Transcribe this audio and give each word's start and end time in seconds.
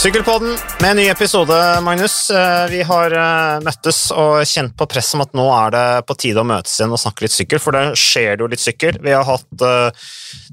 Sykkelpodden 0.00 0.56
med 0.80 0.90
en 0.90 0.96
ny 0.96 1.08
episode, 1.12 1.80
Magnus. 1.80 2.30
Eh, 2.30 2.66
Vi 2.70 2.82
har 2.88 3.12
eh, 3.12 3.58
møttes 3.60 3.98
og 4.16 4.38
kjent 4.48 4.72
på 4.72 4.86
press 4.88 5.10
om 5.12 5.20
at 5.20 5.34
nå 5.36 5.44
er 5.52 5.74
det 5.74 5.82
på 6.08 6.14
tide 6.22 6.40
å 6.40 6.46
møtes 6.48 6.78
igjen 6.78 6.94
og 6.96 7.00
snakke 7.02 7.26
litt 7.26 7.34
sykkel, 7.34 7.60
for 7.60 7.76
det 7.76 7.98
skjer 8.00 8.40
jo 8.40 8.48
litt 8.48 8.62
sykkel. 8.64 8.96
Vi 9.04 9.12
har 9.12 9.26
hatt 9.28 9.64
eh, 9.66 10.06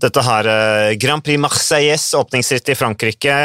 dette 0.04 0.24
her 0.28 0.50
Grand 1.00 1.24
Prix 1.24 1.40
Marseilles, 1.40 2.10
åpningsritt 2.20 2.74
i 2.74 2.76
Frankrike. 2.76 3.38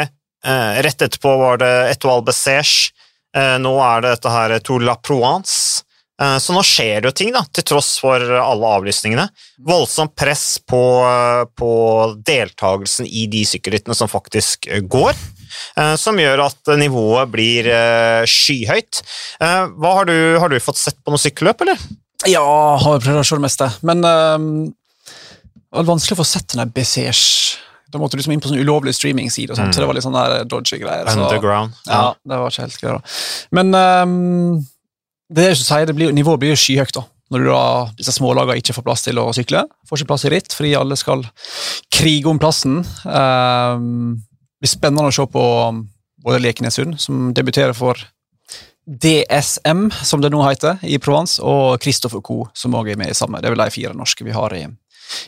Rett 0.43 1.05
etterpå 1.05 1.37
var 1.39 1.61
det 1.61 1.71
Etoile 1.93 2.25
Bessège. 2.27 2.91
Eh, 3.31 3.55
Nå 3.63 3.71
er 3.85 4.03
det 4.03 4.11
dette 4.17 4.33
her 4.33 4.57
Tour 4.59 4.83
la 4.83 4.97
Provence. 4.99 5.85
Så 6.39 6.53
nå 6.53 6.61
skjer 6.63 7.01
det 7.01 7.09
jo 7.09 7.15
ting, 7.17 7.31
da, 7.33 7.41
til 7.51 7.65
tross 7.67 7.95
for 7.99 8.21
alle 8.21 8.67
avlysningene. 8.77 9.25
Voldsomt 9.65 10.13
press 10.15 10.59
på, 10.61 10.79
på 11.57 11.71
deltakelsen 12.23 13.07
i 13.09 13.25
de 13.27 13.41
sykkelrittene 13.49 13.97
som 13.97 14.07
faktisk 14.07 14.69
går, 14.93 15.17
som 15.99 16.17
gjør 16.19 16.45
at 16.45 16.73
nivået 16.79 17.31
blir 17.33 17.67
eh, 17.71 18.23
skyhøyt. 18.29 19.01
Eh, 19.41 19.73
har, 19.83 20.05
du, 20.09 20.15
har 20.41 20.49
du 20.53 20.59
fått 20.63 20.79
sett 20.81 20.99
på 21.03 21.13
noe 21.13 21.21
sykkelløp, 21.21 21.61
eller? 21.65 21.83
Ja, 22.29 22.43
har 22.79 23.01
prøvd 23.03 23.19
å 23.19 23.25
se 23.27 23.35
det 23.35 23.43
meste. 23.43 23.67
Men 23.83 24.03
um, 24.07 24.47
det 24.69 25.75
var 25.81 25.89
vanskelig 25.89 26.15
å 26.15 26.21
få 26.21 26.27
sett 26.29 26.53
den 26.53 26.61
der 26.63 26.71
Bessège. 26.71 27.57
Da 27.93 27.99
måtte 28.01 28.15
du 28.15 28.21
liksom 28.21 28.33
inn 28.33 28.41
på 28.41 28.49
sånn 28.49 28.61
ulovlig 28.63 28.93
streaming-side, 28.97 29.53
Mm. 29.53 29.73
så 29.73 29.81
det 29.83 29.87
var 29.89 29.93
litt 29.97 30.05
sånn 30.05 30.15
der 30.17 30.45
dodgy 30.49 30.79
greier. 30.81 31.05
Så, 31.11 31.19
Underground. 31.27 31.75
ja, 31.85 32.13
det 32.25 32.39
var 32.41 32.49
ikke 32.53 32.63
helt 32.65 32.79
greit. 32.81 33.17
Men 33.53 33.73
um, 33.75 34.61
det 35.29 35.43
er 35.43 35.51
jo 35.53 35.59
å 35.59 35.65
si, 35.67 35.81
det 35.89 35.93
blir, 35.97 36.13
nivået 36.15 36.41
blir 36.41 36.53
jo 36.55 36.61
skyhøyt 36.63 36.95
da, 36.97 37.03
når 37.33 37.43
du 37.43 37.49
da, 37.51 37.59
disse 37.99 38.15
smålagene 38.15 38.57
ikke 38.63 38.73
får 38.79 38.85
plass 38.87 39.05
til 39.05 39.19
å 39.21 39.27
sykle. 39.35 39.61
Får 39.89 40.01
ikke 40.01 40.09
plass 40.13 40.25
i 40.25 40.31
ritt, 40.33 40.53
fordi 40.57 40.73
alle 40.79 40.97
skal 40.97 41.21
krige 41.93 42.29
om 42.33 42.41
plassen. 42.41 42.79
Det 43.03 44.32
blir 44.63 44.71
spennende 44.71 45.11
å 45.11 45.13
se 45.13 45.25
på 45.27 45.45
både 46.23 46.39
Lekenesund, 46.39 46.95
som 47.01 47.33
debuterer 47.35 47.75
for 47.75 47.99
DSM, 48.87 49.89
som 50.03 50.21
det 50.23 50.31
nå 50.31 50.43
heter, 50.43 50.79
i 50.83 50.99
Provence, 51.03 51.41
og 51.43 51.83
Christopher 51.83 52.23
Co., 52.23 52.45
som 52.55 52.75
også 52.75 52.93
er 52.93 52.99
med 52.99 53.11
i 53.11 53.17
samme. 53.17 53.41
Det 53.41 53.49
er 53.49 53.55
vel 53.55 53.63
de 53.63 53.75
fire 53.75 53.95
norske 53.95 54.23
vi 54.23 54.35
har 54.35 54.55
i, 54.55 54.63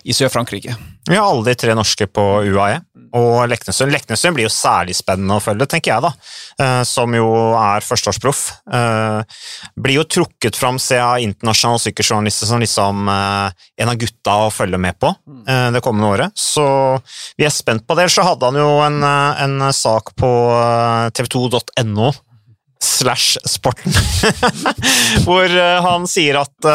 i 0.08 0.16
Sør-Frankrike. 0.16 0.76
Vi 1.08 1.20
har 1.20 1.28
alle 1.28 1.50
de 1.50 1.56
tre 1.60 1.76
norske 1.76 2.08
på 2.08 2.26
UAE, 2.48 2.80
og 3.16 3.46
Leknesund. 3.50 3.94
Leknesund 3.94 4.36
blir 4.36 4.48
jo 4.48 4.52
særlig 4.54 4.96
spennende 4.98 5.38
å 5.38 5.44
følge, 5.44 5.68
tenker 5.72 5.94
jeg, 5.94 6.04
da. 6.04 6.12
Eh, 6.60 6.82
Som 6.88 7.16
jo 7.16 7.28
er 7.56 7.86
førsteårsproff. 7.86 8.42
Eh, 8.68 9.40
Blir 9.80 10.02
jo 10.02 10.08
trukket 10.18 10.60
fram, 10.60 10.80
ser 10.82 11.00
jeg, 11.02 11.30
internasjonale 11.30 11.84
sykkeljournalister 11.86 12.52
som 12.52 12.64
liksom 12.64 13.08
eh, 13.12 13.66
en 13.84 13.94
av 13.94 14.00
gutta 14.02 14.36
å 14.46 14.52
følge 14.54 14.80
med 14.82 15.00
på 15.00 15.14
det 15.46 15.82
kommende 15.84 16.12
året. 16.12 16.36
Så 16.40 16.66
vi 17.38 17.46
er 17.48 17.54
spent 17.54 17.86
på 17.88 17.96
det. 17.98 18.10
Så 18.12 18.26
hadde 18.26 18.50
han 18.50 18.60
jo 18.60 18.70
en, 18.84 19.02
en 19.06 19.68
sak 19.76 20.16
på 20.20 20.32
eh, 20.60 21.10
tv2.no 21.16 22.12
slash 22.86 23.40
sporten, 23.50 23.96
hvor 25.26 25.50
han 25.82 26.04
sier 26.12 26.38
at 26.38 26.68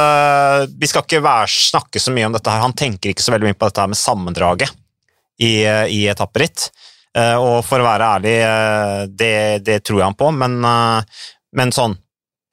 vi 0.73 0.89
skal 0.91 1.05
ikke 1.05 1.21
være, 1.23 1.47
snakke 1.71 2.03
så 2.03 2.11
mye 2.17 2.27
om 2.27 2.35
dette 2.35 2.51
her. 2.51 2.65
Han 2.65 2.75
tenker 2.75 3.13
ikke 3.13 3.23
så 3.23 3.35
veldig 3.37 3.53
mye 3.53 3.59
på 3.61 3.69
dette 3.69 3.85
her 3.85 3.93
med 3.93 4.01
sammendraget 4.01 4.73
i, 5.41 5.53
i 5.65 6.05
etapperitt. 6.11 6.69
Eh, 7.17 7.37
og 7.37 7.65
for 7.67 7.83
å 7.83 7.87
være 7.89 8.09
ærlig, 8.17 8.35
eh, 8.47 9.05
det, 9.11 9.35
det 9.67 9.81
tror 9.83 10.01
jeg 10.01 10.11
han 10.11 10.19
på, 10.19 10.31
men, 10.37 10.61
eh, 10.63 11.23
men 11.59 11.73
sånn 11.75 11.97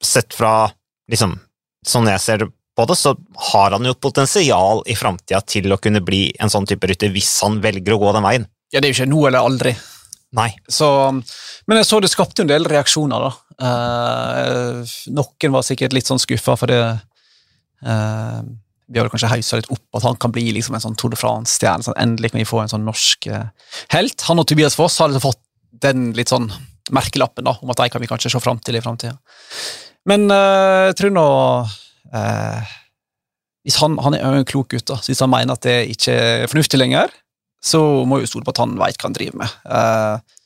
sett 0.02 0.34
fra 0.34 0.70
liksom, 1.10 1.38
Sånn 1.88 2.08
jeg 2.10 2.20
ser 2.20 2.40
det 2.42 2.48
på 2.76 2.84
det, 2.90 2.96
så 2.98 3.12
har 3.52 3.72
han 3.72 3.86
jo 3.86 3.92
et 3.94 4.00
potensial 4.02 4.82
i 4.90 4.96
framtida 4.98 5.38
til 5.46 5.72
å 5.72 5.78
kunne 5.80 6.02
bli 6.04 6.26
en 6.42 6.50
sånn 6.52 6.66
type 6.68 6.90
rytter 6.90 7.08
hvis 7.14 7.30
han 7.46 7.60
velger 7.62 7.94
å 7.94 8.00
gå 8.02 8.10
den 8.12 8.26
veien. 8.26 8.44
Ja, 8.74 8.82
det 8.82 8.88
er 8.88 8.92
jo 8.92 8.96
ikke 8.98 9.12
nå 9.14 9.22
eller 9.30 9.46
aldri. 9.46 9.72
Nei. 10.36 10.50
Så, 10.68 10.88
men 11.14 11.80
jeg 11.80 11.88
så 11.88 12.00
det 12.02 12.10
skapte 12.12 12.44
en 12.44 12.50
del 12.50 12.66
reaksjoner, 12.68 13.24
da. 13.24 13.30
Eh, 13.70 14.96
noen 15.16 15.54
var 15.54 15.64
sikkert 15.66 15.96
litt 15.96 16.10
sånn 16.10 16.20
skuffa, 16.20 16.58
for 16.60 16.74
det 16.74 16.82
eh, 17.86 18.42
Vi 18.88 19.00
har 19.00 19.10
kanskje 19.12 19.30
haussa 19.30 19.60
litt 19.60 19.70
opp 19.74 19.98
at 19.98 20.06
han 20.06 20.16
kan 20.20 20.32
bli 20.32 20.46
liksom 20.56 20.76
en 20.76 20.84
sånn 20.84 20.96
Tour 20.98 21.12
de 21.12 21.18
France-stjerne. 21.20 21.84
Sånn, 21.84 21.98
endelig 22.00 22.32
kan 22.32 22.40
vi 22.40 22.48
få 22.48 22.62
en 22.62 22.72
sånn 22.72 22.86
norsk 22.88 23.28
eh, 23.28 23.50
helt. 23.94 24.24
Han 24.30 24.40
og 24.40 24.48
Tobias 24.48 24.78
Foss 24.78 24.96
har 25.02 25.10
liksom 25.10 25.26
fått 25.28 25.42
den 25.84 26.10
litt 26.16 26.32
sånn 26.32 26.48
merkelappen 26.94 27.44
da, 27.44 27.54
om 27.60 27.72
at 27.72 27.82
de 27.82 27.90
kan 27.92 28.02
vi 28.02 28.08
kanskje 28.08 28.32
se 28.32 28.40
fram 28.40 28.60
til 28.64 28.78
i 28.78 28.82
framtida. 28.84 29.18
Men 30.08 30.26
eh, 30.32 30.88
jeg 30.88 30.98
tror 31.02 31.14
nå 31.14 31.28
eh, 32.16 32.74
hvis 33.68 33.78
han, 33.82 33.98
han 34.00 34.16
er 34.16 34.24
en 34.24 34.48
klok 34.48 34.72
gutt, 34.72 34.86
da, 34.88 34.96
så 34.96 35.12
hvis 35.12 35.20
han 35.20 35.32
mener 35.32 35.58
at 35.58 35.66
det 35.66 35.78
ikke 35.92 36.14
er 36.16 36.48
fornuftig 36.48 36.80
lenger, 36.80 37.12
så 37.64 37.82
må 38.08 38.18
jeg 38.18 38.28
jo 38.28 38.32
stole 38.32 38.46
på 38.46 38.54
at 38.54 38.62
han 38.62 38.76
veit 38.80 38.96
hva 38.96 39.10
han 39.10 39.16
driver 39.18 39.42
med. 39.42 39.56
Eh, 39.68 40.36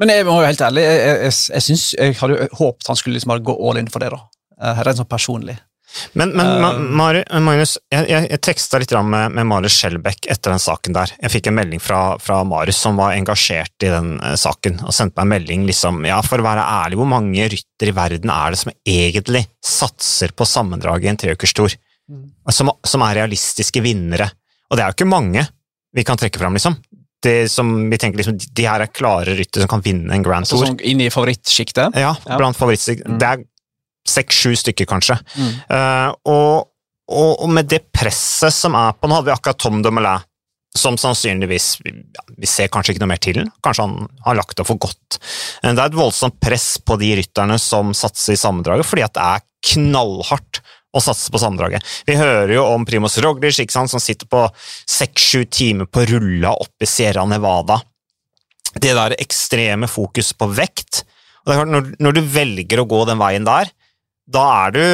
men 0.00 0.12
jeg 0.14 0.24
må 0.24 0.38
jo 0.40 0.48
helt 0.48 0.62
ærlig, 0.64 0.84
jeg, 0.86 1.00
jeg, 1.00 1.32
jeg, 1.52 1.64
synes, 1.66 1.86
jeg 1.92 2.16
hadde 2.16 2.46
håpet 2.56 2.88
han 2.88 2.96
skulle 2.96 3.18
liksom 3.18 3.34
bare 3.34 3.44
gå 3.44 3.56
all 3.68 3.80
in 3.80 3.90
for 3.92 4.00
det, 4.00 4.12
da. 4.14 4.22
Uh, 4.60 4.80
rent 4.84 5.00
sånn 5.00 5.08
personlig. 5.08 5.56
Men, 6.14 6.32
men 6.38 6.46
Um, 6.50 6.84
Mari, 6.96 7.22
Magnus, 7.42 7.76
jeg, 7.90 8.06
jeg, 8.10 8.38
teksta 8.46 8.78
litt 8.78 8.92
med, 9.04 9.32
med 9.34 9.46
Marius 9.50 9.74
Skjelbæk 9.80 10.28
etter 10.30 10.54
den 10.54 10.62
saken 10.62 10.94
der. 10.96 11.12
Jeg 11.22 11.32
fikk 11.34 11.50
en 11.50 11.56
melding 11.58 11.82
fra, 11.82 12.00
fra 12.22 12.40
Marius 12.46 12.78
som 12.82 12.98
var 13.00 13.16
engasjert 13.16 13.86
i 13.86 13.90
den 13.90 14.12
uh, 14.22 14.34
saken, 14.38 14.80
og 14.86 14.94
sendte 14.94 15.18
meg 15.18 15.26
en 15.26 15.34
melding 15.34 15.66
liksom 15.68 16.02
Ja, 16.06 16.20
for 16.26 16.42
å 16.42 16.46
være 16.46 16.66
ærlig, 16.84 17.00
hvor 17.00 17.10
mange 17.10 17.48
rytter 17.52 17.90
i 17.90 17.96
verden 17.96 18.30
er 18.34 18.54
det 18.54 18.62
som 18.62 18.72
egentlig 18.86 19.44
satser 19.64 20.34
på 20.36 20.46
sammendraget 20.48 21.08
i 21.08 21.12
en 21.14 21.22
treukerstor? 21.26 21.76
Som, 22.50 22.72
som 22.82 23.02
er 23.06 23.20
realistiske 23.20 23.82
vinnere. 23.84 24.26
Og 24.70 24.78
det 24.78 24.82
er 24.82 24.90
jo 24.90 24.96
ikke 24.98 25.10
mange 25.10 25.44
vi 25.94 26.02
kan 26.06 26.18
trekke 26.18 26.38
fram, 26.42 26.56
liksom. 26.58 26.74
Det 27.22 27.50
som 27.52 27.68
vi 27.90 27.98
tenker 28.00 28.16
liksom, 28.22 28.38
De 28.56 28.64
her 28.64 28.80
er 28.80 28.90
klare 28.96 29.34
ryttere 29.36 29.66
som 29.66 29.70
kan 29.74 29.82
vinne 29.84 30.14
en 30.16 30.22
Grand 30.24 30.48
Så 30.48 30.56
Tour. 30.56 30.70
sånn 30.70 30.80
inn 30.88 31.02
i 31.04 31.10
favorittsjiktet. 31.12 31.94
Ja, 32.00 32.14
Ja. 32.24 32.38
blant 32.40 32.56
favorittsjiktet. 32.56 33.06
Mm. 33.06 33.18
Det 33.20 33.28
er 33.28 33.42
seks-sju 34.10 34.56
stykker, 34.58 34.88
kanskje. 34.90 35.16
Mm. 35.36 35.52
Eh, 35.76 36.08
og, 36.32 36.70
og, 37.10 37.46
med 37.52 37.70
det 37.70 37.84
presset 37.94 38.54
som 38.54 38.76
er 38.78 38.96
på 38.96 39.08
Nå 39.08 39.18
hadde 39.18 39.30
vi 39.30 39.36
akkurat 39.36 39.60
Tom 39.60 39.80
Dumoulin, 39.84 40.26
som 40.78 40.94
sannsynligvis 41.00 41.80
ja, 41.82 42.24
Vi 42.38 42.46
ser 42.46 42.70
kanskje 42.70 42.94
ikke 42.94 43.02
noe 43.02 43.10
mer 43.10 43.22
til. 43.22 43.40
Kanskje 43.64 43.86
han 43.88 44.10
har 44.26 44.38
lagt 44.38 44.60
opp 44.62 44.68
for 44.70 44.78
godt. 44.82 45.18
Det 45.62 45.72
er 45.72 45.86
et 45.88 45.98
voldsomt 45.98 46.38
press 46.42 46.76
på 46.78 46.98
de 47.00 47.14
rytterne 47.18 47.58
som 47.58 47.94
satser 47.96 48.36
i 48.36 48.40
sammendraget, 48.40 48.86
fordi 48.86 49.06
at 49.06 49.16
det 49.16 49.24
er 49.26 49.48
knallhardt 49.74 50.62
å 50.90 51.02
satse 51.02 51.30
på 51.30 51.38
sammendraget. 51.38 51.86
Vi 52.06 52.16
hører 52.18 52.54
jo 52.56 52.64
om 52.72 52.84
Primoz 52.86 53.18
Roglic, 53.22 53.60
som 53.70 54.00
sitter 54.02 54.26
på 54.30 54.42
seks-sju 54.90 55.44
timer 55.46 55.86
på 55.86 56.04
rulla 56.10 56.54
oppe 56.58 56.86
i 56.86 56.90
Sierra 56.90 57.26
Nevada. 57.30 57.78
Det 58.74 58.94
der 58.94 59.16
ekstreme 59.18 59.90
fokuset 59.90 60.38
på 60.38 60.50
vekt. 60.54 61.04
Det 61.46 61.58
når, 61.66 61.94
når 62.02 62.16
du 62.16 62.22
velger 62.34 62.82
å 62.82 62.88
gå 62.90 63.04
den 63.08 63.20
veien 63.22 63.46
der, 63.46 63.70
da 64.30 64.44
er 64.66 64.74
du 64.76 64.84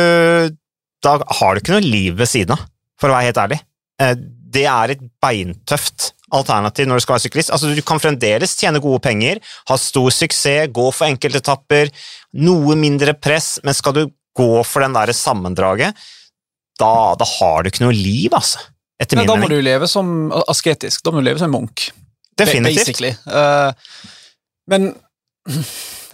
Da 1.06 1.18
har 1.38 1.54
du 1.54 1.60
ikke 1.60 1.74
noe 1.76 1.84
liv 1.84 2.16
ved 2.18 2.26
siden 2.30 2.56
av, 2.56 2.62
for 2.98 3.12
å 3.12 3.16
være 3.18 3.28
helt 3.28 3.40
ærlig. 3.44 3.58
Eh, 4.02 4.14
Det 4.56 4.64
er 4.64 4.92
et 4.94 5.02
beintøft 5.20 6.12
alternativ 6.32 6.86
når 6.88 6.98
du 6.98 7.04
skal 7.04 7.14
være 7.16 7.24
syklist. 7.26 7.50
Altså, 7.52 7.68
du 7.76 7.82
kan 7.86 8.00
fremdeles 8.00 8.54
tjene 8.58 8.80
gode 8.82 9.02
penger, 9.04 9.38
ha 9.68 9.76
stor 9.78 10.08
suksess, 10.14 10.70
gå 10.74 10.86
for 10.94 11.06
enkeltetapper, 11.06 11.90
noe 12.46 12.74
mindre 12.80 13.12
press, 13.14 13.58
men 13.66 13.76
skal 13.76 13.92
du 13.94 14.02
gå 14.36 14.48
for 14.64 14.82
den 14.82 14.96
der 14.96 15.12
sammendraget, 15.16 15.94
da, 16.80 17.14
da 17.20 17.24
har 17.36 17.62
du 17.62 17.70
ikke 17.70 17.84
noe 17.84 17.94
liv, 17.94 18.32
altså. 18.36 18.58
Etter 19.00 19.16
min 19.20 19.26
min 19.26 19.28
da 19.28 19.36
må 19.36 19.44
mening. 19.46 19.60
du 19.60 19.68
leve 19.68 19.86
som 19.92 20.32
asketisk. 20.48 21.02
Da 21.04 21.12
må 21.12 21.20
du 21.20 21.26
leve 21.28 21.38
som 21.42 21.50
en 21.52 21.58
munk. 21.60 21.90
Definitivt. 22.36 22.86
Basically. 22.86 23.12
Eh, 23.28 23.72
men 24.72 24.94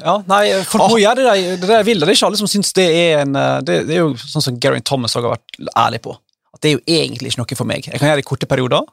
ja, 0.06 0.16
nei, 0.28 0.42
folk 0.68 0.90
må 0.92 1.00
gjøre 1.02 1.22
det 1.22 1.28
de, 1.28 1.54
det 1.62 1.70
de 1.70 1.80
vil. 1.86 2.02
Det 2.02 2.10
er 2.10 2.16
ikke 2.16 2.30
alle 2.30 2.40
som 2.40 2.50
syns 2.50 2.74
det 2.76 2.88
er 2.88 3.22
en 3.22 3.38
eh, 3.38 3.60
Det, 3.66 3.78
det 3.88 3.96
er 3.96 4.02
jo 4.04 4.16
sånn 4.18 4.44
som 4.44 4.58
Geraint 4.62 4.86
Thomas 4.88 5.16
har 5.18 5.26
vært 5.26 5.60
ærlig 5.76 6.02
på. 6.04 6.16
At 6.52 6.64
det 6.64 6.72
er 6.72 6.76
jo 6.76 6.82
egentlig 7.00 7.32
ikke 7.32 7.42
noe 7.42 7.60
for 7.62 7.68
meg. 7.68 7.86
Jeg 7.88 8.00
kan 8.00 8.10
gjøre 8.10 8.20
det 8.20 8.26
i 8.26 8.28
korte 8.28 8.48
perioder, 8.50 8.84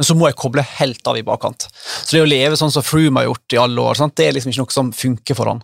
men 0.00 0.06
så 0.06 0.16
må 0.16 0.28
jeg 0.28 0.38
koble 0.40 0.64
helt 0.78 1.08
av 1.10 1.18
i 1.18 1.24
bakkant. 1.26 1.66
Så 1.74 2.16
det 2.16 2.24
å 2.24 2.28
leve 2.28 2.56
sånn 2.56 2.72
som 2.72 2.84
Froome 2.84 3.20
har 3.20 3.30
gjort 3.30 3.56
i 3.56 3.60
alle 3.60 3.82
år, 3.84 3.98
sant? 3.98 4.14
det 4.16 4.28
er 4.28 4.36
liksom 4.36 4.52
ikke 4.52 4.62
noe 4.62 4.76
som 4.76 4.92
funker 4.96 5.36
for 5.36 5.50
han. 5.50 5.62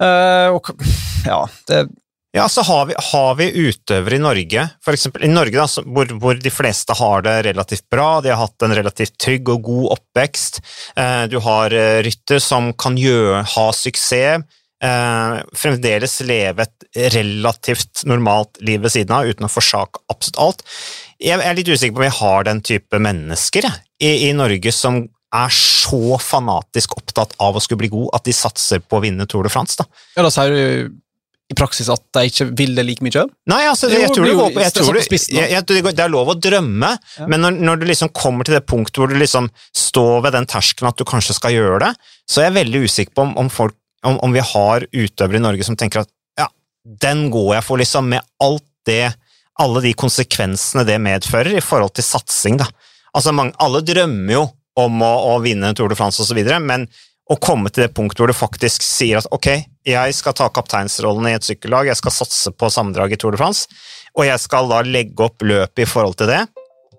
Uh, 0.00 0.56
og, 0.56 0.70
ja, 1.28 1.42
det, 1.68 1.82
Ja, 2.38 2.46
så 2.48 2.62
har 2.62 2.86
vi, 2.88 2.94
har 3.10 3.34
vi 3.38 3.48
utøvere 3.68 4.18
i 4.18 4.22
Norge, 4.22 4.66
for 4.84 4.96
eksempel 4.96 5.26
i 5.26 5.32
Norge 5.32 5.58
da, 5.58 5.84
hvor, 5.86 6.12
hvor 6.22 6.38
de 6.38 6.52
fleste 6.52 6.94
har 6.98 7.24
det 7.26 7.34
relativt 7.48 7.86
bra, 7.90 8.20
de 8.24 8.32
har 8.32 8.40
hatt 8.42 8.66
en 8.66 8.76
relativt 8.78 9.16
trygg 9.20 9.50
og 9.54 9.66
god 9.66 9.96
oppvekst, 9.96 10.60
eh, 10.96 11.24
du 11.32 11.38
har 11.44 11.74
eh, 11.74 11.98
rytter 12.06 12.42
som 12.42 12.70
kan 12.78 12.98
gjøre, 13.00 13.42
ha 13.56 13.66
suksess, 13.74 14.46
eh, 14.84 15.36
fremdeles 15.58 16.18
leve 16.28 16.68
et 16.68 17.12
relativt 17.18 18.04
normalt 18.08 18.60
liv 18.64 18.82
ved 18.86 18.94
siden 18.94 19.14
av, 19.18 19.28
uten 19.28 19.48
å 19.48 19.52
forsake 19.52 20.04
absolutt 20.12 20.42
alt. 20.44 20.64
Jeg 21.18 21.42
er 21.42 21.58
litt 21.58 21.68
usikker 21.68 21.96
på 21.96 22.04
om 22.04 22.06
vi 22.06 22.16
har 22.20 22.46
den 22.46 22.62
type 22.62 23.02
mennesker 23.02 23.66
i, 23.66 24.30
i 24.30 24.32
Norge 24.36 24.72
som 24.74 25.02
er 25.34 25.52
så 25.52 26.16
fanatisk 26.22 26.94
opptatt 26.96 27.34
av 27.42 27.58
å 27.58 27.60
skulle 27.60 27.82
bli 27.82 27.92
god 27.92 28.14
at 28.16 28.24
de 28.24 28.32
satser 28.32 28.80
på 28.80 28.96
å 28.96 29.04
vinne 29.04 29.26
Tour 29.28 29.44
de 29.44 29.52
France. 29.52 29.76
da. 29.76 29.84
ja, 30.16 30.24
da 30.24 30.32
sier 30.32 30.54
du 30.54 30.96
i 31.48 31.56
praksis 31.56 31.88
at 31.88 32.02
de 32.12 32.26
ikke 32.28 32.46
vil 32.58 32.74
det 32.76 32.84
like 32.84 33.04
mye? 33.04 33.22
Nei, 33.48 33.62
altså, 33.70 33.88
jeg 33.88 34.10
tror 34.12 34.26
det 34.28 36.04
er 36.04 36.12
lov 36.12 36.32
å 36.34 36.36
drømme, 36.36 36.90
Ja. 37.18 37.28
men 37.30 37.40
når, 37.40 37.56
når 37.64 37.80
du 37.80 37.86
liksom 37.88 38.10
kommer 38.12 38.44
til 38.44 38.58
det 38.58 38.66
punktet 38.68 39.00
hvor 39.00 39.08
du 39.08 39.16
liksom 39.16 39.48
står 39.76 40.26
ved 40.26 40.36
den 40.36 40.48
terskelen 40.50 40.90
at 40.90 41.00
du 41.00 41.06
kanskje 41.08 41.38
skal 41.38 41.56
gjøre 41.56 41.80
det, 41.86 41.92
så 42.28 42.42
er 42.42 42.50
jeg 42.50 42.58
veldig 42.58 42.82
usikker 42.84 43.16
på 43.16 43.24
om, 43.24 43.32
om, 43.40 43.48
folk, 43.52 43.74
om, 44.04 44.20
om 44.24 44.36
vi 44.36 44.44
har 44.44 44.84
utøvere 44.92 45.40
i 45.40 45.46
Norge 45.46 45.64
som 45.64 45.78
tenker 45.80 46.04
at 46.04 46.12
ja, 46.38 46.50
den 46.84 47.30
går 47.32 47.54
jeg 47.56 47.66
for, 47.70 47.80
liksom, 47.80 48.12
med 48.12 48.28
alt 48.44 48.66
det, 48.88 49.06
alle 49.58 49.82
de 49.88 49.96
konsekvensene 49.96 50.84
det 50.86 51.00
medfører 51.02 51.56
i 51.56 51.64
forhold 51.64 51.96
til 51.96 52.04
satsing, 52.06 52.60
da. 52.60 52.68
Altså, 53.16 53.32
mange, 53.32 53.56
alle 53.58 53.80
drømmer 53.82 54.36
jo 54.36 54.44
om 54.78 55.00
å, 55.02 55.12
å 55.32 55.38
vinne 55.42 55.72
Tour 55.74 55.88
de 55.90 55.96
France 55.98 56.28
videre, 56.36 56.60
men 56.62 56.84
å 57.28 57.36
komme 57.40 57.68
til 57.72 57.84
det 57.84 57.94
punktet 57.96 58.20
hvor 58.22 58.30
du 58.30 58.36
faktisk 58.36 58.84
sier 58.84 59.18
at 59.20 59.26
ok, 59.34 59.50
jeg 59.88 60.14
skal 60.16 60.36
ta 60.36 60.48
kapteinsrollen 60.52 61.30
i 61.30 61.34
et 61.38 61.46
sykkellag, 61.46 61.88
jeg 61.90 61.98
skal 62.00 62.14
satse 62.14 62.52
på 62.52 62.70
sammendrag 62.72 63.12
i 63.14 63.18
Tour 63.20 63.32
de 63.34 63.40
France, 63.40 63.66
og 64.16 64.26
jeg 64.28 64.40
skal 64.42 64.68
da 64.70 64.82
legge 64.86 65.24
opp 65.24 65.42
løpet 65.46 65.84
i 65.84 65.88
forhold 65.88 66.18
til 66.20 66.30
det, 66.30 66.42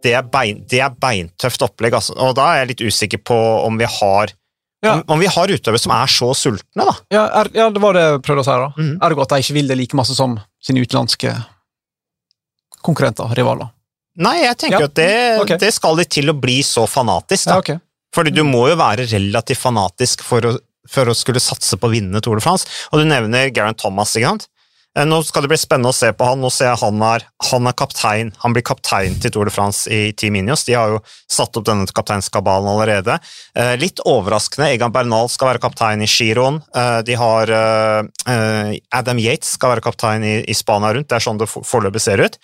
det 0.04 0.14
er, 0.16 0.24
bein, 0.32 0.62
det 0.72 0.80
er 0.80 0.94
beintøft 0.96 1.62
opplegg, 1.66 1.94
altså. 1.98 2.14
og 2.16 2.36
da 2.38 2.46
er 2.54 2.62
jeg 2.62 2.70
litt 2.74 2.84
usikker 2.88 3.20
på 3.28 3.40
om 3.66 3.78
vi 3.82 3.88
har 4.00 4.32
Ja. 4.82 4.94
om, 4.94 5.02
om 5.12 5.20
vi 5.20 5.28
har 5.28 5.52
utøvere 5.52 5.82
som 5.84 5.92
er 5.92 6.08
så 6.08 6.30
sultne, 6.40 6.86
da. 6.88 6.94
Ja, 7.12 7.24
er, 7.42 7.50
ja 7.52 7.66
det 7.76 7.82
var 7.84 7.98
det 7.98 8.04
jeg 8.06 8.22
prøvde 8.24 8.46
å 8.46 8.48
si. 8.48 8.54
da. 8.62 8.70
Mhm. 8.78 8.94
Ergo 9.04 9.26
at 9.26 9.34
de 9.34 9.40
ikke 9.44 9.56
vil 9.58 9.68
det 9.68 9.76
like 9.76 9.98
masse 10.00 10.16
som 10.16 10.38
sine 10.64 10.80
utenlandske 10.86 11.34
konkurrenter, 12.86 13.28
rivaler. 13.36 13.74
Nei, 14.20 14.38
jeg 14.46 14.56
tenker 14.64 14.80
Ja. 14.80 14.88
at 14.88 14.96
det, 14.96 15.12
okay. 15.42 15.58
det 15.60 15.74
skal 15.76 16.00
de 16.00 16.06
til 16.06 16.32
å 16.32 16.36
bli 16.40 16.62
så 16.64 16.86
fanatisk, 16.88 17.46
da. 17.50 17.58
Ja, 17.58 17.60
okay. 17.60 17.80
Fordi 18.16 18.32
du 18.34 18.42
må 18.48 18.70
jo 18.70 18.76
være 18.80 19.06
relativt 19.12 19.60
fanatisk 19.62 20.24
for 20.26 20.48
å, 20.48 20.56
for 20.90 21.10
å 21.12 21.16
skulle 21.18 21.40
satse 21.44 21.78
på 21.78 21.88
å 21.88 21.94
vinne 21.94 22.22
Tour 22.22 22.40
de 22.40 22.44
France. 22.46 22.66
Og 22.92 23.00
du 23.04 23.06
nevner 23.10 23.52
Geraint 23.54 23.78
Thomas, 23.80 24.16
ikke 24.18 24.32
sant? 24.34 24.48
Eh, 24.98 25.06
Nå 25.06 25.20
skal 25.24 25.46
det 25.46 25.52
bli 25.52 25.58
spennende 25.62 25.92
å 25.92 25.96
se 25.96 26.10
på 26.18 26.26
han. 26.26 26.40
Nå 26.42 26.50
ser 26.52 26.72
jeg 26.72 26.80
han 26.82 27.02
er, 27.06 27.24
han 27.52 27.70
er 27.70 27.76
kaptein. 27.78 28.32
Han 28.42 28.56
blir 28.56 28.66
kaptein 28.66 29.20
til 29.22 29.30
Tour 29.36 29.46
de 29.46 29.54
France 29.54 29.86
i 29.94 30.12
Team 30.18 30.40
Ineos. 30.40 30.64
De 30.66 30.74
har 30.74 30.96
jo 30.96 31.02
satt 31.30 31.56
opp 31.62 31.68
denne 31.68 31.86
kapteinskabalen 31.94 32.72
allerede. 32.72 33.20
Eh, 33.56 33.76
Litt 33.78 34.02
overraskende. 34.10 34.72
Egan 34.74 34.92
Bernal 34.96 35.30
skal 35.30 35.52
være 35.54 35.62
kaptein 35.68 36.02
i 36.02 36.10
Giroen. 36.10 36.58
Eh, 36.74 37.02
De 37.06 37.14
har 37.22 37.54
Adam 38.26 39.20
Yates 39.22 39.54
skal 39.60 39.76
være 39.76 39.86
kaptein 39.86 40.26
i, 40.26 40.36
i 40.50 40.58
Spania 40.58 40.94
rundt. 40.98 41.08
Det 41.10 41.20
er 41.20 41.26
sånn 41.30 41.38
det 41.40 41.48
for- 41.50 41.64
foreløpig 41.70 42.02
ser 42.02 42.22
ut. 42.26 42.38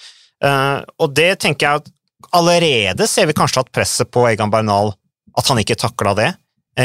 Og 1.01 1.13
det 1.17 1.39
tenker 1.41 1.65
jeg 1.65 1.81
at 1.81 1.91
allerede 2.35 3.07
ser 3.09 3.25
vi 3.29 3.33
kanskje 3.37 3.61
at 3.63 3.71
presset 3.73 4.09
på 4.13 4.25
Egan 4.29 4.51
Bernal 4.53 4.93
at 5.37 5.47
han 5.49 5.57
ikke 5.61 5.77
takla 5.79 6.13
det 6.17 6.29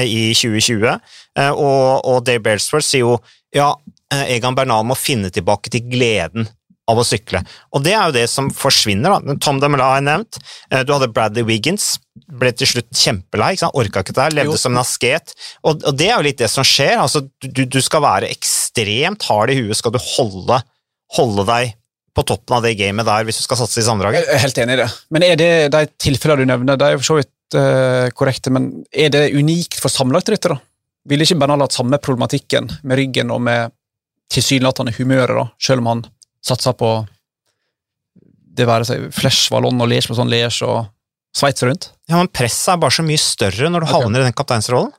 i 0.07 0.31
2020. 0.35 1.01
Eh, 1.39 1.51
og, 1.51 2.05
og 2.07 2.23
Dave 2.27 2.43
Beresford 2.45 2.85
sier 2.87 3.03
jo 3.07 3.17
ja, 3.57 3.73
eh, 4.15 4.37
Egan 4.37 4.55
Bernal 4.55 4.85
må 4.87 4.95
finne 4.99 5.31
tilbake 5.35 5.71
til 5.75 5.83
gleden 5.91 6.47
av 6.91 6.99
å 6.99 7.05
sykle. 7.07 7.41
Og 7.75 7.83
det 7.85 7.93
er 7.95 8.09
jo 8.09 8.15
det 8.17 8.25
som 8.31 8.49
forsvinner. 8.51 9.21
da. 9.23 9.35
Tom 9.43 9.61
Demela 9.63 9.85
har 9.93 9.99
jeg 10.01 10.07
nevnt. 10.09 10.39
Eh, 10.71 10.83
Du 10.87 10.93
hadde 10.95 11.11
Bradley 11.15 11.45
Wiggins. 11.47 11.93
Ble 12.31 12.51
til 12.55 12.67
slutt 12.67 12.91
kjempelei. 12.99 13.53
ikke 13.55 13.65
sant? 13.65 13.77
Orka 13.79 14.03
ikke 14.03 14.15
det 14.17 14.25
her, 14.25 14.35
levde 14.41 14.55
Jo. 14.57 14.63
som 14.63 14.75
en 14.75 14.83
asket. 14.83 15.35
Og, 15.63 15.83
og 15.87 15.95
det 15.99 16.09
er 16.11 16.17
jo 16.17 16.27
litt 16.27 16.39
det 16.43 16.51
som 16.51 16.67
skjer. 16.67 16.97
altså 16.99 17.23
Du, 17.43 17.63
du 17.67 17.81
skal 17.83 18.03
være 18.03 18.31
ekstremt 18.35 19.23
hard 19.31 19.51
i 19.55 19.61
huet 19.61 19.79
skal 19.79 19.95
du 19.95 20.01
holde, 20.03 20.59
holde 21.19 21.47
deg 21.51 21.77
på 22.19 22.25
toppen 22.27 22.57
av 22.59 22.65
det 22.67 22.73
gamet 22.79 23.07
der 23.07 23.23
hvis 23.27 23.39
du 23.39 23.45
skal 23.47 23.61
satse 23.61 23.79
i 23.79 23.87
sammendraget. 23.87 24.27
Helt 24.43 24.59
enig 24.59 24.75
i 24.75 24.81
det. 24.83 24.89
Men 25.15 25.23
er 25.29 25.37
det 25.39 25.51
de 25.75 25.85
tilfellene 26.03 26.43
du 26.43 26.51
nevner, 26.51 26.79
det 26.79 26.89
er 26.89 26.97
jo 26.97 27.03
for 27.05 27.09
så 27.13 27.19
vidt 27.21 27.31
eh, 27.59 28.09
korrekte, 28.17 28.53
men 28.55 28.71
er 28.93 29.13
det 29.15 29.31
unikt 29.37 29.79
for 29.81 29.93
sammenlagtryttere? 29.93 30.59
Ville 31.11 31.25
ikke 31.25 31.39
Bernal 31.41 31.65
hatt 31.65 31.77
samme 31.77 31.99
problematikken 32.03 32.69
med 32.83 33.01
ryggen 33.01 33.33
og 33.35 33.41
med 33.47 33.73
tilsynelatende 34.31 34.95
humøret, 34.99 35.35
da, 35.37 35.47
selv 35.59 35.83
om 35.83 35.91
han 35.91 36.05
satsa 36.47 36.75
på 36.77 36.93
det 38.61 38.67
være 38.69 38.87
seg 38.89 39.11
Flesh, 39.15 39.51
Vallon 39.53 39.81
og 39.81 39.91
Liège 39.91 40.11
på 40.11 40.17
sånn 40.19 40.31
Liège 40.31 40.67
og 40.67 40.91
Sveits 41.37 41.63
rundt? 41.63 41.91
Ja, 42.11 42.19
men 42.19 42.31
presset 42.35 42.75
er 42.75 42.81
bare 42.83 42.95
så 42.95 43.05
mye 43.07 43.21
større 43.23 43.71
når 43.71 43.85
du 43.85 43.87
okay. 43.87 44.03
havner 44.03 44.23
i 44.23 44.29
den 44.29 44.37
kapteinsrollen. 44.37 44.91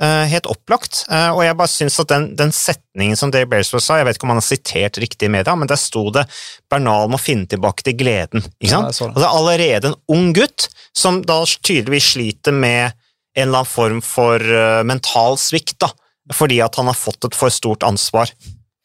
Eh, 0.00 0.26
helt 0.32 0.46
opplagt. 0.48 1.02
Eh, 1.12 1.28
og 1.28 1.42
jeg 1.44 1.56
bare 1.58 1.68
syns 1.68 1.98
at 2.00 2.08
den, 2.08 2.30
den 2.32 2.54
setningen 2.56 3.18
som 3.20 3.32
Dave 3.34 3.50
Beresford 3.50 3.82
sa, 3.84 3.98
jeg 4.00 4.06
vet 4.08 4.16
ikke 4.16 4.24
om 4.24 4.32
han 4.32 4.40
har 4.40 4.46
sitert 4.46 5.00
riktig 5.02 5.28
i 5.28 5.32
media, 5.34 5.52
men 5.60 5.68
der 5.68 5.76
sto 5.76 6.06
det 6.14 6.24
'Bernal 6.72 7.10
må 7.12 7.20
finne 7.20 7.44
tilbake 7.50 7.84
til 7.84 7.98
gleden'. 8.00 8.46
Ikke 8.62 8.72
sant? 8.72 8.96
Ja, 8.96 9.10
det. 9.12 9.26
er 9.26 9.36
allerede 9.36 9.90
en 9.90 9.98
ung 10.08 10.30
gutt 10.32 10.70
som 10.96 11.20
da 11.20 11.42
tydeligvis 11.44 12.14
sliter 12.14 12.56
med 12.56 12.94
en 13.36 13.48
eller 13.50 13.60
annen 13.60 13.68
form 13.68 14.00
for 14.00 14.40
uh, 14.40 14.80
mental 14.88 15.36
svikt, 15.38 15.76
da, 15.84 15.92
fordi 16.32 16.62
at 16.64 16.80
han 16.80 16.88
har 16.88 16.96
fått 16.96 17.28
et 17.28 17.36
for 17.36 17.52
stort 17.52 17.84
ansvar 17.86 18.32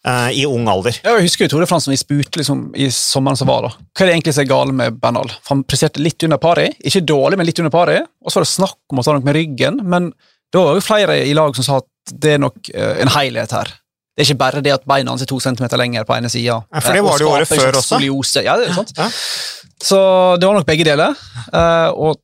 Uh, 0.05 0.29
i 0.37 0.43
ung 0.45 0.67
alder. 0.69 0.93
Jeg 1.01 1.21
husker 1.25 1.47
jo 1.47 1.49
Tore 1.55 1.65
Fransen 1.65 1.89
vi 1.89 1.97
spurte 1.97 2.37
liksom, 2.37 2.59
i 2.77 2.91
sommeren 2.93 3.39
som 3.39 3.49
var. 3.49 3.65
da. 3.65 3.71
Hva 3.73 4.03
er 4.03 4.11
det 4.11 4.13
egentlig 4.13 4.33
som 4.35 4.43
er 4.43 4.51
galt 4.51 4.75
med 4.77 4.99
Bernal? 5.01 5.31
For 5.41 5.55
Han 5.55 5.63
presterte 5.65 5.97
litt 5.97 6.21
under 6.27 6.37
pari, 6.37 6.67
ikke 6.77 7.01
dårlig, 7.01 7.39
men 7.39 7.49
litt 7.49 7.57
under 7.57 7.73
pari. 7.73 7.95
Og 8.21 8.29
så 8.29 8.37
var 8.37 8.45
det 8.45 8.51
snakk 8.51 8.93
om 8.93 9.01
at 9.01 9.09
ta 9.09 9.15
noe 9.15 9.25
med 9.25 9.33
ryggen, 9.39 9.81
men 9.81 10.11
da 10.55 10.63
var 10.63 10.77
jo 10.77 10.83
flere 10.83 11.17
i 11.27 11.33
lag 11.37 11.55
som 11.57 11.65
sa 11.65 11.79
at 11.81 12.15
det 12.21 12.35
er 12.35 12.43
nok 12.43 12.69
eh, 12.73 13.01
en 13.03 13.11
helhet 13.17 13.55
her. 13.55 13.73
Det 14.15 14.23
er 14.23 14.29
ikke 14.29 14.39
bare 14.39 14.61
det 14.63 14.71
at 14.71 14.85
beina 14.87 15.11
hans 15.11 15.25
er 15.25 15.27
to 15.27 15.41
centimeter 15.43 15.79
lenger 15.79 16.05
på 16.07 16.15
ene 16.15 16.31
sida. 16.31 16.61
Ja, 16.63 16.79
for 16.79 16.95
det 16.95 17.03
var 17.03 17.19
det 17.19 17.25
jo 17.25 17.33
året 17.33 17.49
før 17.49 17.79
også. 17.81 17.97
Skoliose. 17.97 18.45
Ja, 18.45 18.55
det 18.61 18.69
er 18.69 18.77
sant. 18.77 18.93
Ja. 18.95 19.09
Så 19.83 19.99
det 20.39 20.47
var 20.47 20.55
nok 20.55 20.69
begge 20.69 20.87
deler. 20.87 21.17
Eh, 21.51 21.89
og 21.91 22.21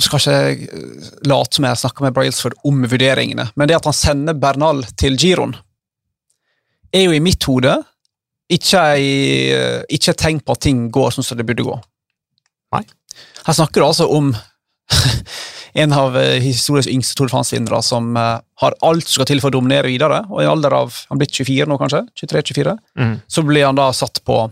skal 0.00 0.22
ikke 0.22 0.36
eh, 0.78 1.10
late 1.28 1.58
som 1.58 1.66
jeg 1.68 1.80
snakker 1.82 2.06
med 2.06 2.16
Brailsford 2.16 2.56
om 2.64 2.80
vurderingene, 2.88 3.50
men 3.56 3.68
det 3.68 3.76
at 3.76 3.88
han 3.88 3.96
sender 3.96 4.38
Bernal 4.40 4.80
til 4.96 5.18
Giron, 5.20 5.52
er 6.92 7.06
jo 7.06 7.16
i 7.16 7.20
mitt 7.24 7.44
hode 7.48 7.74
ikke, 8.52 8.80
eh, 9.00 9.82
ikke 9.92 10.16
tegn 10.16 10.40
på 10.44 10.56
at 10.56 10.64
ting 10.64 10.86
går 10.92 11.12
sånn 11.14 11.26
som 11.26 11.38
det 11.40 11.46
burde 11.48 11.66
gå. 11.66 11.76
Nei. 12.72 12.82
Her 13.44 13.56
snakker 13.56 13.82
du 13.82 13.86
altså 13.90 14.08
om 14.12 14.32
en 15.82 15.92
av 15.96 16.16
eh, 16.20 16.40
historiens 16.44 16.88
yngste 16.90 17.14
Tour 17.16 17.28
de 17.30 17.32
France-vinnere 17.32 17.82
som 17.86 18.10
eh, 18.16 18.38
har 18.62 18.76
alt 18.82 19.06
som 19.08 19.20
skal 19.20 19.28
til 19.30 19.40
for 19.40 19.52
å 19.52 19.56
dominere 19.58 19.88
videre, 19.88 20.22
og 20.28 20.42
i 20.42 20.46
en 20.46 20.52
alder 20.56 20.74
av 20.76 20.92
han 21.10 21.20
blitt 21.20 21.32
24 21.38 21.66
nå, 21.70 21.78
kanskje? 21.80 22.02
23-24? 22.22 22.74
Mm. 22.98 23.14
Så 23.30 23.44
blir 23.46 23.66
han 23.68 23.78
da 23.78 23.90
satt 23.96 24.22
på 24.26 24.42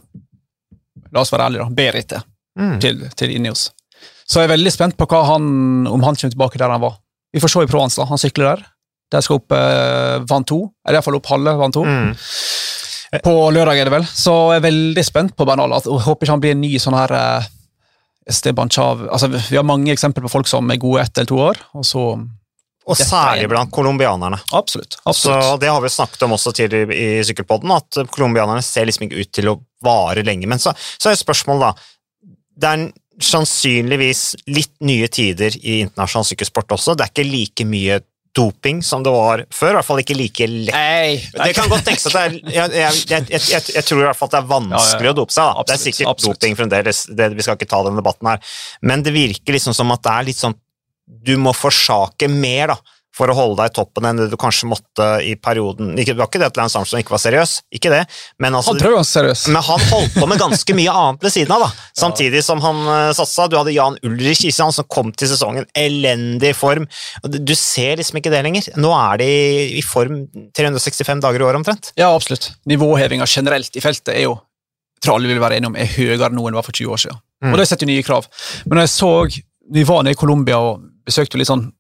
La 1.11 1.23
oss 1.25 1.33
være 1.35 1.49
ærlige, 1.49 1.65
da. 1.67 1.75
B-rittet 1.75 2.27
Mm. 2.61 2.81
til, 2.83 2.97
til 3.17 3.31
Ineos. 3.31 3.69
Så 4.27 4.41
jeg 4.43 4.49
er 4.49 4.53
veldig 4.57 4.71
spent 4.75 4.97
på 4.99 5.07
hva 5.09 5.21
han, 5.29 5.45
om 5.87 6.03
han 6.03 6.17
kommer 6.19 6.33
tilbake 6.35 6.59
der 6.59 6.69
han 6.69 6.83
var. 6.83 6.97
Vi 7.33 7.41
får 7.41 7.53
se 7.53 7.63
i 7.63 7.69
Provence, 7.71 7.97
da. 7.97 8.05
Han 8.11 8.19
sykler 8.21 8.49
der. 8.51 8.65
De 9.15 9.21
skal 9.23 9.39
opp 9.39 9.55
eh, 9.55 10.17
Van 10.29 10.45
2, 10.45 10.59
eller 10.85 10.99
iallfall 10.99 11.17
opp 11.21 11.31
halve 11.31 11.55
Van 11.61 11.73
2. 11.75 11.85
Mm. 11.87 12.11
På 13.25 13.33
lørdag 13.55 13.81
er 13.81 13.89
det 13.89 13.95
vel. 13.95 14.05
Så 14.11 14.35
jeg 14.53 14.61
er 14.61 14.67
veldig 14.67 15.05
spent 15.07 15.37
på 15.39 15.47
Bernal. 15.49 15.73
at- 15.79 15.87
Håper 15.89 16.27
ikke 16.27 16.35
han 16.35 16.43
blir 16.43 16.57
en 16.57 16.61
ny 16.67 16.73
sånn 16.83 16.99
her 16.99 17.15
eh, 17.17 17.49
Esteban 18.31 18.71
Chav 18.71 19.03
altså, 19.11 19.29
Vi 19.33 19.57
har 19.59 19.67
mange 19.67 19.93
eksempler 19.93 20.25
på 20.27 20.33
folk 20.33 20.51
som 20.51 20.71
er 20.71 20.81
gode 20.81 21.03
ett 21.03 21.19
eller 21.19 21.31
to 21.31 21.41
år, 21.43 21.59
og 21.77 21.87
så 21.87 22.05
Og 22.91 22.97
særlig 22.97 23.49
blant 23.51 23.71
colombianerne. 23.71 24.39
Absolutt. 24.57 24.97
Så. 25.15 25.35
Det 25.61 25.69
har 25.69 25.83
vi 25.85 25.91
snakket 25.93 26.23
om 26.27 26.33
også 26.35 26.53
tidligere 26.57 26.97
i 26.97 27.25
Sykkelpodden, 27.29 27.71
at 27.77 28.01
colombianerne 28.11 28.63
ser 28.67 28.89
liksom 28.89 29.07
ikke 29.07 29.21
ut 29.21 29.33
til 29.37 29.51
å 29.53 29.59
vare 29.85 30.25
lenge. 30.27 30.49
Men 30.51 30.59
så, 30.59 30.73
så 30.99 31.13
er 31.13 31.21
spørsmålet, 31.21 31.69
da. 31.69 32.33
Det 32.61 32.71
er 32.73 32.87
sannsynligvis 33.21 34.25
litt 34.51 34.73
nye 34.87 35.09
tider 35.13 35.55
i 35.61 35.83
internasjonal 35.85 36.27
sykkelsport 36.31 36.75
også. 36.77 36.97
Det 36.97 37.07
er 37.07 37.13
ikke 37.13 37.29
like 37.29 37.69
mye 37.69 38.01
doping 38.37 38.83
som 38.83 39.03
det 39.03 39.13
var 39.13 39.43
før. 39.55 39.73
I 39.75 39.79
hvert 39.79 39.89
fall 39.89 40.03
ikke 40.03 40.17
like 40.19 40.47
lett. 40.51 40.75
Nei, 40.77 41.19
Det 41.35 41.55
kan 41.57 41.71
godt 41.71 41.87
tenkes 41.89 42.07
at 42.11 42.17
det 42.17 42.23
er 42.23 42.37
jeg, 42.55 43.03
jeg, 43.11 43.27
jeg, 43.33 43.63
jeg, 43.75 43.85
tror 43.87 44.03
i 44.03 44.07
hvert 44.07 44.19
fall 44.19 44.31
at 44.31 44.37
det 44.37 44.41
er 44.41 44.49
vanskelig 44.53 45.09
Ja, 45.09 45.11
ja, 45.11 45.15
å 45.15 45.19
dope 45.19 45.35
seg. 45.35 45.51
Da. 45.51 45.67
det 45.67 45.75
er 45.75 45.83
sikkert 45.85 46.13
absolutt. 46.13 46.41
doping 46.41 46.59
fremdeles, 46.61 47.03
det, 47.19 47.29
vi 47.35 47.47
skal 47.47 47.59
ikke 47.59 47.71
ta 47.73 47.83
den 47.89 47.99
debatten 47.99 48.31
her. 48.31 48.57
Men 48.87 49.05
det 49.07 49.15
virker 49.17 49.57
liksom 49.57 49.77
som 49.77 49.91
at 49.95 50.05
det 50.07 50.15
er 50.15 50.29
litt 50.31 50.41
sånn 50.41 50.57
Du 51.11 51.35
må 51.43 51.55
forsake 51.57 52.31
mer, 52.31 52.77
da. 52.77 52.99
For 53.21 53.31
å 53.31 53.37
holde 53.37 53.59
deg 53.61 53.73
i 53.73 53.75
toppen 53.77 54.09
enn 54.09 54.21
det 54.23 54.29
du 54.33 54.37
kanskje 54.41 54.69
måtte 54.71 55.09
i 55.27 55.35
perioden 55.37 55.93
Det 55.99 56.15
var 56.17 56.31
ikke 56.31 56.41
det 56.41 56.49
at 56.51 56.61
Lance 56.61 56.79
Armstrong 56.79 57.05
ikke 57.05 57.15
var 57.15 57.23
seriøs, 57.23 57.57
ikke 57.77 57.93
det, 57.93 58.01
men 58.41 58.57
altså 58.57 58.75
han 58.75 59.07
seriøs. 59.07 59.47
men 59.53 59.63
han 59.67 59.87
holdt 59.91 60.17
på 60.17 60.29
med 60.31 60.41
ganske 60.41 60.77
mye 60.79 60.95
annet 61.03 61.27
ved 61.27 61.35
siden 61.35 61.55
av, 61.57 61.67
da. 61.67 61.87
Samtidig 62.03 62.43
som 62.47 62.63
han 62.65 62.83
uh, 62.89 63.13
satsa. 63.17 63.49
Du 63.51 63.59
hadde 63.59 63.75
Jan 63.75 63.99
Ulrich 64.07 64.47
sant, 64.55 64.75
som 64.77 64.87
kom 64.89 65.13
til 65.13 65.29
sesongen 65.31 65.69
elendig 65.77 66.55
form. 66.57 66.87
Du 67.23 67.55
ser 67.59 68.01
liksom 68.01 68.21
ikke 68.21 68.33
det 68.33 68.43
lenger. 68.47 68.71
Nå 68.81 68.93
er 68.97 69.21
de 69.21 69.31
i, 69.79 69.83
form 69.85 70.23
365 70.57 71.23
dager 71.25 71.43
i 71.43 71.49
året 71.49 71.61
omtrent. 71.61 71.93
Ja, 72.01 72.13
absolutt. 72.15 72.51
Nivåhevinga 72.71 73.29
generelt 73.29 73.77
i 73.77 73.85
feltet 73.85 74.15
er 74.15 74.25
jo 74.29 74.39
tror 75.01 75.17
alle 75.17 75.31
vil 75.31 75.41
være 75.41 75.59
enige 75.59 75.73
om 75.73 75.79
er 75.81 75.93
høyere 75.95 76.31
nå 76.35 76.45
enn 76.45 76.55
det 76.55 76.61
var 76.61 76.67
for 76.67 76.77
20 76.77 76.95
år 76.95 77.03
siden. 77.05 77.21
Mm. 77.41 77.53
Og 77.55 77.61
det 77.61 77.69
setter 77.71 77.89
nye 77.89 78.05
krav. 78.05 78.29
Men 78.67 78.81
når 78.81 78.89
jeg 78.89 78.97
så 78.99 79.13
Vi 79.71 79.85
var 79.87 80.03
nede 80.03 80.17
i 80.17 80.19
Colombia 80.19 80.57
og 80.59 80.81
besøkte 81.07 81.39
litt 81.39 81.47
sånn 81.47 81.69
eh, 81.69 81.71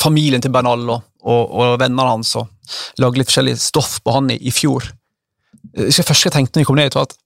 familien 0.00 0.42
til 0.42 0.52
Bernal 0.54 0.82
og, 0.90 1.02
og, 1.26 1.50
og 1.56 1.76
vennene 1.82 2.06
hans 2.08 2.34
og 2.40 2.48
lagde 3.02 3.18
litt 3.20 3.28
forskjellig 3.30 3.56
stoff 3.60 3.98
på 4.02 4.14
han 4.16 4.30
i, 4.34 4.38
i 4.40 4.50
fjor. 4.54 4.86
Eh, 5.76 5.90
Det 5.90 6.04
første 6.06 6.28
jeg 6.30 6.32
tenkte 6.38 6.58
når 6.58 6.64
jeg 6.64 6.70
kom 6.70 6.80
ned, 6.80 6.94
var 6.96 7.08
at 7.10 7.16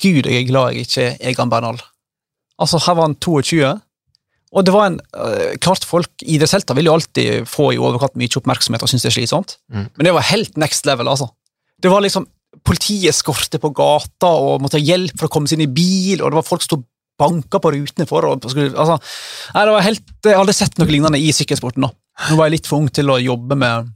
gud, 0.00 0.26
jeg 0.26 0.42
er 0.44 0.48
glad 0.48 0.72
jeg 0.74 0.86
ikke 0.88 1.04
er 1.10 1.16
Egan 1.32 1.50
Bernal. 1.52 1.78
Altså, 2.60 2.78
her 2.86 2.94
var 2.98 3.06
han 3.08 3.14
22, 3.16 3.80
og 4.52 4.64
det 4.66 4.72
var 4.74 4.86
en 4.90 4.98
eh, 5.14 5.54
Klart 5.62 5.84
folk, 5.86 6.10
idrettshelter 6.22 6.74
vil 6.76 6.86
jo 6.90 6.96
alltid 6.98 7.46
få 7.48 7.70
i 7.74 7.78
overkant 7.80 8.16
mye 8.18 8.36
oppmerksomhet 8.40 8.82
og 8.82 8.90
synes 8.90 9.02
det 9.06 9.12
er 9.12 9.18
slitsomt, 9.20 9.56
Mm. 9.70 9.86
men 9.96 10.04
det 10.08 10.12
var 10.14 10.26
helt 10.32 10.56
next 10.58 10.86
level, 10.86 11.08
altså. 11.08 11.28
Det 11.80 11.90
var 11.90 12.02
liksom 12.02 12.26
politieskorte 12.66 13.58
på 13.62 13.70
gata 13.76 14.26
og 14.26 14.60
måtte 14.64 14.78
ha 14.80 14.82
hjelp 14.84 15.16
for 15.18 15.28
å 15.28 15.32
komme 15.32 15.48
seg 15.48 15.58
inn 15.60 15.68
i 15.68 15.72
bil, 15.74 16.20
og 16.22 16.30
det 16.32 16.38
var 16.40 16.46
folk 16.48 16.62
som 16.64 16.68
sto 16.72 16.80
banka 17.20 17.60
på 17.62 17.72
rutene 17.76 18.08
for 18.08 18.26
og 18.30 18.48
skulle, 18.50 18.72
altså, 18.74 18.96
nei, 19.54 19.64
det 19.68 19.76
var 19.76 19.86
helt, 19.86 20.04
Jeg 20.24 20.34
har 20.34 20.42
aldri 20.42 20.56
sett 20.56 20.80
noe 20.80 20.90
lignende 20.90 21.20
i 21.20 21.30
sykkelsporten. 21.36 21.84
nå. 21.84 21.90
Nå 22.30 22.36
var 22.36 22.48
jeg 22.50 22.58
litt 22.58 22.68
for 22.68 22.80
ung 22.82 22.88
til 22.92 23.08
å 23.12 23.16
jobbe 23.20 23.56
med, 23.60 23.88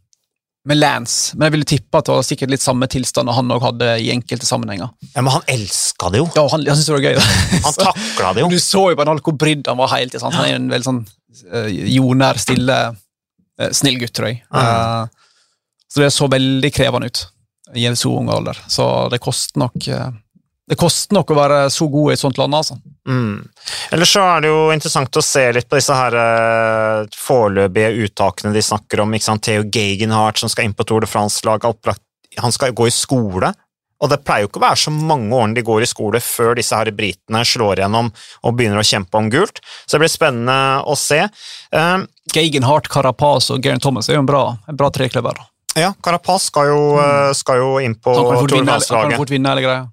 med 0.71 0.79
Lance, 0.81 1.35
men 1.37 1.49
jeg 1.49 1.55
ville 1.57 1.69
tippe 1.69 2.01
at 2.01 2.07
det 2.09 2.15
var 2.17 2.25
sikkert 2.25 2.53
litt 2.55 2.65
samme 2.65 2.89
tilstand 2.89 3.29
han 3.37 3.51
også 3.53 3.67
hadde 3.67 3.89
i 4.01 4.07
enkelte 4.15 4.49
sammenhenger. 4.49 4.93
Ja, 5.11 5.21
Men 5.21 5.35
han 5.35 5.45
elska 5.57 6.09
det 6.15 6.23
jo. 6.23 6.29
Ja, 6.37 6.47
han, 6.53 6.65
han 6.65 6.79
syntes 6.79 6.89
det 6.89 6.97
var 6.97 7.05
gøy. 7.05 7.19
da. 7.19 7.59
Han 7.67 7.77
takla 7.83 8.33
det 8.33 8.45
jo. 8.47 8.49
Du 8.55 8.61
så 8.65 8.87
jo 8.93 8.97
på 8.97 9.09
han 9.11 9.21
hvor 9.27 9.37
brydd 9.45 9.69
han 9.69 9.81
var 9.83 9.93
helt. 9.97 10.17
sant? 10.17 10.37
Han 10.39 10.49
er 10.49 10.57
en 10.57 10.71
veldig 10.73 10.89
sånn 10.89 11.03
uh, 11.53 11.69
jordnær, 11.69 12.41
stille, 12.41 12.79
uh, 12.95 13.71
snill 13.77 14.01
gutt, 14.01 14.15
tror 14.17 14.31
jeg. 14.33 14.41
Eh, 14.49 15.05
så 15.95 16.03
det 16.03 16.11
så 16.17 16.27
veldig 16.33 16.71
krevende 16.75 17.13
ut 17.13 17.27
i 17.79 17.85
en 17.87 17.97
så 17.97 18.11
ung 18.17 18.29
alder. 18.33 18.59
Så 18.71 18.87
det 19.13 19.21
koster 19.23 19.61
nok 19.63 19.87
eh, 19.89 20.09
det 20.71 20.79
koster 20.81 21.13
nok 21.17 21.29
å 21.31 21.37
være 21.37 21.59
så 21.73 21.87
god 21.93 22.11
i 22.11 22.15
et 22.15 22.21
sånt 22.23 22.39
land, 22.41 22.57
altså. 22.57 22.79
Mm. 23.09 23.43
Ellers 23.93 24.13
så 24.17 24.23
er 24.25 24.45
det 24.45 24.53
jo 24.53 24.61
interessant 24.73 25.19
å 25.21 25.25
se 25.25 25.43
litt 25.53 25.69
på 25.69 25.77
disse 25.77 25.97
her 25.97 26.17
eh, 26.17 27.11
foreløpige 27.21 28.07
uttakene 28.07 28.55
de 28.55 28.63
snakker 28.65 29.03
om. 29.05 29.13
ikke 29.13 29.29
sant? 29.29 29.45
Theo 29.45 29.67
Gegenhardt 29.69 30.41
som 30.41 30.53
skal 30.53 30.69
inn 30.69 30.77
på 30.77 30.87
Tour 30.89 31.05
de 31.05 31.11
France-laget. 31.11 31.93
Han 32.41 32.55
skal 32.55 32.73
gå 32.73 32.89
i 32.89 32.95
skole. 32.95 33.53
Og 34.03 34.11
det 34.11 34.23
pleier 34.25 34.45
jo 34.45 34.51
ikke 34.51 34.61
å 34.61 34.65
være 34.65 34.81
så 34.81 34.93
mange 34.93 35.37
årene 35.37 35.57
de 35.57 35.65
går 35.65 35.85
i 35.85 35.89
skole 35.89 36.21
før 36.21 36.57
disse 36.59 36.77
her 36.77 36.91
britene 36.97 37.45
slår 37.47 37.81
igjennom 37.81 38.11
og 38.11 38.57
begynner 38.57 38.81
å 38.83 38.89
kjempe 38.89 39.21
om 39.21 39.31
gult. 39.33 39.61
Så 39.85 39.97
det 39.97 40.05
blir 40.05 40.13
spennende 40.13 40.59
å 40.89 40.97
se. 40.99 41.23
Eh, 41.29 41.97
Gegenhardt, 42.35 42.89
Carapaz 42.93 43.53
og 43.53 43.61
Geirin 43.65 43.85
Thomas 43.85 44.09
er 44.09 44.19
jo 44.19 44.25
en 44.25 44.29
bra, 44.33 44.47
en 44.69 44.81
bra 44.81 44.89
trekløver. 44.93 45.45
ja, 45.77 45.93
Carapaz 46.03 46.49
skal 46.51 46.73
jo, 46.73 46.83
mm. 46.97 47.35
skal 47.37 47.61
jo 47.61 47.75
inn 47.85 47.97
på 48.01 48.17
Tour 48.17 48.49
de 48.49 48.63
vinne, 48.63 48.65
han 48.65 48.81
kan 48.81 48.81
France-laget. 48.81 49.21
fort 49.21 49.37
vinne 49.37 49.53
hele 49.53 49.69
greia. 49.69 49.85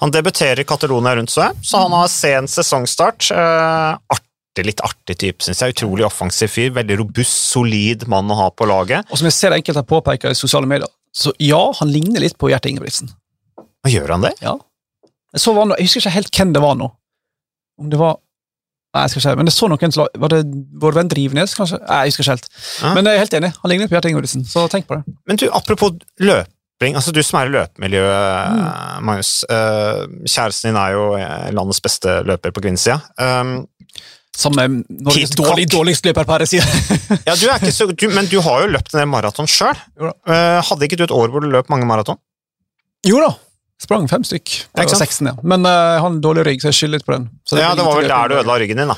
Han 0.00 0.12
debuterer 0.14 0.60
i 0.60 0.66
Catalonia 0.68 1.14
rundt, 1.16 1.32
så. 1.32 1.50
Så 1.62 1.82
han 1.84 1.94
har 1.96 2.08
sen 2.12 2.48
sesongstart. 2.50 3.30
Eh, 3.34 4.16
artig, 4.16 4.66
litt 4.68 4.82
artig 4.86 5.18
type, 5.20 5.44
syns 5.44 5.62
jeg. 5.62 5.76
Utrolig 5.76 6.06
offensiv 6.06 6.52
fyr. 6.52 6.72
Veldig 6.76 6.98
robust, 7.02 7.38
solid 7.52 8.06
mann 8.10 8.30
å 8.32 8.38
ha 8.44 8.50
på 8.54 8.68
laget. 8.70 9.06
Og 9.10 9.20
som 9.20 9.30
jeg 9.30 9.36
ser 9.36 9.56
enkelte 9.56 9.84
påpeker 9.88 10.34
i 10.34 10.38
sosiale 10.38 10.68
medier, 10.70 10.90
så 11.14 11.32
ja, 11.42 11.62
han 11.78 11.92
ligner 11.94 12.24
litt 12.24 12.38
på 12.40 12.50
Gjert 12.50 12.66
Ingebrigtsen. 12.70 13.12
Og 13.84 13.92
gjør 13.92 14.16
han 14.16 14.26
det? 14.26 14.34
Ja. 14.42 14.56
Jeg, 15.34 15.42
så 15.44 15.54
var 15.54 15.68
noe, 15.68 15.78
jeg 15.78 15.90
husker 15.90 16.04
ikke 16.04 16.16
helt 16.16 16.38
hvem 16.38 16.54
det 16.56 16.62
var 16.64 16.78
nå. 16.80 16.90
Om 17.80 17.90
det 17.90 18.00
var 18.00 18.20
Nei, 18.94 19.08
jeg 19.08 19.10
skal 19.10 19.24
ikke 19.24 19.38
men 19.40 19.48
det 19.48 19.52
så 19.56 19.66
noen 19.66 19.96
Var 20.22 20.30
det 20.30 20.36
vår 20.78 20.94
venn 20.94 21.08
Drivnes, 21.10 21.56
kanskje? 21.58 21.80
Nei, 21.82 21.96
jeg 22.04 22.12
husker 22.12 22.22
ikke 22.22 22.34
helt. 22.36 22.44
Ja. 22.78 22.92
Men 22.94 23.08
jeg 23.08 23.18
er 23.18 23.22
helt 23.24 23.32
enig. 23.40 23.48
Han 23.64 23.72
ligner 23.72 23.88
på 23.90 23.96
Gjert 23.96 24.06
Ingebrigtsen, 24.06 24.44
så 24.46 24.68
tenk 24.70 24.86
på 24.86 25.00
det. 25.00 25.14
Men 25.26 25.40
du, 25.40 25.48
apropos 25.50 25.96
løping, 26.84 26.96
altså 26.98 27.12
du 27.12 27.22
som 27.24 27.40
er 27.40 27.48
i 27.48 27.54
løpemiljøet, 27.54 29.04
Magnus. 29.04 29.44
eh, 29.48 30.04
kjæresten 30.26 30.70
din 30.70 30.80
er 30.80 30.92
jo 30.92 31.04
eh, 31.16 31.52
landets 31.52 31.80
beste 31.80 32.22
løper 32.26 32.52
på 32.52 32.60
kvinnesida. 32.64 33.00
Um, 33.18 33.66
Som 34.36 34.58
er 34.58 34.68
Norges 34.68 35.30
dårlig, 35.30 35.68
dårligste 35.70 35.76
dårligst 35.76 36.06
løper 36.06 36.24
per 36.24 36.44
side. 36.44 36.64
ja, 37.28 37.36
du 37.38 37.46
er 37.46 37.60
ikke 37.60 37.72
så, 37.72 37.86
du, 37.86 38.08
men 38.10 38.26
du 38.26 38.40
har 38.42 38.64
jo 38.64 38.72
løpt 38.74 38.94
en 38.94 39.04
del 39.04 39.08
maraton 39.08 39.46
sjøl. 39.46 39.78
Hadde 40.26 40.84
ikke 40.86 40.98
du 40.98 41.04
et 41.04 41.14
år 41.14 41.30
hvor 41.30 41.44
du 41.44 41.50
løp 41.50 41.70
mange 41.70 41.86
maraton? 41.86 42.18
jo 43.04 43.18
da, 43.20 43.34
sprang 43.84 44.06
fem 44.08 44.22
stykk. 44.24 44.48
Jeg 44.48 44.80
var 44.80 44.88
sant? 44.88 45.02
seksten, 45.04 45.28
ja. 45.28 45.34
Men 45.44 45.66
uh, 45.68 45.70
jeg 45.70 46.00
har 46.00 46.08
en 46.08 46.22
dårlig 46.24 46.46
rygg, 46.48 46.62
så 46.62 46.70
jeg 46.70 46.78
skylder 46.78 46.98
litt 46.98 47.06
på 47.06 47.12
den. 47.12 47.26
Så 47.44 47.60
Ja, 47.60 47.74
det 47.76 47.84
var 47.84 48.00
vel 48.00 48.08
der 48.08 48.32
du 48.32 48.36
ødela 48.38 48.56
ryggen 48.62 48.80
din, 48.80 48.90
da. 48.90 48.96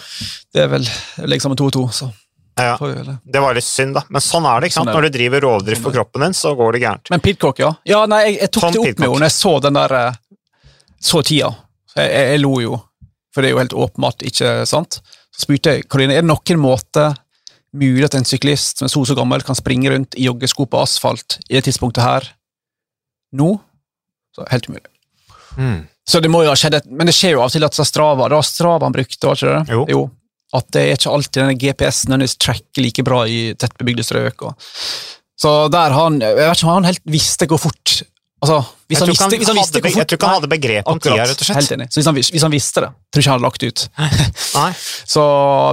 Det 0.55 0.63
er 0.63 0.71
vel 0.71 0.87
liksom 0.87 1.27
legger 1.27 1.45
sammen 1.45 1.59
to 1.59 1.67
og 1.67 1.75
to, 1.75 1.85
så 1.93 2.09
Ja, 2.57 2.77
det. 2.81 3.41
var 3.43 3.55
litt 3.55 3.65
synd, 3.67 3.95
da. 3.99 4.03
Men 4.09 4.23
sånn 4.25 4.47
er 4.49 4.61
det. 4.61 4.71
ikke 4.71 4.79
sant? 4.79 4.89
Sånn 4.89 4.95
Når 4.97 5.03
du 5.11 5.19
driver 5.19 5.41
rovdrift 5.45 5.83
på 5.85 5.93
kroppen 5.93 6.23
din, 6.25 6.33
så 6.37 6.55
går 6.57 6.73
det 6.73 6.81
gærent. 6.87 7.11
Men 7.13 7.21
Pidcock, 7.21 7.59
ja. 7.61 7.75
Ja, 7.85 8.07
nei, 8.09 8.23
jeg, 8.31 8.39
jeg 8.41 8.51
tok 8.57 8.63
Tom 8.65 8.73
det 8.73 8.79
opp 8.81 8.87
Pidcock. 8.87 9.01
med 9.01 9.09
henne 9.11 9.21
når 9.21 9.29
jeg 9.29 9.37
så 9.37 9.53
den 9.67 9.77
der 9.77 9.95
eh, 9.99 10.17
Så 11.11 11.23
tida. 11.29 11.51
Jeg, 11.97 12.09
jeg, 12.11 12.31
jeg 12.33 12.41
lo 12.41 12.55
jo, 12.65 12.79
for 13.35 13.43
det 13.45 13.51
er 13.51 13.55
jo 13.57 13.61
helt 13.61 13.77
åpenbart 13.85 14.25
ikke 14.31 14.55
sant. 14.67 15.01
Så 15.37 15.45
spurte 15.45 15.75
jeg 15.77 15.85
Karoline 15.89 16.17
er 16.17 16.25
det 16.25 16.31
noen 16.33 16.63
måte 16.65 17.11
mulig 17.77 18.07
at 18.09 18.15
en 18.17 18.25
syklist 18.25 18.79
som 18.81 18.87
er 18.89 18.95
så 18.95 19.05
så 19.05 19.15
gammel, 19.19 19.43
kan 19.45 19.55
springe 19.59 19.91
rundt 19.93 20.17
i 20.17 20.25
joggesko 20.25 20.65
på 20.73 20.81
asfalt 20.81 21.37
i 21.51 21.59
det 21.59 21.67
tidspunktet 21.69 22.01
her 22.07 22.31
nå? 23.37 23.59
Så 24.33 24.47
helt 24.49 24.69
umulig. 24.71 24.89
Mm. 25.61 25.83
Så 26.09 26.21
det 26.25 26.31
må 26.33 26.41
jo 26.45 26.49
ha 26.53 26.57
skjedd, 26.57 26.75
et- 26.79 26.87
men 26.89 27.07
det 27.09 27.13
skjer 27.17 27.33
jo 27.37 27.41
av 27.43 27.51
og 27.51 27.53
til 27.53 27.65
at 27.69 27.75
Strava 27.85 28.29
var 28.31 28.43
Strava 28.43 28.87
han 28.87 28.93
brukte, 28.97 29.27
var 29.29 29.37
ikke 29.37 29.53
det? 29.67 29.77
Jo. 29.93 30.11
At 30.57 30.69
det 30.75 30.83
er 30.83 30.97
ikke 30.97 31.13
alltid 31.13 31.39
denne 31.43 31.57
GPS-en 31.61 32.13
nødvendigvis 32.15 32.39
tracker 32.43 32.83
like 32.85 33.05
bra 33.07 33.23
i 33.29 33.39
tettbebygde 33.59 34.05
strøk. 34.07 34.43
Og. 34.49 34.69
Så 35.37 35.51
der 35.73 35.93
han 35.93 36.21
Jeg 36.25 36.37
vet 36.39 36.57
ikke 36.57 36.69
om 36.71 36.79
han 36.79 36.87
helt 36.89 37.03
visste 37.05 37.49
hvor 37.51 37.61
fort 37.61 37.99
Altså, 38.45 38.59
hvis 38.87 39.01
han 39.01 39.09
visste, 39.09 39.27
hvis 39.41 39.49
han 39.49 39.57
visste 39.57 39.81
hvor 39.81 39.91
fort, 39.91 39.97
jeg 40.03 40.07
tror 40.11 40.19
ikke 40.19 40.29
han 40.29 40.35
hadde 40.37 40.49
begrep 40.53 40.89
om 40.93 40.99
tida, 41.01 41.25
rett 41.25 41.41
og 41.41 41.47
slett. 41.49 41.57
Helt 41.57 41.73
enig. 41.73 41.87
Så 41.89 41.99
hvis 41.99 42.07
han, 42.11 42.19
hvis 42.21 42.45
han 42.45 42.53
visste 42.53 42.83
det, 42.85 42.91
tror 42.93 43.17
jeg 43.19 43.25
ikke 43.25 43.33
han 43.33 43.39
hadde 43.41 43.47
lagt 43.47 43.65
ut. 43.65 43.85
Nei. 44.61 44.67
Så, 45.09 45.23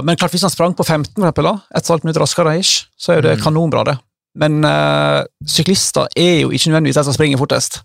men 0.08 0.16
klart, 0.16 0.32
hvis 0.32 0.46
han 0.48 0.50
sprang 0.54 0.72
på 0.74 0.82
15, 0.86 1.12
for 1.12 1.28
eksempel, 1.28 1.50
et 1.76 1.90
halvt 1.92 2.06
minutt 2.08 2.20
raskere, 2.24 2.54
ish, 2.58 2.86
så 2.96 3.12
er 3.12 3.20
jo 3.20 3.34
Mm. 3.36 3.42
kanonbra, 3.44 3.84
det. 3.90 3.96
Men 4.40 4.64
eh, 4.64 5.20
syklister 5.46 6.08
er 6.16 6.40
jo 6.46 6.50
ikke 6.56 6.72
nødvendigvis 6.72 6.98
de 6.98 7.04
som 7.04 7.14
springer 7.14 7.38
fortest. 7.44 7.82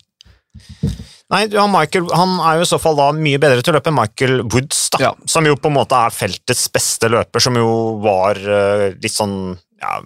Nei, 1.29 1.43
han, 1.53 1.69
Michael, 1.69 2.07
han 2.17 2.37
er 2.41 2.57
jo 2.57 2.65
i 2.65 2.69
så 2.71 2.79
fall 2.81 2.95
da 2.97 3.11
mye 3.13 3.37
bedre 3.41 3.61
til 3.61 3.75
å 3.75 3.77
løpe 3.77 3.91
enn 3.91 3.99
Michael 3.99 4.39
Woods, 4.49 4.87
da, 4.95 5.03
Ja. 5.03 5.11
som 5.29 5.45
jo 5.45 5.53
på 5.61 5.69
en 5.69 5.75
måte 5.77 5.93
er 5.93 6.09
feltets 6.15 6.63
beste 6.73 7.09
løper, 7.13 7.43
som 7.43 7.53
jo 7.59 7.67
var 8.01 8.39
uh, 8.41 8.87
litt 8.97 9.13
sånn 9.13 9.35
ja, 9.79 9.99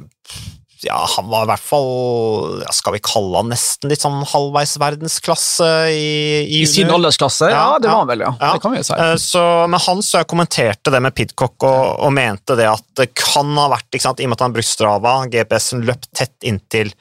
ja, 0.84 0.98
han 1.16 1.30
var 1.32 1.46
i 1.46 1.48
hvert 1.48 1.64
fall 1.64 2.60
Skal 2.76 2.94
vi 2.98 3.00
kalle 3.08 3.40
han 3.40 3.48
nesten 3.54 3.88
litt 3.90 4.04
sånn 4.04 4.20
halvveis 4.28 4.74
verdensklasse 4.82 5.70
i, 5.96 6.44
i 6.44 6.60
I 6.60 6.68
sin 6.68 6.92
aldersklasse? 6.92 7.48
Ja, 7.54 7.62
Ja, 7.72 7.80
det 7.80 7.88
ja. 7.88 7.94
var 7.94 8.02
han 8.04 8.12
vel, 8.12 8.26
ja. 8.26 8.34
Ja. 8.42 8.52
Det 8.58 8.62
kan 8.66 8.76
vi 8.76 8.82
jo 8.82 8.88
si. 8.90 8.98
Eh, 9.00 9.16
Så, 9.24 9.44
men 9.72 9.80
han 9.88 10.04
så 10.04 10.20
jeg 10.20 10.30
kommenterte 10.34 10.92
det 10.94 11.02
med 11.08 11.16
Pidcock 11.16 11.56
og, 11.64 12.04
og 12.04 12.12
mente 12.14 12.58
det 12.60 12.68
at 12.70 12.84
det 13.00 13.08
kan 13.16 13.56
ha 13.64 13.70
vært, 13.78 13.96
sant, 14.04 14.20
i 14.20 14.28
og 14.28 14.34
med 14.34 14.42
at 14.42 14.46
han 14.50 14.58
brukte 14.60 14.74
Strava, 14.76 15.16
GPS-en 15.32 15.88
løpt 15.88 16.12
tett 16.20 16.36
inntil 16.52 16.92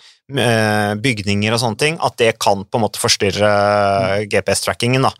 bygninger 1.02 1.54
og 1.54 1.60
sånne 1.62 1.80
ting, 1.80 2.00
at 2.02 2.18
det 2.20 2.34
kan 2.42 2.64
på 2.64 2.78
en 2.78 2.84
måte 2.86 3.00
forstyrre 3.02 3.52
GPS-trackingen. 4.32 5.08
da. 5.08 5.12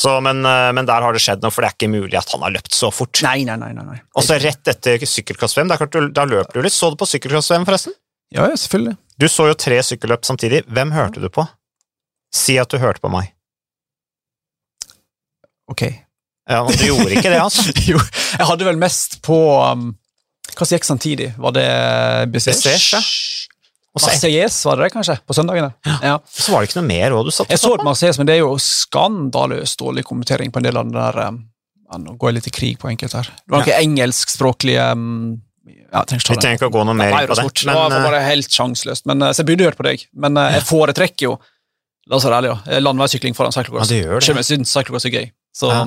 Så, 0.00 0.20
men, 0.24 0.44
eh, 0.46 0.72
men 0.72 0.86
der 0.88 1.04
har 1.04 1.12
det 1.12 1.20
skjedd 1.20 1.42
noe, 1.44 1.52
for 1.52 1.64
det 1.64 1.70
er 1.70 1.76
ikke 1.76 1.90
mulig 1.92 2.16
at 2.16 2.30
han 2.32 2.44
har 2.46 2.54
løpt 2.54 2.72
så 2.76 2.88
fort. 2.94 3.20
Nei, 3.26 3.42
nei, 3.44 3.58
nei. 3.60 3.72
nei, 3.76 3.84
nei. 3.84 3.98
Og 4.16 4.24
så 4.24 4.38
rett 4.40 4.70
etter 4.72 5.02
sykkelcross-VM, 5.04 5.68
da 6.16 6.24
løper 6.28 6.56
du 6.56 6.64
litt. 6.64 6.76
Så 6.76 6.92
du 6.92 6.96
på 7.00 7.08
sykkelcross-VM, 7.10 7.66
forresten? 7.68 7.96
Ja, 8.32 8.46
ja, 8.48 8.56
selvfølgelig. 8.56 8.96
Du 9.20 9.26
så 9.28 9.50
jo 9.50 9.56
tre 9.58 9.80
sykkelløp 9.84 10.24
samtidig. 10.24 10.62
Hvem 10.70 10.94
hørte 10.96 11.20
du 11.20 11.28
på? 11.32 11.44
Si 12.32 12.56
at 12.62 12.70
du 12.72 12.78
hørte 12.80 13.02
på 13.02 13.10
meg. 13.12 13.34
Ok. 15.70 15.84
Ja, 16.50 16.62
men 16.64 16.78
Du 16.78 16.86
gjorde 16.86 17.12
ikke 17.12 17.30
det, 17.30 17.40
altså. 17.46 17.66
jo, 17.86 18.00
jeg 18.38 18.46
hadde 18.48 18.66
vel 18.66 18.78
mest 18.80 19.20
på 19.26 19.36
um, 19.60 19.90
Hva 20.54 20.64
som 20.64 20.78
gikk 20.78 20.88
samtidig? 20.88 21.28
Var 21.38 21.54
det 21.58 21.66
Bessèche? 22.32 23.02
Marseillais, 23.96 24.56
var 24.64 24.78
det 24.78 24.86
det, 24.86 24.94
kanskje? 24.94 25.16
På 25.26 25.34
søndagene? 25.34 25.72
Ja. 26.02 26.20
så 26.30 26.52
var 26.52 26.62
det 26.62 26.70
ikke 26.70 26.78
noe 26.78 26.88
mer 26.88 27.14
òg 27.16 27.26
du 27.26 27.32
satt 27.34 27.48
på? 27.48 27.54
Jeg 27.56 27.62
så 27.62 27.72
et 27.74 27.82
på? 27.82 28.18
Men 28.20 28.28
det 28.28 28.36
er 28.36 28.42
jo 28.44 28.52
skandaløst 28.62 29.80
dårlig 29.82 30.04
kommentering 30.06 30.52
på 30.54 30.62
en 30.62 30.68
del 30.68 30.78
av 30.78 30.86
den 30.86 30.94
der 30.94 31.22
um, 31.26 31.40
Nå 31.98 32.14
går 32.14 32.30
jeg 32.30 32.36
litt 32.36 32.46
i 32.46 32.52
krig 32.54 32.76
på 32.78 32.86
enkelte 32.86 33.18
her. 33.18 33.30
Det 33.34 33.50
var 33.50 33.64
noen 33.66 33.80
engelskspråklige 33.80 34.84
um, 34.94 35.40
ja, 35.66 36.04
Vi 36.06 36.20
trenger 36.22 36.54
ikke 36.54 36.68
å 36.70 36.74
gå 36.76 36.84
noe 36.86 36.94
mer 36.94 37.10
inn 37.10 37.26
på 37.26 37.34
det. 37.34 37.48
Men, 37.66 37.74
det 37.74 37.98
var 37.98 38.06
bare 38.06 38.20
helt 38.28 38.54
sjanseløst. 38.54 39.08
Men, 39.10 39.24
eh, 39.26 39.32
så 39.34 39.42
jeg 39.42 39.50
burde 39.50 39.66
hørt 39.66 39.80
på 39.80 39.86
deg. 39.88 40.04
Men 40.14 40.38
eh, 40.38 40.60
jeg 40.60 40.68
foretrekker 40.70 41.26
jo 41.32 41.40
La 42.10 42.16
oss 42.16 42.24
være 42.26 42.40
ærlige, 42.40 42.54
da. 42.66 42.78
Landeveissykling 42.82 43.36
foran 43.38 43.54
cyclocross. 43.54 43.86
Ja, 43.86 43.94
det 43.94 43.98
gjør 44.00 44.16
det. 44.16 44.24
Selv 44.26 44.34
om 44.34 44.40
jeg 44.40 44.48
syns 44.48 44.72
cyclocross 44.74 45.04
er 45.06 45.12
gøy. 45.14 45.26
Så 45.52 45.66
Ja. 45.72 45.84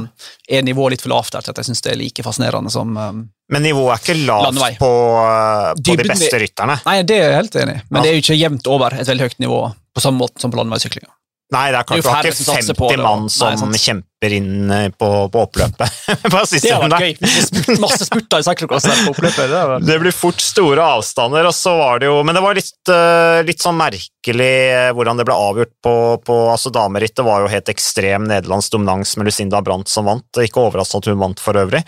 er 0.49 0.61
nivået 0.61 0.91
litt 0.91 1.01
for 1.01 1.09
lavt 1.13 1.31
der 1.31 1.41
til 1.41 1.51
at 1.53 1.57
jeg 1.57 1.65
syns 1.69 1.81
det 1.81 1.91
er 1.93 1.95
like 1.97 2.23
fascinerende 2.23 2.69
som 2.73 2.97
um, 2.97 3.29
men 3.49 3.61
nivået 3.63 3.93
er 3.93 4.01
ikke 4.03 4.25
lavt 4.25 4.43
Landevei. 4.49 4.75
på, 4.79 4.89
uh, 4.89 5.73
på 5.77 5.95
de 5.97 6.07
beste 6.09 6.39
rytterne. 6.41 6.79
Nei, 6.85 7.01
det 7.03 7.15
er 7.17 7.29
jeg 7.29 7.35
helt 7.39 7.55
enig 7.55 7.75
i, 7.77 7.81
men 7.89 7.99
Ja. 7.99 8.01
det 8.03 8.09
er 8.09 8.15
jo 8.17 8.23
ikke 8.25 8.39
jevnt 8.41 8.67
over 8.67 8.93
et 8.99 9.07
veldig 9.07 9.27
høyt 9.29 9.39
nivå 9.39 9.59
på 9.95 10.01
samme 10.01 10.19
måte 10.19 10.41
som 10.41 10.51
på 10.51 10.57
landeveissyklinga. 10.59 11.09
Nei, 11.53 11.67
det 11.69 11.77
er 11.77 11.83
Det 11.83 11.83
er 11.83 11.85
klart 11.85 11.99
jo 11.99 12.03
du 12.03 12.09
har 12.09 12.27
ikke 12.27 12.55
50 12.55 12.77
på 12.79 12.89
mann 13.03 13.29
som 13.31 13.69
Nei, 13.69 13.79
kjemper 13.81 14.33
inn 14.33 14.71
eh, 14.73 14.85
på, 14.89 15.09
på 15.29 15.41
oppløpet. 15.45 15.97
på 16.33 16.39
Det 16.49 16.71
hadde 16.71 16.87
vært 16.89 17.03
gøy. 17.03 17.13
det 17.19 17.75
Masse 17.83 18.07
spurter 18.07 18.41
i 18.41 18.47
cyclocross 18.47 18.87
på 18.87 19.11
oppløpet. 19.11 19.51
Det 19.51 19.81
Det 19.85 19.97
blir 20.01 20.15
fort 20.15 20.41
store 20.41 20.87
avstander, 20.95 21.45
og 21.49 21.53
så 21.53 21.75
var 21.77 22.01
det 22.01 22.09
jo 22.09 22.21
Men 22.25 22.39
det 22.39 22.43
var 22.45 22.57
litt, 22.57 22.73
eh, 22.89 23.41
litt 23.45 23.61
sånn 23.61 23.77
merkelig 23.77 24.49
eh, 24.71 24.89
hvordan 24.95 25.19
det 25.19 25.27
ble 25.27 25.37
avgjort 25.37 25.73
på, 25.83 25.95
på 26.25 26.39
altså 26.53 26.73
Damerittet 26.73 27.25
var 27.27 27.43
jo 27.43 27.51
helt 27.51 27.69
ekstrem 27.69 28.25
nederlandsk 28.31 28.73
dominans 28.73 29.13
med 29.19 29.29
Lucinda 29.29 29.61
Brandt 29.61 29.91
som 29.91 30.09
vant. 30.09 30.41
Ikke 30.41 30.63
overraskende 30.63 31.03
at 31.03 31.11
hun 31.11 31.21
vant 31.21 31.43
for 31.43 31.59
øvrig. 31.59 31.83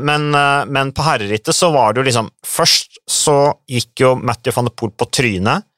Men, 0.00 0.30
men 0.66 0.90
på 0.96 1.04
herrerittet 1.06 1.54
så 1.56 1.70
var 1.72 1.94
det 1.94 2.02
jo 2.02 2.08
liksom 2.08 2.30
Først 2.46 2.98
så 3.08 3.36
gikk 3.70 4.02
jo 4.02 4.14
Matthew 4.18 4.56
van 4.56 4.68
de 4.68 4.74
Poel 4.74 4.92
på 4.98 5.06
trynet. 5.14 5.69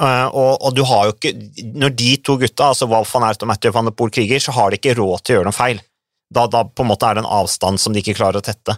Eh, 0.00 0.26
Og, 0.32 0.52
og 0.66 0.74
du 0.76 0.82
har 0.88 1.08
jo 1.08 1.14
ikke 1.16 1.34
Når 1.84 1.94
de 1.98 2.10
to 2.26 2.36
gutta, 2.40 2.70
altså 2.72 2.88
Walf 2.90 3.12
van 3.14 3.28
Ert 3.28 3.42
og 3.44 3.50
Matthew 3.52 3.74
van 3.76 3.88
de 3.90 3.92
Poel 3.96 4.10
kriger, 4.14 4.40
så 4.42 4.54
har 4.56 4.70
de 4.72 4.80
ikke 4.80 4.96
råd 4.98 5.22
til 5.24 5.34
å 5.34 5.38
gjøre 5.40 5.50
noe 5.50 5.56
feil. 5.56 5.82
Da, 6.30 6.46
da 6.46 6.64
på 6.64 6.84
en 6.84 6.90
måte 6.92 7.06
er 7.08 7.18
det 7.18 7.24
en 7.24 7.32
avstand 7.40 7.80
som 7.82 7.92
de 7.94 8.02
ikke 8.04 8.14
klarer 8.18 8.38
å 8.38 8.44
tette. 8.46 8.76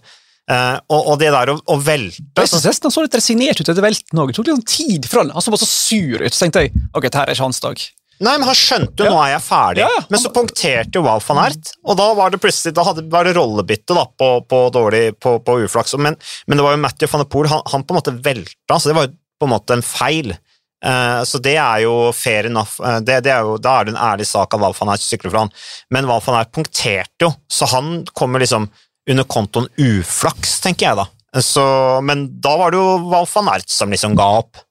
Uh, 0.50 0.74
og, 0.90 1.12
og 1.12 1.18
det 1.20 1.28
der 1.30 1.52
å, 1.52 1.54
å 1.70 1.76
velte 1.78 2.18
Jeg 2.42 2.50
synes 2.50 2.64
nesten 2.66 2.88
han 2.88 2.94
så 2.96 3.02
litt 3.04 3.14
resignert 3.14 3.60
ut 3.60 3.68
etter 3.68 3.84
velten 3.84 4.18
òg. 4.18 4.32
Det 4.32 4.38
tok 4.40 4.48
litt 4.48 4.56
sånn 4.56 4.70
tid 4.72 5.06
fra 5.10 5.22
han. 5.22 5.30
Han 5.36 5.44
så 5.44 5.52
bare 5.54 5.62
så 5.62 5.68
sur 5.70 6.16
ut. 6.24 6.32
Så 6.34 6.42
tenkte 6.42 6.64
jeg 6.64 6.72
ok, 6.90 7.04
dette 7.06 7.20
er 7.22 7.34
ikke 7.36 7.46
hans 7.46 7.62
dag. 7.62 7.84
Nei, 8.22 8.34
men 8.38 8.46
Han 8.46 8.54
skjønte 8.58 9.02
jo 9.02 9.06
Ja. 9.08 9.12
nå 9.14 9.20
er 9.24 9.30
jeg 9.32 9.42
ferdig, 9.46 9.80
Ja, 9.82 9.88
ja. 9.96 10.02
men 10.12 10.20
så 10.22 10.30
punkterte 10.34 10.98
jo 10.98 11.02
Walf 11.06 11.26
van 11.30 11.40
Ert. 11.44 11.72
Og 11.86 11.96
da 11.98 12.08
var 12.14 12.30
det 12.30 12.38
plutselig 12.42 12.74
da 12.76 12.84
hadde, 12.86 13.02
var 13.10 13.26
det 13.26 13.32
rollebytte 13.38 13.96
da, 13.96 14.04
på, 14.06 14.28
på, 14.46 14.60
dårlig, 14.74 15.00
på, 15.22 15.36
på 15.42 15.56
uflaks. 15.64 15.94
Men, 15.98 16.18
men 16.46 16.58
det 16.60 16.66
var 16.66 16.76
jo 16.76 16.82
Matthew 16.84 17.10
van 17.10 17.24
der 17.24 17.30
Poel, 17.32 17.48
han, 17.50 17.62
han 17.72 17.82
på 17.86 17.94
en 17.94 17.98
måte 17.98 18.14
velta, 18.26 18.78
så 18.78 18.90
det 18.90 18.98
var 18.98 19.08
jo 19.08 19.14
på 19.42 19.48
en 19.48 19.54
måte 19.54 19.74
en 19.78 19.82
feil. 19.86 20.34
Eh, 20.82 21.22
så 21.24 21.38
det 21.38 21.54
er 21.60 21.84
jo 21.84 21.94
fair 22.16 22.48
enough. 22.50 22.80
Eh, 22.82 22.98
det, 23.06 23.22
det 23.26 23.32
er 23.34 23.46
jo, 23.46 23.56
da 23.62 23.78
er 23.78 23.88
det 23.88 23.94
en 23.94 24.02
ærlig 24.02 24.26
sak 24.28 24.54
at 24.56 24.64
Aert 24.66 25.04
sykler 25.04 25.30
for 25.30 25.44
han. 25.44 25.54
Men 25.94 26.10
Aert 26.10 26.54
punkterte 26.54 27.28
jo, 27.28 27.32
så 27.50 27.70
han 27.70 28.02
kommer 28.12 28.42
liksom 28.42 28.68
under 29.10 29.26
kontoen 29.26 29.70
uflaks, 29.78 30.60
tenker 30.62 30.90
jeg 30.90 31.00
da. 31.02 31.08
Så, 31.42 31.64
men 32.04 32.26
da 32.44 32.56
var 32.60 32.74
det 32.74 32.82
jo 32.82 33.14
Aert 33.14 33.70
som 33.72 33.90
liksom 33.94 34.18
ga 34.18 34.28
opp. 34.42 34.62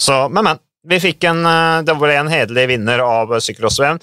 Så, 0.00 0.26
men, 0.28 0.50
men. 0.50 0.62
Vi 0.84 0.98
fikk 1.00 1.24
en, 1.24 1.38
eh, 1.48 1.78
det 1.80 1.94
ble 1.96 2.12
en 2.12 2.28
hederlig 2.28 2.66
vinner 2.74 3.00
av 3.00 3.30
sykkelcross-VM. 3.40 3.96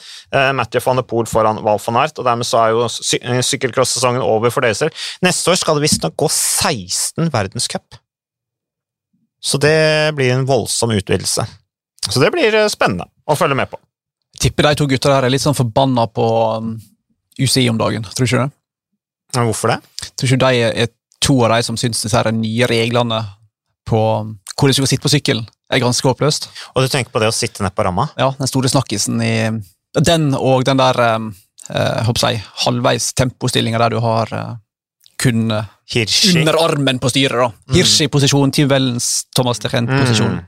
Matthew 0.57 0.81
van 0.81 0.97
de 0.97 1.03
Poel 1.05 1.27
foran 1.29 1.59
Val 1.61 1.77
van 1.83 1.99
Aert, 2.01 2.17
og 2.17 2.25
dermed 2.25 2.49
så 2.49 2.57
er 2.57 2.73
jo 2.73 2.87
sy 2.89 3.19
sykkelcross-sesongen 3.51 4.25
over 4.25 4.49
for 4.49 4.65
deres 4.65 4.81
del. 4.81 4.89
Neste 5.21 5.53
år 5.53 5.61
skal 5.61 5.77
det 5.77 5.85
visstnok 5.85 6.17
gå 6.17 6.31
16 6.33 7.29
verdenscup. 7.29 8.00
Så 9.41 9.57
det 9.57 10.13
blir 10.15 10.33
en 10.35 10.45
voldsom 10.45 10.93
utvidelse. 10.93 11.45
Så 12.09 12.19
det 12.21 12.31
blir 12.33 12.55
eh, 12.55 12.69
spennende 12.69 13.07
å 13.25 13.37
følge 13.37 13.57
med 13.57 13.71
på. 13.71 13.79
Jeg 14.37 14.47
Tipper 14.47 14.69
de 14.69 14.77
to 14.79 14.87
gutta 14.89 15.11
der 15.11 15.27
er 15.27 15.33
litt 15.33 15.43
sånn 15.43 15.57
forbanna 15.57 16.07
på 16.09 16.25
um, 16.61 16.75
UCI 17.37 17.67
om 17.69 17.77
dagen, 17.77 18.05
tror 18.05 18.25
du 18.25 18.29
ikke 18.29 18.45
det? 18.45 18.53
Men 19.35 19.49
Hvorfor 19.49 19.73
det? 19.73 19.79
Tror 20.15 20.29
ikke 20.29 20.45
de 20.45 20.63
er 20.85 20.93
to 21.21 21.35
av 21.45 21.53
de 21.53 21.65
som 21.65 21.77
syns 21.77 22.01
disse 22.01 22.17
her 22.17 22.31
nye 22.33 22.69
reglene 22.69 23.19
på 23.87 24.01
hvordan 24.61 24.73
du 24.73 24.77
skal 24.77 24.89
sitte 24.89 25.05
på 25.05 25.11
sykkelen, 25.13 25.45
er 25.71 25.81
ganske 25.81 26.05
håpløst. 26.05 26.47
Og 26.75 26.83
du 26.83 26.91
tenker 26.91 27.13
på 27.13 27.21
det 27.21 27.29
å 27.31 27.35
sitte 27.35 27.63
nede 27.63 27.73
på 27.75 27.85
ramma? 27.85 28.07
Ja, 28.19 28.31
den 28.37 28.49
store 28.49 28.69
snakkisen 28.69 29.21
i 29.25 29.35
Den 29.91 30.31
og 30.37 30.63
den 30.63 30.79
der 30.79 30.99
um, 31.17 31.31
eh, 31.67 32.11
jeg, 32.23 32.43
halvveis 32.65 33.11
tempostillinga 33.17 33.81
der 33.81 33.95
du 33.95 33.99
har 34.03 34.31
eh, 34.31 34.53
kun 35.21 35.53
eh, 35.53 35.71
Hirschi. 35.93 36.35
under 36.39 36.59
armen 36.63 36.99
på 37.01 37.11
styret. 37.13 37.37
da. 37.45 37.75
Hirschi 37.77 38.09
i 38.09 38.11
posisjon, 38.11 38.51
Team 38.51 38.69
Wellens, 38.71 39.13
Thomas 39.35 39.61
Techen 39.61 39.89
posisjon. 39.89 40.39
Mm. 40.41 40.45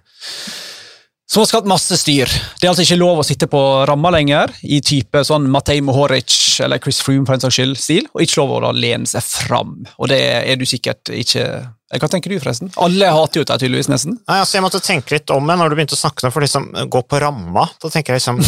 Som 1.34 1.42
har 1.42 1.48
skapt 1.50 1.66
masse 1.66 1.98
styr. 1.98 2.30
Det 2.60 2.68
er 2.68 2.70
altså 2.70 2.84
ikke 2.86 3.00
lov 3.00 3.24
å 3.24 3.26
sitte 3.26 3.48
på 3.50 3.60
ramma 3.90 4.12
lenger, 4.14 4.52
i 4.70 4.78
type 4.86 5.24
sånn 5.26 5.48
Matej 5.50 5.80
Mohoric 5.82 6.36
eller 6.62 6.82
Chris 6.84 7.00
Froome 7.02 7.26
for 7.26 7.34
en 7.34 7.42
saks 7.42 7.58
skyld 7.58 7.80
stil, 7.82 8.10
og 8.14 8.22
ikke 8.22 8.38
lov 8.44 8.54
å 8.54 8.60
da 8.68 8.74
lene 8.78 9.10
seg 9.10 9.26
fram. 9.26 9.80
Og 9.98 10.12
det 10.12 10.20
er 10.44 10.60
du 10.62 10.68
sikkert 10.70 11.10
ikke 11.10 11.48
Hva 11.94 12.10
tenker 12.10 12.30
du, 12.30 12.40
forresten? 12.42 12.70
Alle 12.82 13.10
hater 13.14 13.42
jo 13.42 13.48
deg 13.50 13.64
tydeligvis, 13.64 13.90
nesten. 13.90 14.20
Nei, 14.30 14.40
altså 14.44 14.60
Jeg 14.60 14.66
måtte 14.66 14.82
tenke 14.86 15.14
litt 15.14 15.34
om 15.34 15.50
det 15.50 15.58
når 15.58 15.74
du 15.74 15.78
begynte 15.78 15.98
å 15.98 16.04
snakke 16.04 16.30
for 16.34 16.46
liksom, 16.46 16.70
gå 16.90 17.02
på 17.06 17.22
ramma. 17.22 17.66
Da 17.82 17.90
tenker 17.94 18.14
jeg 18.14 18.22
liksom 18.22 18.42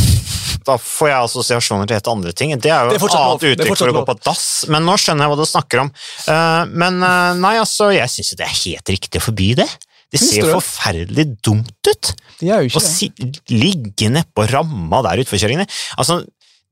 Da 0.66 0.78
får 0.82 1.10
jeg 1.12 1.28
assosiasjoner 1.28 1.90
til 1.90 2.00
helt 2.00 2.08
andre 2.10 2.32
ting. 2.34 2.54
Det 2.58 2.72
er 2.74 2.88
jo 2.88 2.94
Det 2.96 3.00
er 3.00 3.08
et 3.08 3.18
annet 3.20 3.44
uttrykk 3.52 3.78
for 3.78 3.92
å 3.92 3.98
gå 4.00 4.06
på 4.08 4.16
dass, 4.26 4.46
men 4.74 4.88
nå 4.88 4.96
skjønner 4.98 5.26
jeg 5.26 5.34
hva 5.34 5.38
du 5.38 5.50
snakker 5.50 5.84
om. 5.84 5.92
Eh, 6.34 6.62
men 6.74 6.98
eh, 7.06 7.34
nei, 7.42 7.56
altså, 7.62 7.92
jeg 7.94 8.12
syns 8.14 8.32
jo 8.34 8.40
det 8.40 8.48
er 8.48 8.56
helt 8.64 8.94
riktig 8.96 9.22
å 9.22 9.26
forby 9.28 9.52
det. 9.62 9.68
Det 10.16 10.22
ser 10.22 10.46
jo 10.46 10.56
forferdelig 10.56 11.28
dumt 11.44 11.90
ut. 11.90 12.12
Det 12.40 12.50
er 12.50 12.64
jo 12.64 12.72
ikke 12.72 12.82
det. 12.82 12.94
si, 12.94 13.10
ligge 13.54 14.10
nedpå 14.14 14.48
ramma 14.52 15.02
der 15.06 15.22
utforkjøringene. 15.26 15.68
Altså, 16.00 16.22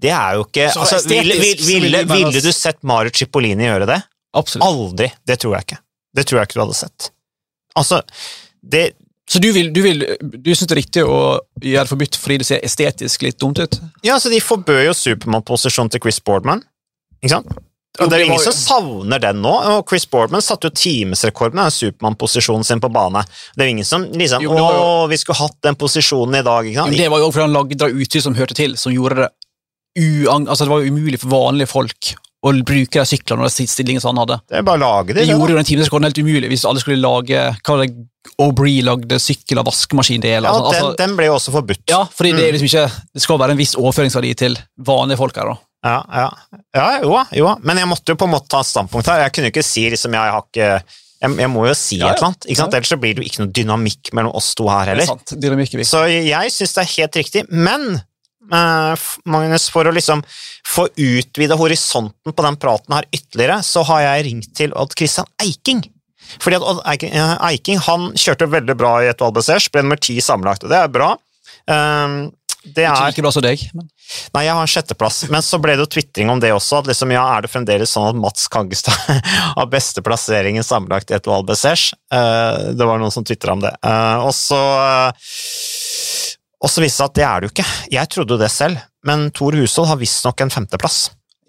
det 0.04 0.12
er 0.16 0.40
jo 0.40 0.48
ikke 0.48 0.68
altså, 0.72 1.00
ville, 1.10 1.38
ville, 1.40 1.68
vil 1.68 1.88
ville, 1.88 2.04
ville 2.12 2.44
du 2.44 2.52
sett 2.56 2.82
Marit 2.88 3.18
Cipollini 3.20 3.68
gjøre 3.68 3.88
det? 3.90 4.00
Absolutt. 4.38 4.66
Aldri. 4.66 5.12
Det 5.28 5.38
tror 5.44 5.58
jeg 5.58 5.68
ikke. 5.68 5.80
Det 6.14 6.26
tror 6.30 6.40
jeg 6.40 6.50
ikke 6.50 6.60
du 6.60 6.64
hadde 6.66 6.80
sett. 6.82 7.10
Altså, 7.80 8.02
det 8.74 8.84
Så 9.30 9.40
du, 9.40 9.52
vil, 9.56 9.70
du, 9.74 9.82
vil, 9.82 10.04
du 10.20 10.50
syns 10.52 10.68
det 10.68 10.76
er 10.76 10.82
riktig 10.82 11.04
å 11.08 11.20
gjøre 11.64 11.86
det 11.86 11.92
forbudt 11.94 12.18
fordi 12.20 12.42
det 12.42 12.48
ser 12.50 12.66
estetisk 12.66 13.24
litt 13.24 13.38
dumt 13.40 13.62
ut? 13.64 13.78
Ja, 14.04 14.18
så 14.20 14.30
de 14.30 14.42
forbød 14.44 14.82
jo 14.90 14.96
Supermann-posisjonen 15.00 15.94
til 15.94 16.04
Chris 16.04 16.20
Boardman. 16.20 16.64
Ikke 17.24 17.38
sant? 17.38 17.54
Og 18.02 18.10
det 18.10 18.18
er 18.18 18.24
ingen 18.26 18.42
som 18.42 18.56
savner 18.58 19.22
den 19.22 19.38
nå. 19.44 19.52
og 19.54 19.84
Chris 19.90 20.08
Boardman 20.10 20.42
satte 20.42 20.66
jo 20.68 20.74
timesrekord 20.76 21.54
med 21.56 21.70
Supermann-posisjonen 21.76 22.66
sin 22.66 22.82
på 22.82 22.90
bane. 22.94 23.22
Det 23.54 23.68
er 23.68 23.70
ingen 23.70 23.86
som 23.86 24.08
liksom 24.10 24.42
Jo, 24.42 24.56
var 24.58 24.74
jo- 24.74 24.84
Å, 24.84 25.08
vi 25.12 25.20
skulle 25.22 25.38
hatt 25.38 25.60
den 25.62 25.78
posisjonen 25.78 26.40
i 26.40 26.44
dag. 26.44 26.66
ikke 26.66 26.82
sant? 26.82 26.98
det 26.98 27.10
var 27.14 27.22
jo 27.22 27.28
også 27.30 27.38
fordi 27.38 27.48
han 27.48 27.58
lagde 27.60 27.92
utstyr 28.04 28.26
som 28.26 28.36
hørte 28.36 28.58
til, 28.58 28.76
som 28.82 28.92
gjorde 28.92 29.22
det 29.22 29.30
uang... 30.02 30.48
Altså, 30.50 30.66
det 30.66 30.74
var 30.74 30.82
jo 30.82 30.92
umulig 30.92 31.20
for 31.22 31.30
vanlige 31.30 31.70
folk 31.70 32.16
å 32.44 32.52
bruke 32.68 33.00
de 33.00 33.06
syklene 33.08 33.46
og 33.46 33.52
den 33.52 33.70
stillingen 33.72 34.04
som 34.04 34.12
han 34.14 34.24
hadde. 34.26 34.40
Det 34.52 34.58
er 34.60 34.66
bare 34.68 34.82
å 34.82 34.84
lage 34.84 35.14
det. 35.14 35.22
Det 35.22 35.28
det, 35.28 35.36
gjorde 35.36 35.54
jo 35.54 35.60
den 35.62 35.68
timen 35.70 36.08
helt 36.10 36.18
umulig 36.20 36.50
hvis 36.52 36.66
alle 36.68 36.82
skulle 36.84 37.00
lage 37.04 37.44
hva 37.64 37.78
det 37.80 37.94
Aubrey 38.40 38.82
lagde 38.84 39.20
sykkel 39.20 39.60
av 39.60 39.68
vaskemaskindeler. 39.68 40.48
Ja, 40.48 40.52
og 40.56 40.68
sånn. 40.68 40.74
den, 40.74 40.86
altså, 40.88 40.98
den 41.04 41.16
ble 41.20 41.26
jo 41.28 41.36
også 41.38 41.54
forbudt. 41.54 41.84
ja, 41.92 42.04
fordi 42.08 42.32
det, 42.32 42.40
Mm. 42.40 42.48
er 42.48 42.52
liksom 42.58 42.70
ikke, 42.72 43.04
det 43.14 43.22
skal 43.22 43.40
være 43.40 43.52
en 43.52 43.58
viss 43.58 43.76
overføringsverdi 43.76 44.34
til 44.36 44.58
vanlige 44.80 45.18
folk 45.18 45.36
her. 45.36 45.46
da. 45.54 45.58
Ja, 45.84 46.04
ja. 46.16 46.30
ja 46.76 47.02
jo, 47.04 47.18
jo. 47.36 47.56
Men 47.62 47.78
jeg 47.78 47.88
måtte 47.92 48.16
jo 48.16 48.16
på 48.16 48.28
en 48.28 48.32
måte 48.32 48.48
ta 48.48 48.64
standpunkt 48.64 49.08
her. 49.12 49.24
Jeg 49.26 49.34
kunne 49.36 49.50
jo 49.50 49.52
ikke 49.52 49.64
si 49.68 49.90
liksom, 49.92 50.14
jeg 50.16 50.32
har 50.32 50.44
ikke 50.48 50.84
jeg, 51.24 51.38
jeg 51.40 51.50
må 51.52 51.68
jo 51.68 51.74
si 51.74 51.98
Ja, 52.00 52.08
ja. 52.08 52.12
et 52.14 52.18
eller 52.20 52.28
annet, 52.32 52.48
sant? 52.58 52.74
ellers 52.74 52.90
så 52.92 53.00
blir 53.00 53.16
det 53.16 53.24
jo 53.24 53.30
ikke 53.30 53.44
noe 53.46 53.54
dynamikk 53.56 54.14
mellom 54.14 54.36
oss 54.36 54.54
to 54.56 54.68
her 54.68 54.86
Det 54.86 54.92
er 54.92 55.00
heller. 55.06 55.06
er. 55.80 55.84
Så 55.88 56.02
jeg 56.12 56.52
syns 56.52 56.74
det 56.76 56.84
er 56.84 56.92
helt 56.98 57.16
riktig, 57.16 57.46
men 57.50 58.02
Magnus, 58.52 59.70
for 59.72 59.88
å 59.88 59.94
liksom 59.96 60.24
få 60.68 60.88
utvida 61.00 61.58
horisonten 61.60 62.36
på 62.36 62.46
den 62.46 62.60
praten 62.60 62.96
her 62.98 63.08
ytterligere, 63.12 63.62
så 63.64 63.86
har 63.88 64.04
jeg 64.08 64.26
ringt 64.30 64.54
til 64.58 64.76
Odd 64.76 64.96
Christian 64.98 65.30
Eiking. 65.42 65.84
Fordi 66.42 66.60
at 66.60 66.68
Odd 66.68 66.84
Eiking, 66.88 67.78
eh, 67.78 67.88
han 67.88 68.12
kjørte 68.20 68.52
veldig 68.52 68.78
bra 68.80 68.96
i 69.04 69.10
et 69.12 69.24
Albezers, 69.24 69.70
ble 69.72 69.84
nummer 69.86 70.00
ti 70.00 70.20
sammenlagt, 70.24 70.64
og 70.66 70.74
det 70.74 70.80
er 70.80 70.92
bra. 70.92 71.14
Um, 71.68 72.32
det 72.64 72.86
er 72.88 73.12
Ikke 73.12 73.24
bra 73.26 73.32
som 73.36 73.44
deg, 73.44 73.60
men 73.76 73.90
Nei, 74.34 74.44
jeg 74.46 74.56
har 74.56 74.64
en 74.64 74.70
sjetteplass, 74.72 75.24
men 75.32 75.44
så 75.44 75.58
ble 75.62 75.76
det 75.76 75.84
jo 75.84 75.92
tvitring 75.96 76.30
om 76.32 76.40
det 76.40 76.52
også. 76.54 76.82
At 76.82 76.90
liksom, 76.90 77.12
ja, 77.16 77.24
er 77.34 77.44
det 77.44 77.52
fremdeles 77.52 77.92
sånn 77.96 78.12
at 78.12 78.20
Mats 78.20 78.46
Kaggestad 78.52 79.24
har 79.58 79.72
beste 79.72 80.04
plasseringen 80.06 80.66
sammenlagt 80.66 81.12
i 81.12 81.18
et 81.18 81.28
Valbesers? 81.28 81.90
Uh, 82.14 82.72
det 82.76 82.88
var 82.88 83.02
noen 83.02 83.14
som 83.16 83.26
tvitra 83.26 83.56
om 83.58 83.64
det. 83.64 83.74
Eh, 83.84 84.26
og 84.28 84.32
så 84.38 84.60
eh, 84.60 85.34
og 86.64 86.72
så 86.72 86.84
viste 86.84 86.96
det 86.96 87.02
seg 87.04 87.12
at 87.12 87.18
det 87.20 87.26
er 87.28 87.42
det 87.44 87.50
jo 87.50 87.54
ikke. 87.58 87.66
Jeg 87.92 88.10
trodde 88.14 88.38
jo 88.38 88.40
det 88.40 88.52
selv, 88.54 88.80
men 89.04 89.28
Tor 89.36 89.58
Hushold 89.60 89.90
har 89.92 90.00
visstnok 90.00 90.46
en 90.46 90.54
femteplass. 90.54 91.02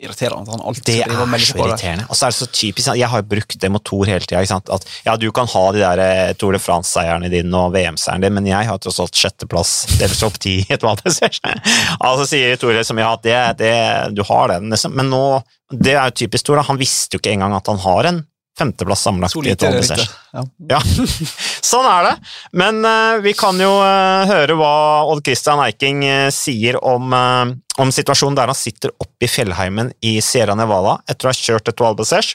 irriterende 0.05 0.43
at 0.43 0.51
han 0.51 0.65
alltid 0.67 0.85
Det 0.85 0.97
er 1.07 1.39
så 1.39 1.55
det. 1.55 1.65
irriterende. 1.65 2.07
Og 2.11 2.17
så 2.19 2.27
er 2.27 2.33
det 2.33 2.37
så 2.37 2.49
typisk, 2.51 2.89
Jeg 2.99 3.09
har 3.09 3.23
jo 3.23 3.29
brukt 3.31 3.55
det 3.63 3.71
mot 3.71 3.85
Tor 3.87 4.05
hele 4.11 4.27
tida. 4.27 4.43
At 4.75 4.87
ja, 5.07 5.15
du 5.17 5.31
kan 5.33 5.47
ha 5.47 5.63
de 5.73 5.79
der 5.79 6.03
eh, 6.03 6.33
Tour 6.35 6.53
de 6.53 6.59
France-seierne 6.59 7.31
dine 7.31 7.55
og 7.57 7.73
VM-seieren 7.73 8.27
din, 8.27 8.35
men 8.35 8.45
jeg 8.51 8.67
har 8.67 8.79
tross 8.83 8.99
alt 9.01 9.15
sjetteplass, 9.15 9.87
delt 10.01 10.19
topp 10.19 10.37
ti 10.43 10.67
et 10.69 10.83
Og 10.83 12.07
altså 12.11 12.27
sier 12.27 12.59
Tor 12.59 12.75
liksom 12.75 12.99
ja, 12.99 13.15
det, 13.23 13.39
det, 13.63 13.75
du 14.19 14.25
har 14.27 14.49
den, 14.49 14.69
liksom. 14.75 14.93
Men 14.99 15.09
nå 15.15 15.25
Det 15.71 15.95
er 15.95 16.11
jo 16.11 16.19
typisk 16.27 16.51
Tor. 16.51 16.61
Han 16.67 16.77
visste 16.77 17.15
jo 17.17 17.23
ikke 17.23 17.33
engang 17.39 17.55
at 17.55 17.71
han 17.71 17.79
har 17.87 18.11
en 18.11 18.25
femteplass 18.59 19.03
sammenlagt 19.03 19.33
Så 19.33 19.43
i 19.43 19.51
er 19.51 19.59
Valbesers. 19.59 19.99
riktig. 19.99 20.15
Ja. 20.33 20.45
Ja, 20.77 20.81
sånn 21.71 21.87
er 21.91 22.07
det. 22.09 22.15
Men 22.55 22.81
uh, 22.87 23.19
vi 23.25 23.35
kan 23.39 23.59
jo 23.61 23.71
uh, 23.81 24.25
høre 24.31 24.57
hva 24.59 24.75
Odd 25.11 25.25
Christian 25.27 25.63
Eiking 25.65 26.05
uh, 26.07 26.31
sier 26.35 26.79
om, 26.85 27.15
om 27.15 27.95
situasjonen 27.95 28.39
der 28.39 28.53
han 28.53 28.59
sitter 28.59 28.95
oppe 28.95 29.27
i 29.27 29.31
fjellheimen 29.31 29.93
i 30.07 30.17
Sierra 30.23 30.57
Nevada 30.59 31.01
etter 31.11 31.29
å 31.29 31.33
ha 31.33 31.39
kjørt 31.39 31.73
et 31.73 31.83
Valbesers, 31.83 32.35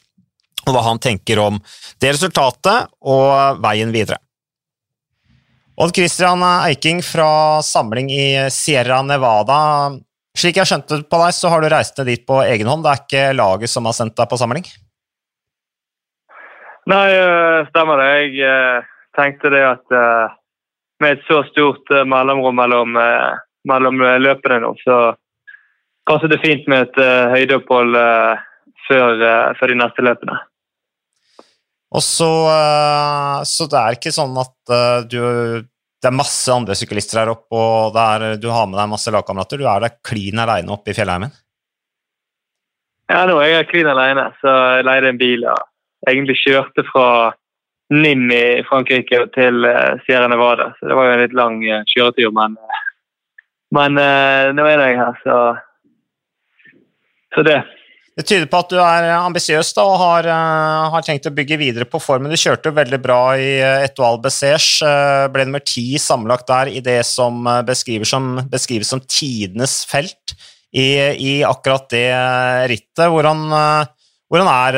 og 0.67 0.75
hva 0.75 0.83
han 0.89 0.99
tenker 0.99 1.39
om 1.41 1.61
det 2.01 2.15
resultatet 2.17 2.91
og 2.99 3.61
veien 3.63 3.95
videre. 3.95 4.19
Odd 5.79 5.95
Christian 5.95 6.43
Eiking 6.43 6.99
fra 7.05 7.63
samling 7.63 8.11
i 8.11 8.25
Sierra 8.51 8.99
Nevada. 9.07 9.95
Slik 10.35 10.59
jeg 10.59 10.67
skjønte 10.67 10.99
det 10.99 11.07
på 11.07 11.19
deg, 11.21 11.31
så 11.35 11.51
har 11.51 11.63
du 11.63 11.69
reist 11.71 11.95
ned 11.99 12.11
dit 12.11 12.25
på 12.27 12.41
egen 12.43 12.67
hånd. 12.67 12.83
Det 12.83 12.91
er 12.91 13.03
ikke 13.05 13.23
laget 13.39 13.71
som 13.71 13.87
har 13.87 13.95
sendt 13.95 14.19
deg 14.19 14.27
på 14.27 14.39
samling? 14.39 14.67
Nei, 16.89 17.09
eh, 17.13 17.67
stemmer 17.69 18.01
det. 18.01 18.09
Jeg 18.17 18.49
eh, 18.49 18.85
tenkte 19.17 19.51
det 19.53 19.61
at 19.61 19.93
eh, 19.93 20.37
med 20.99 21.17
et 21.17 21.27
så 21.27 21.43
stort 21.51 21.91
mellomrom 22.09 22.57
mellom, 22.59 22.97
mellom 23.69 24.01
løpene 24.19 24.57
nå, 24.65 24.73
så 24.81 24.97
passet 26.09 26.33
det 26.33 26.41
fint 26.43 26.65
med 26.67 26.89
et 26.89 26.99
høydeopphold 27.31 27.95
før, 28.89 29.23
før 29.55 29.71
de 29.71 29.77
neste 29.79 30.03
løpene. 30.03 30.35
Og 31.95 32.03
så, 32.03 32.27
så 33.47 33.69
det 33.71 33.79
er 33.79 33.95
ikke 33.95 34.11
sånn 34.11 34.35
at 34.43 35.07
du 35.07 35.21
Det 35.23 36.11
er 36.11 36.19
masse 36.19 36.51
andre 36.51 36.75
syklister 36.75 37.21
her 37.21 37.31
oppe, 37.31 37.55
og 37.55 37.95
er, 37.95 38.35
du 38.43 38.51
har 38.51 38.67
med 38.67 38.75
deg 38.81 38.91
masse 38.91 39.15
lagkamerater. 39.15 39.63
Du 39.63 39.71
er 39.71 39.87
der 39.87 39.95
klin 40.03 40.43
aleine 40.43 40.75
oppe 40.75 40.91
i 40.91 40.99
fjellheimen. 40.99 41.31
Ja, 43.07 43.23
nå 43.23 43.39
er 43.39 43.53
jeg 43.55 43.71
klin 43.71 43.87
alene, 43.87 44.33
så 44.43 44.51
jeg 44.75 44.89
leide 44.91 45.15
en 45.15 45.23
bil 45.23 45.47
og 45.47 45.68
egentlig 46.07 46.37
kjørte 46.43 46.85
fra 46.91 47.09
Nim 47.89 48.29
i 48.29 48.61
Frankrike 48.69 49.23
til 49.33 49.65
eh, 49.65 49.97
Sierra 50.05 50.29
Nevada. 50.29 50.71
Så 50.77 50.89
det 50.89 50.97
var 50.97 51.09
jo 51.09 51.15
en 51.15 51.23
litt 51.23 51.35
lang 51.37 51.57
eh, 51.65 51.81
kjøretur, 51.89 52.29
men, 52.35 52.55
men 53.75 53.97
eh, 53.97 54.51
nå 54.53 54.67
er 54.69 54.85
jeg 54.85 54.99
her, 54.99 55.19
så, 55.23 55.39
så 57.33 57.45
det. 57.47 57.59
Det 58.19 58.27
tyder 58.27 58.49
på 58.51 58.59
at 58.59 58.71
du 58.73 58.77
er 58.83 59.05
ambisiøs 59.15 59.71
og 59.79 59.93
har, 60.01 60.27
har, 60.27 61.03
tenkt 61.07 61.29
å 61.29 61.33
bygge 61.33 61.55
videre 61.61 61.85
på 61.87 62.01
formen. 62.03 62.27
Du 62.27 62.37
kjørte 62.37 62.67
jo 62.67 62.75
veldig 62.75 62.99
bra 62.99 63.19
i 63.39 63.53
Etoile 63.85 64.19
Bessège. 64.25 64.83
Uh, 64.83 65.29
ble 65.31 65.45
nummer 65.47 65.63
ti 65.63 65.93
sammenlagt 66.03 66.49
der 66.49 66.67
i 66.73 66.81
det 66.83 66.97
som, 67.07 67.47
beskrives 67.63 68.11
som, 68.11 68.33
beskrives 68.51 68.91
som 68.91 68.99
tidenes 69.07 69.85
felt 69.87 70.35
i, 70.75 70.89
i, 71.15 71.31
akkurat 71.47 71.87
det 71.95 72.09
rittet. 72.73 73.07
Hvordan, 73.07 73.47
hvordan 74.29 74.49
er 74.51 74.75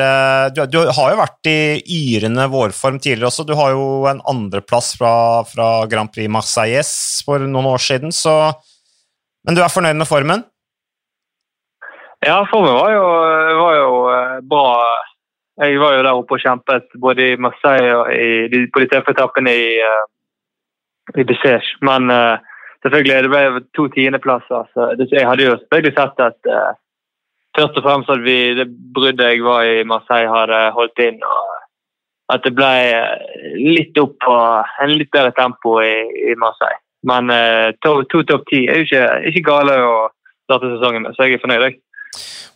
du, 0.56 0.62
du, 0.72 0.78
har 0.96 1.12
jo 1.12 1.18
vært 1.18 1.48
i 1.50 1.56
yrende 2.16 2.46
vårform 2.48 2.96
tidligere 2.96 3.28
også. 3.28 3.44
Du 3.44 3.52
har 3.58 3.74
jo 3.74 4.06
en 4.08 4.22
andreplass 4.28 4.94
fra, 4.96 5.12
fra 5.44 5.66
Grand 5.92 6.08
Prix 6.12 6.30
Marseilles 6.32 6.92
for 7.26 7.44
noen 7.44 7.68
år 7.74 7.82
siden, 7.84 8.14
så 8.16 8.54
Men 9.44 9.56
du 9.58 9.60
er 9.60 9.72
fornøyd 9.74 9.98
med 9.98 10.06
formen? 10.06 10.44
Ja, 12.22 12.44
formen 12.46 12.76
var 12.78 12.92
jo, 12.94 13.06
var 13.58 13.72
jo 13.76 13.94
eh, 14.14 14.36
bra. 14.46 14.66
Jeg 15.64 15.80
var 15.82 15.96
jo 15.96 16.04
der 16.06 16.18
oppe 16.20 16.36
og 16.36 16.44
kjempet 16.44 16.86
både 17.02 17.32
i 17.32 17.40
Marseille 17.42 17.96
og 17.98 18.12
i, 18.14 18.62
på 18.70 18.84
de 18.84 18.88
tøffe 18.92 19.10
etappene 19.12 19.50
i, 19.52 19.66
uh, 19.82 21.18
i 21.18 21.26
Bessège. 21.26 21.74
Men 21.82 22.06
selvfølgelig, 22.86 23.26
det 23.26 23.32
ble 23.34 23.64
to 23.76 23.88
tiendeplasser. 23.92 24.70
Så 24.72 25.10
jeg 25.10 25.26
hadde 25.28 25.50
jo 25.50 25.58
selvfølgelig 25.58 25.92
sett 25.98 26.24
at 26.24 26.52
først 27.56 27.76
og 27.78 27.84
fremst 27.86 28.12
at 28.12 28.22
vi, 28.24 28.36
det 28.58 28.68
bruddet 28.94 29.34
jeg 29.34 29.44
var 29.44 29.66
i 29.68 29.82
Marseille, 29.88 30.30
hadde 30.30 30.62
holdt 30.76 31.04
inn. 31.04 31.20
og 31.22 32.34
At 32.34 32.46
det 32.46 32.54
ble 32.56 32.72
litt 33.58 33.98
opp 34.00 34.16
på 34.24 34.38
en 34.84 34.94
litt 34.96 35.12
bedre 35.12 35.34
tempo 35.36 35.78
i, 35.84 35.94
i 36.32 36.36
Marseille. 36.40 36.80
Men 37.08 37.28
to, 37.82 37.96
to 38.12 38.22
topp 38.28 38.44
ti 38.46 38.62
er 38.70 38.78
jo 38.80 38.86
ikke, 38.86 39.06
ikke 39.32 39.46
gale 39.48 39.78
å 39.82 39.94
starte 40.46 40.70
sesongen 40.74 41.06
med, 41.06 41.16
så 41.16 41.26
jeg 41.26 41.38
er 41.38 41.42
fornøyd. 41.42 41.64
Jeg. 41.66 41.80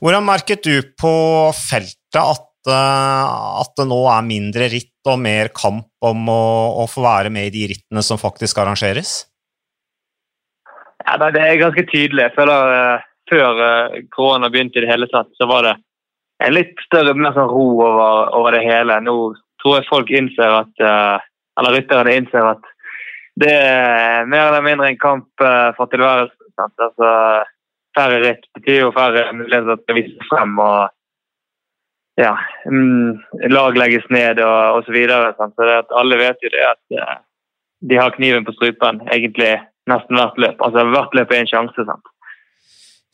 Hvordan 0.03 0.27
merket 0.27 0.67
du 0.67 0.75
på 1.01 1.15
feltet 1.57 2.21
at, 2.21 2.51
eh, 2.69 3.63
at, 3.63 3.73
det 3.79 3.89
nå 3.89 4.03
er 4.13 4.27
mindre 4.27 4.69
ritt 4.73 5.09
og 5.09 5.21
mer 5.23 5.53
kamp 5.57 5.89
om 6.05 6.29
å, 6.33 6.43
å, 6.83 6.87
få 6.91 7.05
være 7.05 7.33
med 7.33 7.49
i 7.49 7.55
de 7.55 7.71
rittene 7.73 8.05
som 8.05 8.21
faktisk 8.21 8.61
arrangeres? 8.63 9.19
Ja, 11.07 11.17
Det 11.31 11.41
er 11.41 11.61
ganske 11.63 11.87
tydelig. 11.87 12.27
Jeg 12.27 12.35
føler 12.35 12.73
uh, 12.75 13.07
Før 13.31 13.59
uh, 13.59 13.99
korona 14.15 14.51
begynte 14.53 14.81
i 14.81 14.85
det 14.85 14.93
hele 14.93 15.09
tatt, 15.11 15.31
så 15.39 15.49
var 15.51 15.67
det 15.67 15.75
en 16.45 16.55
litt 16.55 16.75
større 16.85 17.15
mer 17.17 17.35
sånn 17.35 17.51
ro 17.51 17.67
over, 17.81 18.33
over, 18.37 18.57
det 18.57 18.65
hele. 18.67 18.99
Nå 19.03 19.17
tror 19.63 19.79
jeg 19.79 19.89
folk 19.91 20.13
innser 20.15 20.61
at, 20.61 20.73
uh, 20.85 21.19
eller 21.59 21.79
rytterne 21.79 22.17
innser 22.21 22.51
at 22.53 22.73
det 23.41 23.53
er 23.53 24.29
mer 24.31 24.49
eller 24.49 24.65
mindre 24.65 24.89
en 24.89 25.01
kamp 25.01 25.43
for 25.77 25.91
tilværelsen. 25.93 26.71
Altså, 26.81 27.09
færre 27.93 28.23
ritt 28.23 28.47
betyr 28.57 28.79
jo 28.87 28.95
færre 28.97 29.27
muligheter 29.37 29.77
til 29.83 29.93
å 29.93 29.97
vise 29.99 30.29
frem. 30.31 30.55
og 30.57 30.89
ja, 32.17 32.33
mm, 32.65 33.51
lag 33.53 33.77
legges 33.77 34.09
ned 34.09 34.41
og 34.41 34.79
osv. 34.79 34.89
Så, 34.89 34.95
videre, 34.97 35.35
så 35.37 35.99
alle 36.01 36.17
vet 36.23 36.41
jo 36.41 36.53
det 36.55 36.65
at 36.65 37.21
de 37.81 38.01
har 38.01 38.15
kniven 38.17 38.47
på 38.47 38.55
strupen 38.57 39.03
egentlig 39.13 39.53
nesten 39.91 40.19
hvert 40.19 40.39
løp. 40.41 40.63
Altså 40.65 40.85
hvert 40.91 41.15
løp 41.15 41.33
er 41.33 41.43
en 41.43 41.51
sjanse. 41.51 41.87
sant? 41.89 42.13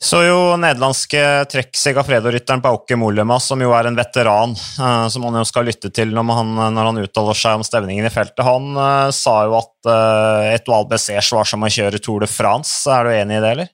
Så 0.03 0.19
jo 0.25 0.39
nederlandske 0.59 1.19
trekk 1.47 1.77
Segafredo-rytteren 1.79 2.59
Bauke 2.59 2.95
Mollema, 2.99 3.37
som 3.39 3.61
jo 3.63 3.69
er 3.71 3.87
en 3.87 3.95
veteran, 3.95 4.51
uh, 4.75 5.05
som 5.07 5.23
man 5.23 5.37
jo 5.39 5.45
skal 5.47 5.63
lytte 5.69 5.87
til 5.95 6.09
når 6.11 6.39
han, 6.41 6.49
når 6.75 6.89
han 6.89 6.97
uttaler 7.05 7.37
seg 7.39 7.55
om 7.55 7.63
stevningen 7.63 8.09
i 8.09 8.11
feltet, 8.11 8.43
han 8.43 8.75
uh, 8.75 9.13
sa 9.15 9.37
jo 9.47 9.55
at 9.61 9.87
uh, 9.87 10.65
Val 10.67 10.89
Bessège 10.89 11.31
var 11.31 11.47
som 11.47 11.63
å 11.63 11.69
kjøre 11.71 12.01
Tour 12.03 12.25
de 12.25 12.27
France. 12.27 12.81
Er 12.91 13.07
du 13.07 13.13
enig 13.13 13.37
i 13.37 13.43
det, 13.45 13.51
eller? 13.55 13.69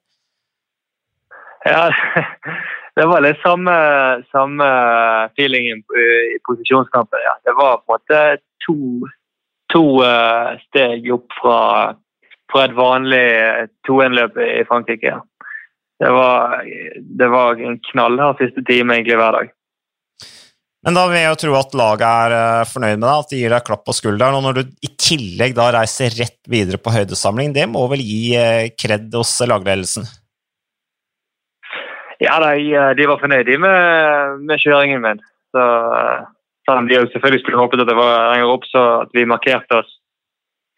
Ja, 1.66 1.88
det 3.02 3.08
var 3.10 3.26
litt 3.26 3.42
samme, 3.42 3.80
samme 4.30 4.70
feelingen 5.34 5.82
i 5.82 6.38
posisjonskampen. 6.46 7.26
Ja. 7.26 7.34
Det 7.42 7.58
var 7.58 7.82
på 7.82 7.98
en 7.98 8.04
måte 8.04 8.22
to, 8.68 8.78
to 9.74 9.84
steg 10.68 11.10
opp 11.18 11.42
fra, 11.42 11.60
fra 12.54 12.70
et 12.70 12.78
vanlig 12.78 13.26
2-1-løp 13.90 14.38
i 14.46 14.62
Frankrike. 14.70 15.18
Ja. 15.18 15.24
Det, 16.00 16.12
var, 16.16 16.62
det 17.20 17.28
var 17.32 17.60
en 17.60 17.80
knallhard 17.92 18.40
siste 18.40 18.64
time 18.68 18.96
egentlig 18.96 19.18
hver 19.20 19.36
dag. 19.36 19.56
Men 20.88 20.96
da 20.96 21.02
vil 21.10 21.20
jeg 21.20 21.28
jo 21.28 21.40
tro 21.42 21.56
at 21.60 21.74
laget 21.76 22.06
er 22.08 22.34
uh, 22.38 22.70
fornøyd 22.70 23.02
med 23.02 23.04
deg, 23.04 23.18
at 23.20 23.34
de 23.34 23.42
gir 23.42 23.52
deg 23.52 23.66
klapp 23.68 23.82
på 23.84 23.96
skulderen. 23.98 24.38
Og 24.38 24.46
når 24.46 24.62
du 24.62 24.88
i 24.88 24.92
tillegg 24.96 25.58
da 25.58 25.68
reiser 25.76 26.16
rett 26.16 26.40
videre 26.48 26.80
på 26.80 26.94
høydesamling, 26.96 27.52
det 27.58 27.68
må 27.68 27.84
vel 27.92 28.00
gi 28.00 28.22
uh, 28.40 28.72
kred 28.80 29.12
hos 29.12 29.34
lagledelsen? 29.44 30.08
Ja, 32.20 32.36
de, 32.44 32.76
eh, 32.76 32.92
de 33.00 33.08
var 33.08 33.22
fornøyde 33.22 33.56
med, 33.64 34.42
med, 34.44 34.60
kjøringen 34.60 35.04
min. 35.04 35.22
Så, 35.56 35.64
eh, 35.64 36.26
selv 36.68 36.82
om 36.82 36.90
de 36.90 37.00
selvfølgelig 37.00 37.44
skulle 37.44 37.62
håpet 37.62 37.84
at 37.84 37.88
det 37.88 37.96
var 37.96 38.34
lenger 38.34 38.52
opp, 38.56 38.68
så 38.68 38.82
at 39.06 39.16
vi 39.16 39.24
markerte 39.26 39.80
oss 39.80 39.94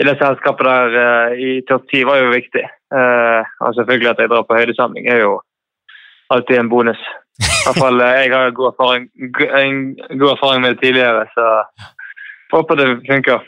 i 0.02 0.06
det 0.06 0.16
selskapet 0.22 0.66
der 0.66 1.34
i 1.38 1.50
topp 1.70 1.90
ti, 1.90 2.04
var 2.06 2.22
jo 2.22 2.30
viktig. 2.34 2.64
Uh, 2.92 3.42
og 3.64 3.76
selvfølgelig 3.78 4.10
at 4.12 4.20
jeg 4.20 4.32
drar 4.32 4.44
på 4.48 4.58
høydesamling, 4.58 5.08
er 5.08 5.24
jo 5.24 5.40
alltid 6.34 6.60
en 6.60 6.72
bonus. 6.72 7.02
I 7.40 7.48
hvert 7.66 7.80
fall 7.80 8.04
jeg 8.04 8.32
har 8.34 8.54
god 8.58 8.74
erfaring, 8.74 9.08
en 9.64 10.20
god 10.20 10.32
erfaring 10.36 10.64
med 10.64 10.76
det 10.76 10.82
tidligere, 10.84 11.26
så 11.36 11.48
håper 12.52 12.80
det 12.80 12.88
funker. 13.08 13.48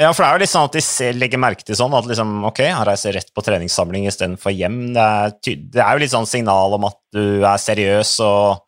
Ja, 0.00 0.14
for 0.16 0.24
det 0.24 0.28
er 0.30 0.38
jo 0.38 0.42
litt 0.42 0.52
sånn 0.54 0.66
at 0.70 0.76
de 0.78 0.80
ser, 0.82 1.16
legger 1.20 1.40
merke 1.42 1.64
til 1.66 1.76
sånn 1.76 1.92
at 1.92 2.06
liksom, 2.08 2.32
ok, 2.48 2.62
han 2.72 2.86
reiser 2.88 3.14
rett 3.18 3.28
på 3.36 3.44
treningssamling 3.44 4.06
istedenfor 4.08 4.54
hjem. 4.56 4.78
Det 4.96 5.04
er, 5.04 5.34
det 5.44 5.82
er, 5.82 5.90
jo 5.92 6.02
litt 6.02 6.14
sånn 6.14 6.28
signal 6.28 6.76
om 6.78 6.86
at 6.88 6.96
du 7.12 7.44
er 7.44 7.60
seriøs 7.60 8.14
og 8.24 8.62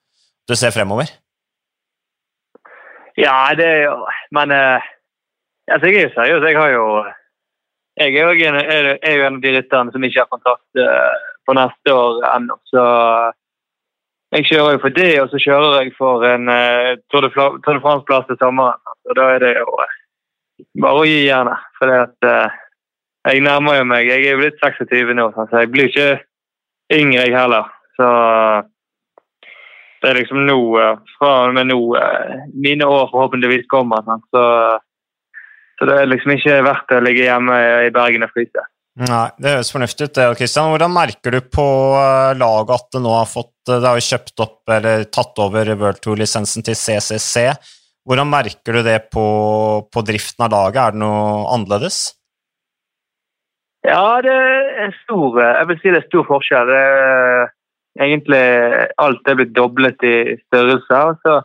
du 0.51 0.55
ser 0.59 0.75
fremover. 0.75 1.09
Ja, 3.17 3.49
det 3.57 3.65
er 3.65 3.81
jo 3.87 3.97
Men 4.33 4.53
altså, 4.53 5.89
jeg 5.89 5.97
er 5.97 6.07
jo 6.07 6.15
seriøs. 6.19 6.47
Jeg 6.51 6.61
har 6.61 6.71
jo 6.77 6.87
Jeg 8.01 8.17
er 8.17 8.33
jo 8.33 8.49
en, 8.49 8.57
en 8.57 9.25
av 9.29 9.41
de 9.43 9.53
rytterne 9.57 9.93
som 9.93 10.05
ikke 10.05 10.23
har 10.25 10.31
kontrakt 10.33 10.65
på 10.73 10.87
for 11.43 11.59
neste 11.59 11.93
år 11.93 12.21
ennå, 12.37 12.55
så 12.71 12.83
jeg 14.33 14.47
kjører 14.49 14.77
jo 14.77 14.81
for 14.81 14.97
det, 14.97 15.11
og 15.21 15.29
så 15.29 15.39
kjører 15.45 15.75
jeg 15.83 15.91
for 15.99 16.25
en 16.25 16.49
uh, 16.49 16.95
Tour 17.13 17.27
de 17.27 17.81
France-plass 17.85 18.29
til 18.31 18.39
sommeren. 18.41 18.81
Og 19.05 19.17
da 19.19 19.27
er 19.35 19.43
det 19.45 19.51
jo 19.59 19.75
bare 20.81 21.03
å 21.03 21.05
gi 21.05 21.19
gjerne. 21.27 21.57
For 21.77 21.93
jeg 21.93 23.43
nærmer 23.45 23.77
jo 23.77 23.89
meg. 23.91 24.09
Jeg 24.09 24.25
er 24.25 24.33
jo 24.33 24.41
blitt 24.41 24.63
26 24.65 25.13
nå, 25.19 25.29
så 25.37 25.49
jeg 25.53 25.73
blir 25.75 25.91
ikke 25.91 26.07
yngre, 26.97 27.27
jeg 27.27 27.37
heller. 27.37 27.69
Så 27.99 28.09
det 30.01 30.11
er 30.11 30.19
liksom 30.23 30.47
nå, 30.49 30.59
fra 31.19 31.35
og 31.43 31.53
med 31.59 31.69
nå 31.69 31.79
mine 32.57 32.89
år 32.89 33.13
forhåpentligvis 33.13 33.69
kommer. 33.71 34.01
Så, 34.33 34.47
så, 35.83 35.89
det 35.89 35.97
er 35.99 36.11
liksom 36.13 36.37
ikke 36.37 36.61
verdt 36.63 36.95
å 36.95 37.01
ligge 37.03 37.25
hjemme 37.27 37.57
i 37.89 37.91
Bergen 37.91 38.23
og 38.23 38.31
fryse. 38.31 38.63
Nei, 39.03 39.25
Det 39.41 39.55
høres 39.55 39.73
fornuftig 39.73 40.05
ut. 40.05 40.15
det, 40.15 40.27
Kristian. 40.39 40.69
Hvordan 40.71 40.93
merker 40.93 41.33
du 41.33 41.41
på 41.41 41.67
laget 42.37 42.75
at 42.77 42.89
det 42.93 43.01
nå 43.03 43.15
har 43.17 43.27
fått 43.27 43.51
Det 43.67 43.81
har 43.81 43.97
jo 43.97 44.05
kjøpt 44.05 44.43
opp 44.43 44.69
eller 44.69 45.05
tatt 45.05 45.39
over 45.39 45.75
World 45.75 46.01
Tour-lisensen 46.03 46.63
til 46.63 46.75
CCC. 46.75 47.51
Hvordan 48.05 48.29
merker 48.31 48.79
du 48.79 48.83
det 48.83 49.11
på, 49.15 49.25
på, 49.87 50.03
driften 50.03 50.45
av 50.45 50.51
laget? 50.51 50.83
Er 50.83 50.93
det 50.93 51.01
noe 51.03 51.47
annerledes? 51.55 51.99
Ja, 53.87 54.21
det 54.23 54.35
er 54.35 54.95
stor 55.03 55.41
Jeg 55.43 55.69
vil 55.71 55.79
si 55.81 55.91
det 55.91 56.03
er 56.03 56.09
stor 56.11 56.27
forskjell. 56.27 56.71
Det 56.71 56.83
er, 56.83 57.55
egentlig 58.03 58.43
alt 59.03 59.29
er 59.29 59.39
blitt 59.39 59.55
doblet 59.55 60.03
i 60.07 60.17
størrelse. 60.49 61.01
Og 61.11 61.23
så 61.23 61.39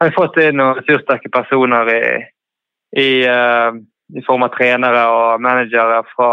har 0.00 0.10
vi 0.10 0.16
fått 0.18 0.38
inn 0.42 0.58
noen 0.58 0.78
ressurssterke 0.78 1.32
personer 1.32 1.94
i, 1.94 2.02
i, 2.96 3.10
uh, 3.28 3.76
i, 4.16 4.22
form 4.26 4.46
av 4.46 4.54
trenere 4.56 5.02
og 5.14 5.42
managere 5.42 6.00
fra 6.14 6.30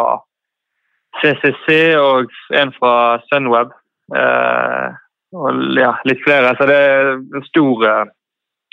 CCC 1.21 1.97
og 1.99 2.31
en 2.55 2.73
fra 2.77 2.93
Sunweb. 3.27 3.73
Uh, 4.13 4.95
og 5.35 5.77
ja, 5.77 5.91
litt 6.07 6.23
flere. 6.23 6.55
Så 6.57 6.67
det 6.69 6.77
er 6.77 7.45
stor 7.49 7.85
uh, 7.85 8.05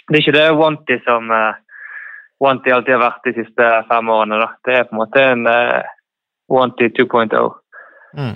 det 0.04 0.18
er 0.18 0.20
ikke 0.20 0.36
det 0.36 0.48
Wanty 0.60 0.98
som 1.06 1.30
Wanty 2.44 2.72
alltid 2.74 2.92
har 2.92 3.00
vært 3.06 3.22
de 3.24 3.32
siste 3.38 3.68
fem 3.88 4.10
årene. 4.12 4.36
Da. 4.42 4.48
Det 4.68 4.74
er 4.76 4.82
på 4.84 4.92
en 4.92 5.00
måte 5.00 5.22
en 5.30 5.46
Wanty 6.52 6.90
2.0. 6.98 7.54
Mm. 8.18 8.34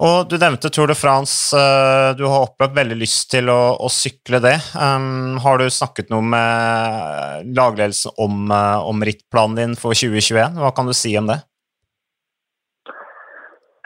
Og 0.00 0.28
Du 0.30 0.38
nevnte 0.40 0.70
Tour 0.72 0.88
de 0.88 0.96
France. 0.96 1.52
Uh, 1.54 2.16
du 2.16 2.24
har 2.24 2.48
opplevd 2.48 2.74
veldig 2.74 2.96
lyst 3.02 3.28
til 3.30 3.50
å, 3.52 3.76
å 3.76 3.88
sykle 3.92 4.40
det. 4.42 4.56
Um, 4.74 5.38
har 5.44 5.60
du 5.60 5.68
snakket 5.70 6.10
noe 6.10 6.24
med 6.24 7.52
lagledelsen 7.54 8.16
om, 8.18 8.48
uh, 8.50 8.80
om 8.88 9.04
rittplanen 9.04 9.58
din 9.58 9.76
for 9.78 9.94
2021? 9.94 10.58
Hva 10.58 10.72
kan 10.74 10.88
du 10.88 10.96
si 10.96 11.12
om 11.20 11.28
det? 11.30 11.42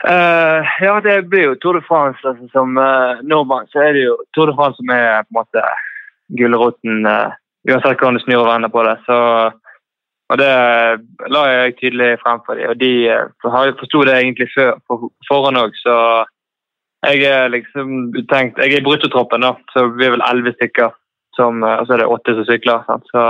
Uh, 0.07 0.63
ja, 0.81 0.95
det 1.03 1.25
blir 1.29 1.51
jo 1.51 1.59
Tour 1.61 1.77
de 1.77 1.83
France. 1.85 2.21
Altså, 2.23 2.47
som 2.53 2.77
uh, 2.79 3.19
nordmann 3.25 3.69
så 3.73 3.83
er 3.83 3.97
det 3.97 4.07
jo 4.07 4.17
Tour 4.33 4.51
de 4.51 4.55
France 4.57 4.79
som 4.79 4.93
er 4.93 5.25
på 5.25 5.33
en 5.33 5.41
måte 5.41 5.63
gulroten 6.39 7.07
uh, 7.07 7.33
uansett 7.67 7.97
hvordan 7.99 8.19
du 8.19 8.23
snur 8.23 8.43
og 8.45 8.51
vender 8.51 8.71
på 8.73 8.83
det. 8.87 8.95
Så, 9.05 9.17
og 10.29 10.37
Det 10.41 10.47
la 11.31 11.41
jeg 11.47 11.75
tydelig 11.77 12.17
frem 12.19 12.41
for 12.45 12.59
dem. 12.59 12.69
Og 12.71 12.79
de 12.79 12.91
uh, 13.07 13.75
forsto 13.79 14.03
det 14.03 14.15
egentlig 14.17 14.49
før, 14.51 14.73
på 14.87 15.11
òg, 15.29 15.77
så 15.79 15.95
jeg 17.05 17.23
er 17.29 17.51
liksom 17.53 18.13
tenkt 18.31 18.57
Jeg 18.57 18.73
er 18.73 18.81
i 18.81 18.83
bruttotroppen, 18.83 19.45
da, 19.45 19.53
så 19.71 19.87
vi 19.95 20.07
er 20.07 20.15
vel 20.15 20.25
elleve 20.29 20.55
stykker. 20.57 20.95
Som, 21.37 21.61
og 21.61 21.85
så 21.85 21.93
er 21.93 22.01
det 22.01 22.09
åtte 22.09 22.33
som 22.33 22.45
sykler. 22.47 22.83
Så, 23.11 23.23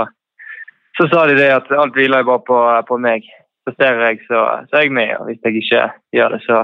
så 0.96 1.08
sa 1.12 1.26
de 1.28 1.36
det 1.36 1.50
at 1.52 1.68
alt 1.76 1.94
hviler 1.94 2.24
bare 2.24 2.40
på, 2.46 2.58
på 2.88 2.96
meg. 3.04 3.26
Presterer 3.68 4.06
jeg, 4.06 4.22
så, 4.30 4.46
så 4.70 4.78
er 4.78 4.86
jeg 4.86 4.94
med. 4.96 5.12
Og 5.18 5.28
hvis 5.28 5.42
jeg 5.44 5.60
ikke 5.60 5.82
gjør 6.16 6.34
det, 6.34 6.40
så, 6.46 6.62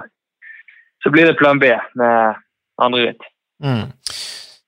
så 1.04 1.12
blir 1.12 1.28
det 1.28 1.36
plan 1.36 1.60
B 1.60 1.68
med 2.00 2.40
andre 2.80 3.04
ritt. 3.04 3.28
Mm. 3.60 3.92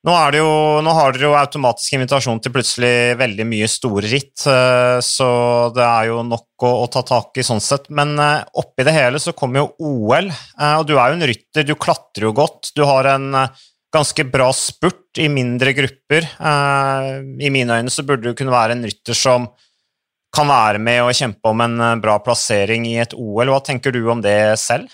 Nå, 0.07 0.13
jo, 0.39 0.51
nå, 0.87 0.93
har 0.95 1.17
dere 1.17 1.27
jo 1.27 1.35
automatisk 1.35 1.97
invitasjon 1.97 2.39
til 2.39 2.53
plutselig 2.55 3.17
veldig 3.19 3.43
mye 3.51 3.67
store 3.67 4.07
ritt, 4.07 4.45
eh, 4.47 4.99
så 5.03 5.31
det 5.75 5.83
er 5.83 6.13
jo 6.13 6.21
nok 6.23 6.63
å, 6.63 6.71
å 6.85 6.87
ta 6.95 7.01
tak 7.03 7.41
i 7.41 7.45
sånn 7.47 7.63
sett. 7.63 7.89
Men 7.91 8.13
eh, 8.23 8.45
oppi 8.63 8.87
det 8.87 8.95
hele 8.95 9.19
så 9.19 9.35
kommer 9.35 9.65
jo 9.65 9.89
OL, 9.89 10.29
eh, 10.31 10.75
og 10.79 10.85
du 10.87 10.93
er 10.95 11.11
jo 11.11 11.17
en 11.17 11.27
rytter, 11.27 11.67
du 11.67 11.75
klatrer 11.75 12.29
jo 12.29 12.31
godt. 12.39 12.71
Du 12.79 12.85
har 12.87 13.09
en 13.17 13.35
ganske 13.97 14.27
bra 14.31 14.47
spurt 14.55 15.19
i 15.19 15.27
mindre 15.33 15.73
grupper. 15.75 16.29
I 16.37 17.51
mine 17.51 17.79
øyne 17.81 17.91
så 17.91 18.05
burde 18.07 18.29
du 18.29 18.37
kunne 18.37 18.53
være 18.53 18.77
en 18.77 18.85
rytter 18.87 19.17
som 19.17 19.49
kan 20.37 20.51
være 20.51 20.83
med 20.83 21.01
og 21.07 21.17
kjempe 21.17 21.51
om 21.51 21.65
en 21.65 21.85
bra 22.03 22.19
plassering 22.23 22.85
i 22.87 22.99
et 23.01 23.17
OL. 23.17 23.49
Hva 23.49 23.63
tenker 23.65 23.95
du 23.95 24.03
om 24.13 24.21
det 24.23 24.37
selv? 24.61 24.93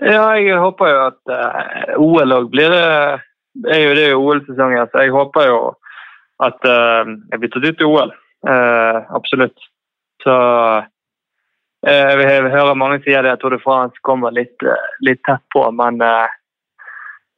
Ja, 0.00 0.32
jeg 0.40 0.58
håper 0.62 0.90
jo 0.94 1.00
at 1.04 1.98
OL 2.00 2.38
òg 2.38 2.50
blir 2.54 2.72
det 2.72 2.86
er 3.66 3.82
jo 3.82 3.94
det 3.96 4.06
OL-sesongen, 4.14 4.88
så 4.90 5.04
jeg 5.04 5.14
håper 5.14 5.48
jo 5.48 5.58
at 6.44 6.68
uh, 6.68 7.08
jeg 7.32 7.40
blir 7.40 7.52
tatt 7.52 7.66
ut 7.66 7.82
i 7.82 7.88
OL. 7.88 8.14
Uh, 8.46 8.98
absolutt. 9.18 9.58
Så 10.22 10.34
uh, 10.78 10.86
jeg 11.88 12.52
hører 12.54 12.78
mange 12.78 13.00
sier 13.04 13.24
det 13.26 13.34
at 13.34 13.42
tror 13.42 13.56
det 13.56 13.64
France 13.64 13.98
kommer 14.06 14.34
litt, 14.34 14.66
litt 15.04 15.22
tett 15.26 15.44
på, 15.54 15.68
men 15.74 16.02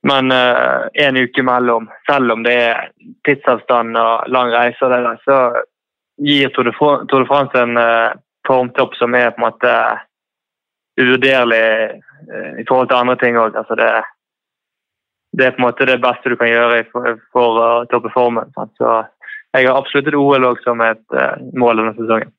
men 0.00 0.32
en 0.32 1.16
uke 1.20 1.42
mellom, 1.44 1.90
selv 2.08 2.32
om 2.32 2.40
det 2.40 2.54
er 2.56 2.86
tidsavstand 3.28 3.98
og 4.00 4.30
lang 4.32 4.48
reise, 4.48 4.88
det 4.88 5.00
der, 5.04 5.18
så 5.26 5.36
gir 6.24 6.48
Tour 6.56 6.70
de 6.70 7.26
France 7.28 7.60
en 7.60 7.76
formtopp 8.48 8.96
som 8.96 9.12
er 9.12 9.34
på 9.36 9.42
en 9.42 9.44
måte 9.44 9.74
uvurderlig 10.96 11.60
i 12.56 12.64
forhold 12.64 12.88
til 12.88 12.96
andre 12.96 13.18
ting 13.20 13.36
òg. 13.36 13.52
Altså 13.60 13.76
det, 13.76 13.90
det 15.36 15.46
er 15.46 15.54
på 15.54 15.62
en 15.62 15.68
måte 15.68 15.86
det 15.86 16.00
beste 16.02 16.32
du 16.32 16.36
kan 16.38 16.50
gjøre 16.50 16.82
for, 16.90 17.62
å 17.62 17.70
toppe 17.90 18.10
formen. 18.14 18.50
Så 18.78 18.98
jeg 19.54 19.66
har 19.66 19.78
absolutt 19.78 20.10
et 20.10 20.18
OL 20.18 20.46
som 20.64 20.82
et 20.84 21.02
uh, 21.14 21.38
mål 21.58 21.82
denne 21.82 21.96
sesongen. 21.98 22.32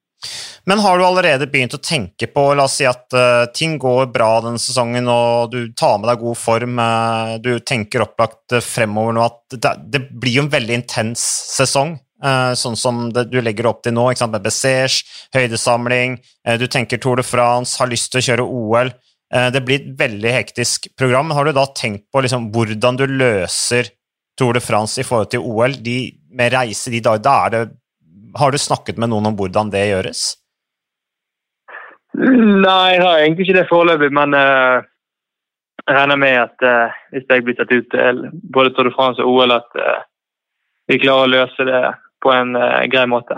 Men 0.69 0.77
har 0.83 0.99
du 0.99 1.03
allerede 1.07 1.47
begynt 1.49 1.73
å 1.73 1.81
tenke 1.81 2.27
på 2.29 2.43
La 2.53 2.67
oss 2.67 2.75
si 2.77 2.85
at 2.85 3.15
uh, 3.15 3.47
ting 3.55 3.79
går 3.81 4.11
bra 4.13 4.29
denne 4.43 4.61
sesongen, 4.61 5.09
og 5.09 5.55
du 5.55 5.73
tar 5.77 5.97
med 5.99 6.11
deg 6.11 6.21
god 6.21 6.39
form. 6.39 6.77
Uh, 6.77 7.35
du 7.41 7.53
tenker 7.63 8.05
opplagt 8.05 8.59
fremover 8.65 9.17
nå 9.17 9.25
at 9.25 9.41
det, 9.55 9.75
det, 9.95 10.05
blir 10.11 10.41
jo 10.41 10.45
en 10.45 10.55
veldig 10.55 10.81
intens 10.83 11.25
sesong. 11.55 11.97
sånn 12.21 12.75
som 12.77 12.97
det, 13.09 13.23
du 13.31 13.39
legger 13.41 13.65
opp 13.65 13.79
til 13.81 13.95
nå, 13.97 14.03
med 14.29 14.43
Bessers, 14.43 14.99
høydesamling. 15.33 16.19
du 16.61 16.67
tenker 16.67 17.01
Tour 17.01 17.17
de 17.17 17.23
France, 17.25 17.79
har 17.81 17.89
lyst 17.89 18.11
til 18.11 18.21
å 18.21 18.25
kjøre 18.27 18.45
OL. 18.45 18.91
Eh, 19.33 19.51
det 19.51 19.63
blir 19.63 19.79
et 19.79 19.91
veldig 19.99 20.33
hektisk 20.35 20.89
program. 20.99 21.31
Har 21.31 21.47
du 21.47 21.55
da 21.55 21.65
tenkt 21.75 22.09
på 22.11 22.23
liksom 22.23 22.49
hvordan 22.55 22.99
du 22.99 23.05
løser 23.07 23.93
Tour 24.39 24.57
de 24.57 24.63
France 24.63 24.99
i 24.99 25.07
forhold 25.07 25.31
til 25.31 25.45
OL? 25.45 25.77
De, 25.83 26.11
med 26.35 26.53
reise 26.53 26.91
de 26.91 27.03
dager, 27.03 27.23
da 27.23 27.37
er 27.45 27.55
det 27.55 27.63
Har 28.39 28.51
du 28.51 28.57
snakket 28.57 28.97
med 28.97 29.11
noen 29.11 29.27
om 29.27 29.35
hvordan 29.35 29.71
det 29.71 29.89
gjøres? 29.89 30.21
Nei, 32.15 32.93
jeg 32.93 33.01
har 33.03 33.19
egentlig 33.19 33.47
ikke 33.47 33.57
det 33.57 33.67
foreløpig, 33.67 34.07
men 34.15 34.35
uh, 34.35 34.79
jeg 35.83 35.97
regner 35.97 36.19
med 36.19 36.37
at 36.39 36.63
uh, 36.63 36.95
hvis 37.11 37.27
jeg 37.27 37.43
blir 37.43 37.57
tatt 37.59 37.71
ut 37.71 37.89
til 37.91 38.21
både 38.55 38.71
Tour 38.71 38.87
de 38.87 38.93
France 38.95 39.19
og 39.19 39.35
OL, 39.35 39.51
at 39.51 39.79
uh, 39.79 39.99
vi 40.87 40.99
klarer 41.03 41.27
å 41.27 41.33
løse 41.33 41.67
det 41.67 41.81
på 42.23 42.31
en 42.31 42.55
grei 42.91 43.03
måte. 43.11 43.35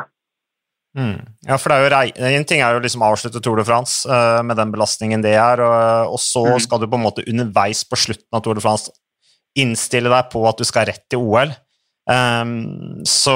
Mm. 0.97 1.32
Ja, 1.43 1.57
for 1.59 1.73
det 1.73 1.91
er 1.91 2.07
jo 2.07 2.27
En 2.29 2.45
ting 2.47 2.61
er 2.63 2.75
jo 2.75 2.83
liksom 2.83 3.03
avslutte 3.03 3.41
Tour 3.43 3.59
de 3.59 3.65
France 3.67 4.07
uh, 4.07 4.39
med 4.45 4.55
den 4.59 4.71
belastningen 4.71 5.23
det 5.25 5.35
er, 5.35 5.59
og, 5.59 6.13
og 6.15 6.21
så 6.21 6.45
mm. 6.47 6.61
skal 6.63 6.79
du 6.79 6.87
på 6.87 6.99
en 6.99 7.03
måte 7.03 7.25
underveis 7.27 7.83
på 7.87 7.99
slutten 7.99 8.31
av 8.31 8.43
Tour 8.45 8.55
de 8.55 8.63
France 8.63 8.93
innstille 9.59 10.09
deg 10.09 10.31
på 10.31 10.41
at 10.49 10.57
du 10.57 10.65
skal 10.65 10.87
rett 10.89 11.03
til 11.11 11.21
OL. 11.21 11.51
Um, 12.09 12.13
ehm, 12.13 12.55
så, 13.05 13.35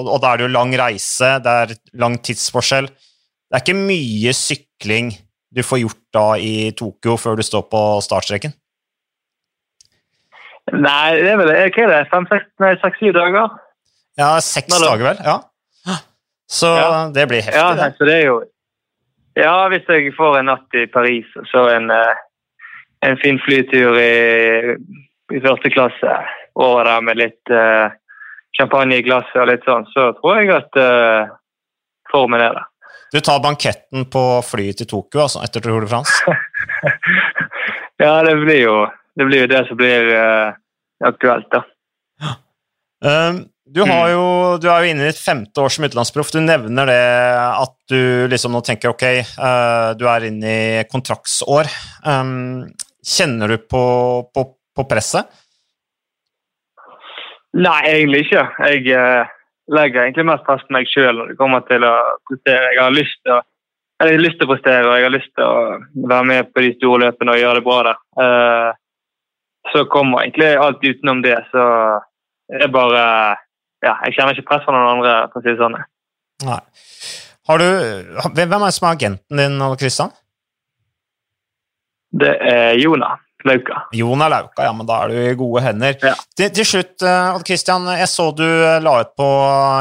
og 0.00 0.16
da 0.22 0.30
er 0.30 0.40
det 0.40 0.46
jo 0.46 0.54
lang 0.54 0.72
reise, 0.78 1.34
det 1.44 1.56
er 1.64 1.74
lang 2.00 2.16
tidsforskjell. 2.24 2.88
Det 2.88 3.58
er 3.58 3.64
ikke 3.66 3.76
mye 3.76 4.32
sykling 4.34 5.12
du 5.50 5.62
får 5.66 5.82
gjort 5.82 6.00
da 6.14 6.24
i 6.38 6.70
Tokyo 6.78 7.16
før 7.18 7.36
du 7.36 7.44
står 7.44 7.66
på 7.68 7.82
startstreken? 8.06 8.54
Nei, 10.70 11.18
det 11.18 11.32
er 11.32 11.38
vel 11.40 11.50
hva 11.50 11.58
er 11.58 11.92
det, 11.92 12.02
fem-seks-syv 12.12 13.14
dager? 13.16 13.56
Ja, 14.20 14.36
seks 14.44 14.70
dager, 14.70 15.02
vel. 15.10 15.22
ja. 15.26 15.40
Så 16.50 16.66
ja. 16.66 17.10
det 17.14 17.26
blir 17.30 17.42
heftig. 17.42 17.60
Ja, 17.60 17.74
nei, 17.78 17.92
Så 17.98 18.08
det 18.08 18.22
jo 18.24 18.40
Ja, 19.38 19.68
hvis 19.70 19.86
jeg 19.88 20.10
får 20.16 20.40
en 20.40 20.48
natt 20.50 20.74
i 20.74 20.88
Paris 20.90 21.26
og 21.38 21.46
så 21.46 21.68
en, 21.70 21.86
eh, 21.94 22.16
en 23.06 23.16
fin 23.22 23.38
flytur 23.38 23.94
i, 23.94 24.74
i 25.30 25.42
første 25.44 25.70
klasse 25.70 26.16
over 26.58 26.84
der 26.84 27.04
med 27.06 27.20
litt 27.20 27.52
uh, 27.54 27.94
champagne 28.58 28.98
i 28.98 29.04
glasset 29.06 29.38
og 29.38 29.46
litt 29.48 29.62
sånn, 29.64 29.86
så 29.94 30.10
tror 30.18 30.40
jeg 30.40 30.50
at 30.52 30.76
uh, 30.76 31.30
formen 32.10 32.42
er 32.42 32.58
der. 32.58 32.66
Du 33.14 33.20
tar 33.24 33.38
banketten 33.42 34.04
på 34.10 34.24
flyet 34.44 34.82
til 34.82 34.90
Tokyo 34.90 35.22
altså, 35.24 35.44
etter 35.46 35.62
Tour 35.64 35.86
de 35.86 35.88
France? 35.94 36.34
ja, 38.04 38.12
det 38.26 38.34
blir 38.42 38.60
jo 38.60 38.76
det, 39.14 39.30
blir 39.30 39.46
jo 39.46 39.50
det 39.54 39.62
som 39.70 39.78
blir 39.78 40.10
uh, 40.10 40.58
aktuelt, 41.06 41.48
da. 41.54 41.64
Um, 43.00 43.46
du, 43.74 43.80
mm. 43.86 43.90
jo, 44.10 44.22
du, 44.58 44.66
er 44.66 44.82
jo 44.82 44.90
inne 44.90 45.04
i 45.04 45.10
ditt 45.12 45.20
femte 45.22 45.62
år 45.62 45.70
som 45.70 45.84
utenlandsproff. 45.86 46.32
Du 46.34 46.40
nevner 46.42 46.88
det 46.90 47.02
at 47.54 47.74
du 47.90 48.26
liksom 48.30 48.56
nå 48.56 48.62
tenker 48.66 48.90
ok, 48.90 49.04
uh, 49.38 49.90
du 49.94 50.08
er 50.10 50.26
inne 50.26 50.54
i 50.54 50.86
kontraktsår. 50.90 51.70
Um, 52.02 52.64
kjenner 53.06 53.54
du 53.54 53.60
på, 53.62 53.82
på, 54.34 54.44
på, 54.74 54.86
presset? 54.90 55.30
Nei, 57.54 57.78
egentlig 57.92 58.24
ikke. 58.26 58.42
Jeg 58.66 58.96
uh, 58.98 59.30
legger 59.70 60.02
egentlig 60.02 60.26
mest 60.32 60.42
press 60.48 60.64
på 60.66 60.74
meg 60.74 60.90
sjøl 60.90 61.20
når 61.20 61.30
det 61.30 61.38
kommer 61.38 61.62
til 61.70 61.86
å 61.86 61.94
prestere. 62.26 62.72
Jeg 62.74 62.82
har 62.82 62.96
lyst 62.96 63.22
til 63.22 63.36
å 63.36 63.44
lyst 64.18 64.40
til 64.40 64.48
å 64.48 64.50
prestere 64.54 64.88
og 64.88 64.96
jeg 64.96 65.04
har 65.04 65.12
lyst 65.12 65.30
til 65.36 65.44
å 65.44 66.06
være 66.08 66.26
med 66.26 66.50
på 66.50 66.62
de 66.64 66.72
store 66.78 67.04
løpene 67.04 67.34
og 67.36 67.42
gjøre 67.42 67.60
det 67.60 67.64
bra 67.68 67.78
der. 67.86 68.02
Uh, 68.18 68.70
så 69.70 69.84
kommer 69.92 70.24
egentlig 70.24 70.50
alt 70.58 70.82
utenom 70.82 71.22
det, 71.22 71.36
så 71.52 71.64
er 72.50 72.72
bare 72.72 73.04
ja, 73.84 73.94
jeg 74.06 74.16
kjenner 74.16 74.36
ikke 74.36 74.48
press 74.50 74.66
fra 74.66 74.74
noen 74.76 74.98
andre, 74.98 75.14
for 75.32 75.40
å 75.40 75.44
si 75.44 75.52
det 75.52 75.60
sånn. 75.60 75.78
Nei. 76.46 76.60
Har 77.50 77.60
du, 77.60 77.66
hvem 78.36 78.52
er 78.54 78.66
det 78.66 78.74
som 78.76 78.86
er 78.88 78.96
agenten 78.96 79.40
din, 79.40 79.64
Kristian? 79.80 80.12
Det 82.20 82.34
er 82.42 82.76
Jona. 82.78 83.14
Lauka. 83.48 83.84
Jon 83.96 84.20
er 84.20 84.32
Lauka, 84.32 84.64
ja, 84.66 84.72
men 84.76 84.88
da 84.88 84.98
er 85.02 85.12
du 85.12 85.18
i 85.20 85.36
gode 85.38 85.62
hender. 85.64 85.96
Ja. 86.02 86.12
Til, 86.36 86.50
til, 86.56 86.66
slutt, 86.68 86.96
eh, 87.06 87.36
Odd 87.36 87.46
Christian, 87.48 87.86
jeg 87.96 88.08
så 88.10 88.26
du 88.36 88.44
eh, 88.44 88.80
la 88.84 88.94
ut 89.00 89.14
på 89.18 89.28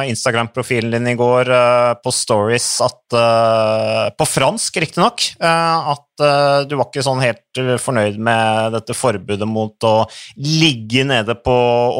Instagram-profilen 0.10 0.96
din 0.96 1.12
i 1.12 1.18
går 1.20 1.52
uh, 1.52 1.98
på 2.00 2.14
Stories 2.14 2.68
at 2.86 2.98
På 3.10 4.26
fransk, 4.28 4.76
riktignok. 4.84 5.24
At 5.42 6.22
du 6.70 6.76
var 6.78 6.86
ikke 6.86 7.02
sånn 7.02 7.24
helt 7.24 7.60
fornøyd 7.82 8.20
med 8.22 8.76
dette 8.76 8.94
forbudet 8.94 9.48
mot 9.50 9.88
å 9.88 9.94
ligge 10.38 11.06
nede 11.10 11.34
på 11.42 11.56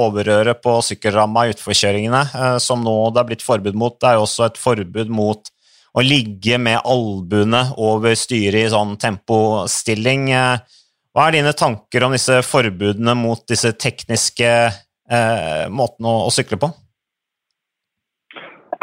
overrøret 0.06 0.62
på 0.62 0.76
sykkelramma 0.86 1.48
i 1.48 1.56
utforkjøringene, 1.56 2.60
som 2.62 2.84
nå 2.86 2.94
det 3.16 3.24
er 3.24 3.30
blitt 3.32 3.46
forbud 3.46 3.80
mot. 3.80 3.98
Det 3.98 4.12
er 4.12 4.20
jo 4.20 4.28
også 4.28 4.46
et 4.52 4.62
forbud 4.62 5.10
mot 5.10 5.50
å 5.98 6.06
ligge 6.06 6.60
med 6.62 6.84
albuene 6.86 7.64
over 7.82 8.14
styret 8.20 8.68
i 8.68 8.74
sånn 8.74 8.94
tempostilling. 9.02 10.30
Hva 11.20 11.26
er 11.28 11.36
dine 11.36 11.52
tanker 11.52 12.06
om 12.06 12.14
disse 12.16 12.38
forbudene 12.48 13.12
mot 13.20 13.42
disse 13.52 13.74
tekniske 13.76 14.52
eh, 14.72 15.66
måtene 15.68 16.08
å, 16.08 16.22
å, 16.30 16.32
sykle 16.32 16.56
på? 16.62 16.70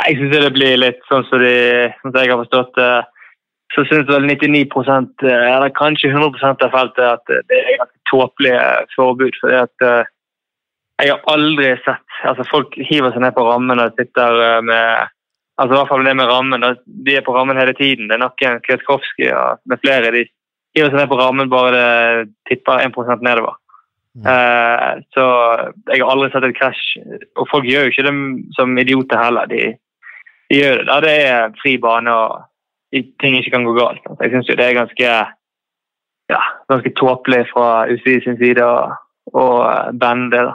Jeg 0.04 0.18
syns 0.18 0.34
det 0.42 0.50
blir 0.52 0.76
litt 0.76 1.00
sånn 1.08 1.24
som, 1.30 1.40
de, 1.40 1.88
som 2.02 2.12
jeg 2.12 2.28
har 2.28 2.42
forstått 2.42 2.76
det. 2.76 2.90
Så 3.72 3.86
syns 3.88 4.12
vel 4.12 4.28
99 4.28 4.66
eh, 4.66 5.32
eller 5.32 5.72
kanskje 5.80 6.12
100% 6.12 6.66
av 6.68 6.76
feltet 6.76 7.08
at 7.08 7.24
det 7.48 7.62
er 7.62 7.80
ganske 7.80 8.04
tåpelige 8.12 8.68
forbud. 8.92 9.40
fordi 9.40 9.58
at 9.62 9.88
eh, 9.88 10.12
jeg 11.00 11.14
har 11.14 11.24
aldri 11.32 11.72
sett 11.88 12.22
altså 12.28 12.44
Folk 12.52 12.76
hiver 12.76 13.12
seg 13.12 13.24
ned 13.24 13.32
på 13.36 13.48
rammen 13.48 13.80
og 13.80 13.96
sitter 13.96 14.42
eh, 14.44 14.62
med 14.64 15.08
altså 15.56 15.72
i 15.72 15.78
hvert 15.78 15.88
fall 15.88 16.04
det 16.04 16.18
med 16.20 16.28
rammen, 16.28 16.72
De 16.84 17.16
er 17.16 17.24
på 17.24 17.32
rammen 17.32 17.56
hele 17.56 17.72
tiden. 17.72 18.10
Det 18.10 18.20
er 18.20 18.26
noen 18.26 18.60
Kwiatkowski 18.68 19.32
og 19.32 19.64
med 19.64 19.80
flere. 19.80 20.12
De 20.12 20.28
hiver 20.76 20.92
seg 20.92 21.00
ned 21.00 21.08
på 21.10 21.18
rammen 21.20 21.52
bare 21.52 21.72
det 21.76 22.28
tipper 22.50 22.84
1 22.84 23.24
nedover. 23.24 23.56
Mm. 24.16 24.24
Uh, 24.24 25.02
så 25.12 25.24
jeg 25.90 26.00
har 26.00 26.10
aldri 26.12 26.30
sett 26.32 26.46
et 26.48 26.56
krasj. 26.56 26.84
Og 27.36 27.48
folk 27.50 27.68
gjør 27.68 27.88
jo 27.88 27.94
ikke 27.94 28.06
det 28.06 28.14
som 28.56 28.76
idioter 28.80 29.20
heller. 29.20 29.48
De, 29.50 29.72
de 30.52 30.60
gjør 30.60 30.82
det 30.82 30.86
der 30.90 31.08
det 31.08 31.16
er 31.24 31.56
fri 31.62 31.76
bane 31.82 32.12
og 32.12 32.46
ting 33.20 33.36
ikke 33.36 33.56
kan 33.56 33.66
gå 33.66 33.74
galt. 33.76 34.04
Altså, 34.06 34.22
jeg 34.24 34.34
syns 34.34 34.52
det 34.52 34.64
er 34.64 34.78
ganske 34.78 35.16
ja, 36.26 36.42
ganske 36.68 36.92
tåpelig 36.98 37.44
fra 37.52 37.86
UCI 37.90 38.20
sin 38.24 38.38
side 38.40 38.64
å, 38.64 38.78
å 39.32 39.44
banne 39.94 40.30
det. 40.32 40.44
da. 40.48 40.54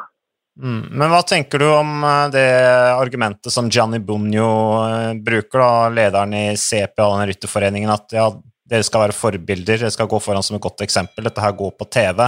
Mm. 0.61 0.81
Men 0.91 1.09
hva 1.13 1.21
tenker 1.25 1.61
du 1.61 1.67
om 1.71 2.03
eh, 2.03 2.27
det 2.33 2.47
argumentet 2.93 3.53
som 3.53 3.69
Gianni 3.71 4.01
Bunjo 4.03 4.51
eh, 4.83 5.13
bruker, 5.15 5.61
da, 5.61 5.89
lederen 5.89 6.35
i 6.37 6.45
CPA, 6.59 7.07
den 7.15 7.31
rytterforeningen, 7.31 7.93
at 7.93 8.17
ja, 8.17 8.27
dere 8.71 8.87
skal 8.87 9.05
være 9.05 9.15
forbilder, 9.17 9.81
dere 9.83 9.91
skal 9.91 10.09
gå 10.11 10.19
foran 10.23 10.45
som 10.45 10.55
et 10.57 10.63
godt 10.63 10.83
eksempel. 10.85 11.25
Dette 11.27 11.43
her 11.43 11.55
går 11.57 11.73
på 11.75 11.87
TV. 11.91 12.23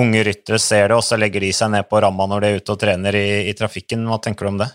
Unge 0.00 0.24
ryttere 0.26 0.58
ser 0.58 0.88
det, 0.88 0.96
og 0.96 1.04
så 1.06 1.18
legger 1.20 1.44
de 1.44 1.52
seg 1.54 1.70
ned 1.74 1.86
på 1.90 2.00
ramma 2.02 2.26
når 2.30 2.42
de 2.42 2.48
er 2.48 2.62
ute 2.62 2.74
og 2.74 2.80
trener 2.80 3.18
i, 3.18 3.28
i 3.50 3.54
trafikken. 3.58 4.06
Hva 4.08 4.18
tenker 4.24 4.48
du 4.48 4.54
om 4.54 4.62
det? 4.64 4.70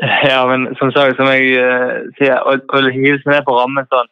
Ja, 0.00 0.40
men 0.48 0.70
som 0.78 0.92
sagt, 0.94 1.18
som 1.18 1.28
jeg 1.34 1.52
uh, 1.60 2.08
sier, 2.16 2.38
å, 2.48 2.56
å 2.56 2.80
hive 2.94 3.18
seg 3.20 3.28
ned 3.34 3.44
på 3.44 3.54
rammen 3.58 3.84
sånn 3.92 4.08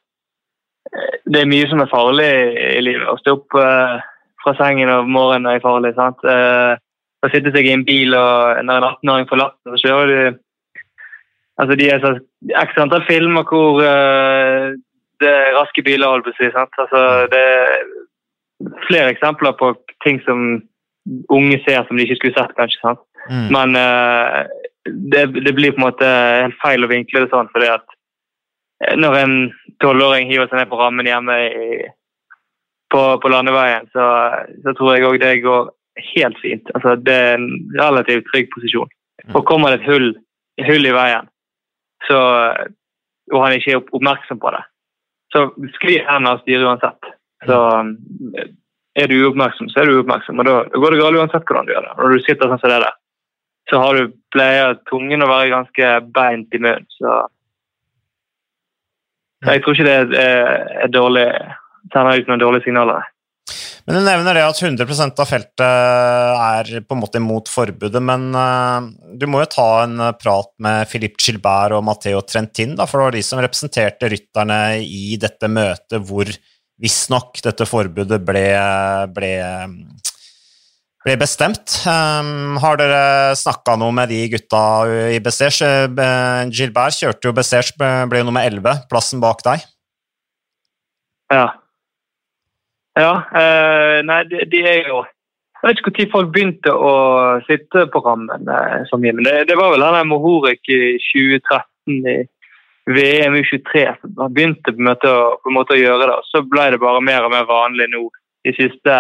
eh, 0.93 1.17
Det 1.25 1.41
er 1.41 1.49
mye 1.49 1.71
som 1.71 1.81
er 1.81 1.91
farlig 1.91 2.29
i 2.75 2.83
livet. 2.85 3.07
Å 3.09 3.17
stå 3.23 3.39
opp 3.39 3.57
uh, 3.57 3.97
fra 4.45 4.55
sengen 4.59 4.93
om 4.93 5.09
morgenen 5.15 5.55
er 5.55 5.65
farlig. 5.65 5.95
sant? 5.97 6.21
Uh, 6.27 6.77
å 7.25 7.33
sitte 7.33 7.53
seg 7.55 7.69
i 7.69 7.75
en 7.77 7.87
bil 7.87 8.15
og 8.17 8.61
når 8.65 8.81
en 8.81 8.89
18-åring 8.93 9.29
forlater, 9.29 9.73
så 9.73 9.81
kjører 9.89 10.11
du 10.11 10.39
Altså, 11.61 11.77
De 11.77 11.89
er 11.93 12.01
så 12.03 12.15
x 12.65 12.79
antall 12.81 13.05
filmer 13.09 13.45
hvor 13.49 13.81
det 15.21 15.29
er 15.29 15.57
raske 15.59 15.85
biler, 15.85 16.09
holdt 16.09 16.25
på 16.29 16.33
å 16.33 16.39
si. 16.39 16.49
sant? 16.55 16.81
Altså, 16.81 17.03
Det 17.33 17.41
er 17.41 17.83
flere 18.89 19.13
eksempler 19.13 19.53
på 19.61 19.75
ting 20.05 20.21
som 20.25 20.63
unge 21.33 21.59
ser 21.67 21.85
som 21.85 21.97
de 21.97 22.07
ikke 22.07 22.19
skulle 22.21 22.39
sett, 22.39 22.57
kanskje. 22.57 22.81
sant? 22.81 23.05
Mm. 23.29 23.49
Men 23.53 23.77
det, 24.85 25.27
det, 25.45 25.53
blir 25.53 25.73
på 25.73 25.81
en 25.81 25.87
måte 25.89 26.07
helt 26.07 26.59
feil 26.63 26.85
å 26.85 26.91
vinkle 26.91 27.25
det 27.25 27.33
sånn. 27.33 27.51
fordi 27.53 27.71
at 27.73 27.97
eh, 28.85 28.97
når 28.99 29.19
en 29.21 29.35
tolvåring 29.85 30.31
hiver 30.31 30.49
seg 30.49 30.61
ned 30.61 30.71
på 30.71 30.79
rammen 30.81 31.09
hjemme 31.09 31.37
i, 31.49 31.83
på, 32.93 33.03
på, 33.23 33.33
landeveien, 33.33 33.89
så, 33.95 34.07
så 34.65 34.75
tror 34.77 34.97
jeg 34.97 35.09
òg 35.09 35.21
det 35.23 35.35
går 35.45 35.71
helt 36.15 36.41
fint. 36.43 36.73
Altså, 36.75 36.97
det 36.97 37.17
er 37.17 37.37
en 37.37 37.51
relativt 37.79 38.29
trygg 38.33 38.51
posisjon. 38.55 38.91
Mm. 39.27 39.37
Og 39.37 39.47
kommer 39.49 39.75
det 39.75 39.83
et 39.83 39.91
hull, 39.91 40.11
hull 40.67 40.89
i 40.89 40.97
veien, 40.97 41.30
så, 42.09 42.21
og 43.33 43.45
han 43.45 43.57
ikke 43.57 43.77
er 43.77 43.83
oppmerksom 43.83 44.41
på 44.43 44.53
det, 44.55 44.63
så 45.35 45.47
sklir 45.77 46.07
hendene 46.09 46.35
av 46.35 46.43
styret 46.45 46.67
uansett. 46.67 47.13
Så 47.47 47.59
er 49.01 49.11
du 49.11 49.21
uoppmerksom, 49.21 49.71
så 49.71 49.83
er 49.83 49.89
du 49.89 50.01
uoppmerksom. 50.01 50.41
Og 50.43 50.49
da, 50.49 50.57
går 50.75 50.95
det 50.95 51.03
galt 51.03 51.21
uansett 51.21 51.47
hvordan 51.47 51.69
du 51.69 51.75
gjør 51.75 51.87
det. 51.87 51.95
Når 52.01 52.17
du 52.17 52.25
sitter 52.27 52.51
sånn 52.51 52.63
som 52.63 52.73
det 52.73 52.81
der 52.87 52.99
så 53.71 53.79
har 53.79 53.95
du 53.95 54.15
pleier 54.35 54.75
tungen 54.91 55.23
å 55.23 55.29
være 55.31 55.53
ganske 55.53 55.91
beint 56.15 56.57
i 56.57 56.61
munnen. 56.63 56.87
Så, 56.99 57.15
så 59.45 59.55
jeg 59.55 59.63
tror 59.63 59.77
ikke 59.77 59.87
det 59.87 60.19
er, 60.25 60.49
er 60.87 60.93
dårlig, 60.93 61.27
sender 61.95 62.19
ut 62.19 62.31
noen 62.31 62.43
dårlige 62.43 62.67
signaler. 62.67 63.07
Men 63.87 63.97
Du 63.97 64.05
nevner 64.05 64.37
det 64.37 64.45
at 64.45 64.61
100% 64.61 65.23
av 65.23 65.29
feltet 65.29 65.65
er 65.65 66.85
på 66.85 66.97
en 66.97 67.01
måte 67.01 67.21
imot 67.21 67.49
forbudet, 67.51 68.03
men 68.05 68.29
uh, 68.37 68.91
du 69.17 69.27
må 69.31 69.43
jo 69.43 69.51
ta 69.55 69.69
en 69.85 69.97
prat 70.21 70.53
med 70.63 70.89
Philippe 70.91 71.21
Gilbert 71.23 71.75
og 71.77 71.85
Matteo 71.87 72.21
Trentin, 72.27 72.77
da, 72.79 72.87
for 72.87 73.01
det 73.01 73.09
var 73.09 73.19
de 73.19 73.25
som 73.27 73.43
representerte 73.43 74.11
rytterne 74.13 74.61
i 74.85 75.17
dette 75.21 75.51
møtet 75.51 76.05
hvor 76.07 76.31
visstnok 76.81 77.43
dette 77.45 77.67
forbudet 77.69 78.21
ble, 78.25 78.47
ble 79.13 79.35
ble 81.01 81.17
bestemt. 81.21 81.79
Um, 81.89 82.59
har 82.61 82.77
dere 82.81 83.33
snakka 83.39 83.77
noe 83.81 83.95
med 83.97 84.11
de 84.13 84.21
gutta 84.35 84.63
i 85.15 85.21
Bessers? 85.25 85.63
Uh, 85.65 86.45
Gilbert 86.53 86.99
kjørte 86.99 87.31
jo 87.31 87.37
Bessers, 87.37 87.73
ble 87.77 88.21
jo 88.21 88.29
nummer 88.29 88.45
11, 88.45 88.85
plassen 88.91 89.23
bak 89.23 89.45
deg. 89.47 89.65
Ja. 91.33 91.47
Ja. 92.99 93.13
Uh, 93.31 94.01
nei, 94.07 94.25
de, 94.31 94.43
de, 94.51 94.61
er 94.67 94.89
jo 94.89 95.05
Jeg 95.61 95.69
vet 95.69 95.81
ikke 95.81 95.93
når 95.95 96.13
folk 96.13 96.31
begynte 96.35 96.73
å 96.75 96.93
sitte 97.47 97.85
på 97.93 98.03
rammen 98.05 98.49
uh, 98.51 98.81
som 98.91 99.05
men 99.05 99.23
Det, 99.25 99.45
det, 99.51 99.57
var 99.59 99.75
vel 99.75 99.85
han 99.85 100.09
Mohorek 100.11 100.67
i 100.73 100.97
2013 100.99 102.09
i 102.11 102.17
VM 102.91 103.37
U23 103.39 103.85
som 104.01 104.33
begynte 104.35 104.73
på 104.73 104.81
en, 104.81 104.89
måte 104.89 105.13
å, 105.13 105.37
på 105.39 105.53
en 105.53 105.59
måte 105.59 105.77
å 105.77 105.81
gjøre 105.81 106.09
det. 106.09 106.17
og 106.17 106.27
Så 106.33 106.43
ble 106.49 106.71
det 106.75 106.81
bare 106.83 107.05
mer 107.05 107.29
og 107.29 107.35
mer 107.35 107.47
vanlig 107.49 107.87
nå 107.93 108.09
de 108.49 108.57
siste 108.57 108.97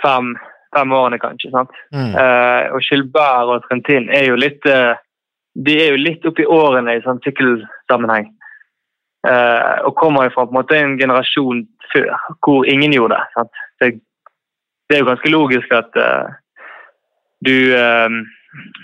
fem 0.00 0.34
fem 0.70 0.92
årene, 0.94 1.18
kanskje. 1.18 1.50
sant? 1.50 1.72
Mm. 1.90 2.12
Uh, 2.14 2.76
og 2.76 2.84
Gilbert 2.86 3.50
og 3.50 3.64
Trentin 3.66 4.06
er 4.14 4.28
jo 4.30 4.36
litt 4.38 4.62
uh, 4.70 4.94
de 5.54 5.76
er 5.82 5.94
jo 5.94 6.00
litt 6.00 6.26
oppi 6.28 6.46
årene 6.46 6.96
i 6.96 7.02
sånn 7.04 7.20
sykkelsammenheng. 7.24 8.28
Uh, 9.20 9.84
og 9.84 9.96
kommer 10.00 10.24
jo 10.24 10.32
fra 10.32 10.46
på 10.46 10.54
en 10.54 10.58
måte 10.62 10.76
en 10.80 10.94
generasjon 10.96 11.64
før 11.92 12.12
hvor 12.40 12.68
ingen 12.70 12.94
gjorde 12.96 13.18
det. 13.18 13.44
Det, 13.80 13.90
det 14.88 14.96
er 14.96 15.02
jo 15.02 15.10
ganske 15.10 15.32
logisk 15.32 15.74
at 15.76 15.98
du 17.44 17.56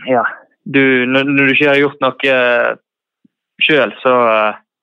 Ja, 0.06 0.22
du, 0.66 0.82
når, 1.06 1.24
når, 1.24 1.46
du 1.46 1.54
ikke 1.54 1.70
har 1.70 1.80
gjort 1.80 2.02
noe 2.02 2.36
uh, 2.36 2.78
sjøl, 3.62 3.92
så, 4.02 4.14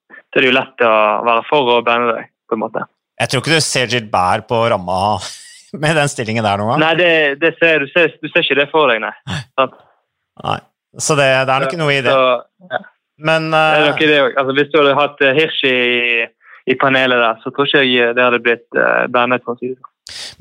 så, 0.10 0.39
er 0.39 0.46
det 0.46 0.50
jo 0.50 0.58
lett 0.58 0.84
å 0.88 0.94
være 1.28 1.46
for 1.50 1.72
å 1.76 1.80
bande 1.86 2.16
deg, 2.16 2.30
på 2.50 2.58
en 2.58 2.63
måte. 2.63 2.86
Jeg 3.22 3.32
tror 3.32 3.44
ikke 3.44 3.58
du 3.60 3.66
ser 3.66 3.92
Gilbert 3.92 4.48
på 4.50 4.62
ramma 4.72 5.00
med 5.84 6.00
den 6.00 6.12
stillingen 6.12 6.46
der 6.46 6.62
noen 6.62 6.74
gang? 6.74 6.86
Nei, 6.86 6.94
det, 7.00 7.12
det 7.44 7.54
ser, 7.60 7.84
du, 7.84 7.92
ser, 7.92 8.16
du, 8.20 8.30
ser, 8.32 8.46
ikke 8.46 8.62
det 8.63 8.70
for 8.72 8.92
deg, 8.92 9.04
nei. 9.04 9.68
nei. 10.44 10.60
Så 11.02 11.18
det, 11.20 11.30
det 11.48 11.54
er 11.54 11.66
nok 11.66 11.78
noe 11.82 11.94
i 11.94 12.02
det. 12.06 12.13
Så, 12.13 12.72
ja. 12.72 12.84
Men 13.17 13.52
uh, 13.54 13.93
det 13.99 14.10
det. 14.10 14.21
Altså, 14.34 14.56
Hvis 14.58 14.71
du 14.73 14.80
hadde 14.82 14.97
hatt 14.97 15.21
uh, 15.21 15.32
Hirsch 15.38 15.63
i, 15.69 16.26
i, 16.65 16.78
panelet 16.80 17.21
der, 17.21 17.41
så 17.43 17.54
tror 17.54 17.69
ikke 17.69 17.84
jeg 17.86 18.15
det 18.17 18.26
hadde 18.26 18.43
blitt 18.43 18.67
uh, 18.78 19.06
bandet. 19.13 19.45
for 19.45 19.54
å 19.54 19.62
si 19.62 19.73
det 19.73 19.78
sånn. 19.78 19.89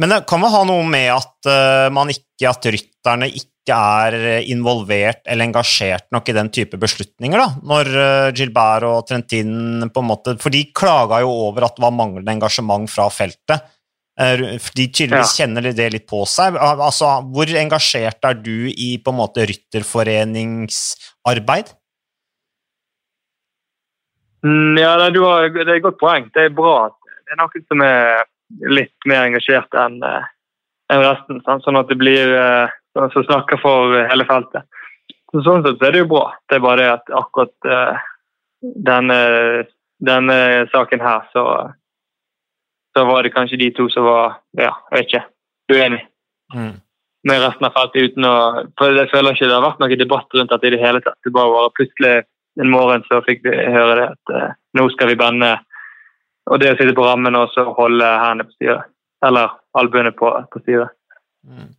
Men 0.02 0.10
det 0.10 0.24
kan 0.26 0.42
vel 0.42 0.54
ha 0.54 0.62
noe 0.66 0.84
med 0.88 1.10
at 1.14 1.50
uh, 1.50 1.88
man 1.94 2.10
ikke, 2.10 2.48
at 2.50 2.70
rytterne 2.72 3.28
ikke 3.30 3.76
er 3.76 4.16
involvert 4.50 5.20
eller 5.30 5.46
engasjert 5.46 6.08
nok 6.10 6.32
i 6.32 6.34
den 6.34 6.48
type 6.50 6.80
beslutninger, 6.82 7.38
da, 7.38 7.60
når 7.62 7.90
Gilbert 8.34 8.88
og 8.88 9.04
Trentin 9.06 9.86
på 9.86 10.02
en 10.02 10.08
måte 10.08 10.34
For 10.42 10.50
de 10.50 10.64
klaga 10.74 11.20
jo 11.22 11.30
over 11.44 11.68
at 11.68 11.76
det 11.76 11.84
var 11.84 11.94
manglende 11.94 12.34
engasjement 12.34 12.90
fra 12.90 13.06
feltet. 13.14 13.62
Eh, 14.20 14.60
de 14.76 14.84
tydeligvis 14.92 15.32
ja. 15.32 15.36
kjenner 15.42 15.72
det 15.72 15.86
litt 15.94 16.06
på 16.08 16.24
seg. 16.28 16.56
Altså, 16.60 17.06
hvor 17.32 17.46
engasjert 17.62 18.24
er 18.28 18.34
du 18.36 18.68
i 18.70 18.98
på 19.02 19.10
en 19.12 19.20
måte 19.22 19.46
rytterforeningsarbeid? 19.48 21.66
Mm, 24.46 24.78
ja, 24.80 24.92
det, 24.98 25.22
har, 25.22 25.48
det 25.54 25.64
er 25.66 25.76
et 25.76 25.86
godt 25.86 26.00
poeng. 26.00 26.28
Det 26.34 26.46
er 26.46 26.54
bra 26.56 26.76
at 26.88 26.96
det 27.08 27.34
er 27.34 27.40
noen 27.40 27.66
som 27.70 27.84
er 27.86 28.24
litt 28.68 29.08
mer 29.08 29.28
engasjert 29.28 29.76
enn 29.78 30.00
uh, 30.04 30.30
en 30.92 31.04
resten. 31.04 31.42
Sant? 31.46 31.64
Sånn 31.64 31.78
at 31.80 31.88
det 31.88 31.98
blir 32.00 32.34
noen 32.98 33.12
som 33.14 33.24
snakker 33.24 33.60
for 33.62 33.96
hele 34.10 34.26
feltet. 34.28 34.66
Så 35.32 35.40
sånn 35.46 35.62
sett 35.64 35.78
så 35.80 35.88
er 35.88 35.94
det 35.94 36.02
jo 36.02 36.10
bra. 36.10 36.26
Det 36.50 36.58
er 36.58 36.64
bare 36.64 36.82
det 36.82 36.90
at 36.98 37.14
akkurat 37.22 37.70
uh, 37.70 38.02
denne, 38.60 39.20
denne 40.04 40.36
saken 40.74 41.00
her, 41.00 41.24
så 41.32 41.46
så 42.96 43.04
var 43.04 43.22
det 43.22 43.32
kanskje 43.32 43.56
de 43.56 43.70
to 43.76 43.88
som 43.90 44.04
var 44.04 44.38
ja, 44.58 44.72
jeg 44.90 44.96
vet 44.96 45.06
ikke, 45.08 45.22
uenige 45.72 46.06
mm. 46.54 46.74
med 47.28 47.44
resten 47.44 47.68
av 47.68 47.76
feltet. 47.76 48.10
uten 48.10 48.28
å, 48.28 48.34
for 48.78 48.98
Jeg 48.98 49.10
føler 49.12 49.36
ikke 49.36 49.48
det 49.48 49.56
har 49.56 49.64
vært 49.64 49.82
noen 49.82 50.02
debatt 50.02 50.36
rundt 50.36 50.52
dette 50.52 50.68
i 50.68 50.74
det 50.74 50.82
hele 50.82 51.00
tatt. 51.04 51.18
Det 51.24 51.32
bare 51.32 51.54
var 51.54 51.74
plutselig 51.78 52.14
en 52.60 52.72
morgen 52.72 53.04
så 53.08 53.22
fikk 53.26 53.44
vi 53.46 53.52
høre 53.56 53.98
det 53.98 54.08
at 54.12 54.32
eh, 54.36 54.56
nå 54.78 54.88
skal 54.92 55.12
vi 55.12 55.20
bende. 55.20 55.52
Og 56.50 56.58
det 56.60 56.72
å 56.72 56.78
sitte 56.78 56.94
på 56.96 57.06
rammen 57.06 57.38
og 57.38 57.52
så 57.54 57.64
holde 57.76 58.08
hendene 58.22 58.48
på 58.48 58.56
styret. 58.56 58.90
Eller 59.22 59.52
albuene 59.78 60.12
på, 60.16 60.30
på 60.52 60.62
styret. 60.64 60.92
Mm. 61.46 61.70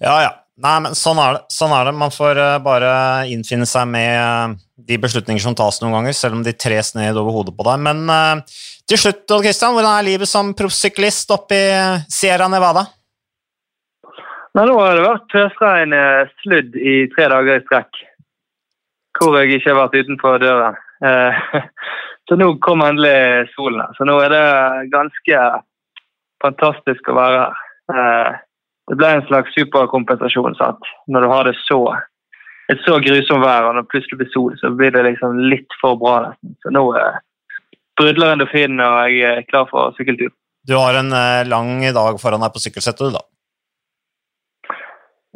Ja, 0.00 0.14
ja. 0.24 0.30
Nei, 0.60 0.74
men 0.84 0.96
sånn 0.96 1.16
er 1.20 1.38
det. 1.38 1.40
Sånn 1.54 1.72
er 1.72 1.88
det. 1.88 1.92
Man 1.96 2.12
får 2.12 2.36
uh, 2.40 2.58
bare 2.60 2.90
innfinne 3.32 3.68
seg 3.68 3.86
med 3.88 4.12
uh, 4.20 4.56
de 4.76 4.98
beslutninger 5.00 5.40
som 5.40 5.56
tas 5.56 5.80
noen 5.80 5.94
ganger, 5.96 6.16
selv 6.16 6.36
om 6.36 6.42
de 6.44 6.52
tres 6.52 6.92
ned 6.96 7.16
over 7.16 7.32
hodet 7.38 7.54
på 7.56 7.64
deg. 7.68 7.80
Men 7.86 8.02
uh, 8.12 8.58
til 8.88 9.00
slutt, 9.00 9.24
Odd 9.24 9.46
Kristian, 9.46 9.72
hvordan 9.76 9.94
er 9.94 10.08
livet 10.10 10.28
som 10.28 10.52
proffsyklist 10.56 11.32
oppe 11.32 11.56
i 11.56 11.70
Sierra 12.12 12.50
Nevada? 12.52 12.84
Nei, 14.50 14.66
nå 14.66 14.76
har 14.82 14.98
det 14.98 15.06
vært 15.06 15.28
pøsregn 15.32 15.96
sludd 16.42 16.76
i 16.76 16.94
tre 17.14 17.30
dager 17.32 17.60
i 17.60 17.64
strekk. 17.64 18.00
Hvor 19.20 19.36
jeg 19.36 19.58
ikke 19.58 19.72
har 19.72 19.80
vært 19.82 19.98
utenfor 20.00 20.38
døren. 20.40 20.78
Så 22.28 22.36
nå 22.38 22.52
kom 22.64 22.84
endelig 22.84 23.50
solen. 23.56 23.82
Så 23.96 24.06
nå 24.08 24.14
er 24.24 24.32
det 24.32 24.44
ganske 24.92 25.40
fantastisk 26.40 27.10
å 27.10 27.16
være 27.18 27.42
her 27.92 28.38
det 28.90 28.98
ble 28.98 29.10
en 29.14 29.26
slags 29.28 29.54
superkompensasjon. 29.54 30.56
Sant? 30.58 30.88
Når 31.06 31.24
du 31.24 31.30
har 31.30 31.46
det 31.46 31.54
så, 31.62 31.78
et 32.72 32.80
så 32.82 32.98
grusomt 33.02 33.44
vær, 33.44 33.68
og 33.68 33.76
når 33.76 33.84
det 33.84 33.92
plutselig 33.92 34.18
blir 34.18 34.30
sol, 34.34 34.56
så 34.58 34.72
blir 34.74 34.94
det 34.96 35.04
liksom 35.06 35.38
litt 35.52 35.76
for 35.82 35.98
bra. 36.00 36.16
nesten. 36.26 36.56
Så 36.64 36.72
nå 36.74 36.82
eh, 36.98 37.20
brudler 38.00 38.34
endofinen, 38.34 38.82
og 38.82 39.12
jeg 39.14 39.28
er 39.28 39.46
klar 39.50 39.68
for 39.70 39.94
sykkeltur. 39.98 40.32
Du 40.66 40.74
har 40.74 40.98
en 40.98 41.14
eh, 41.14 41.46
lang 41.46 41.78
dag 41.94 42.18
foran 42.22 42.42
deg 42.42 42.56
på 42.56 42.64
sykkelsettet, 42.64 43.14
da? 43.14 43.22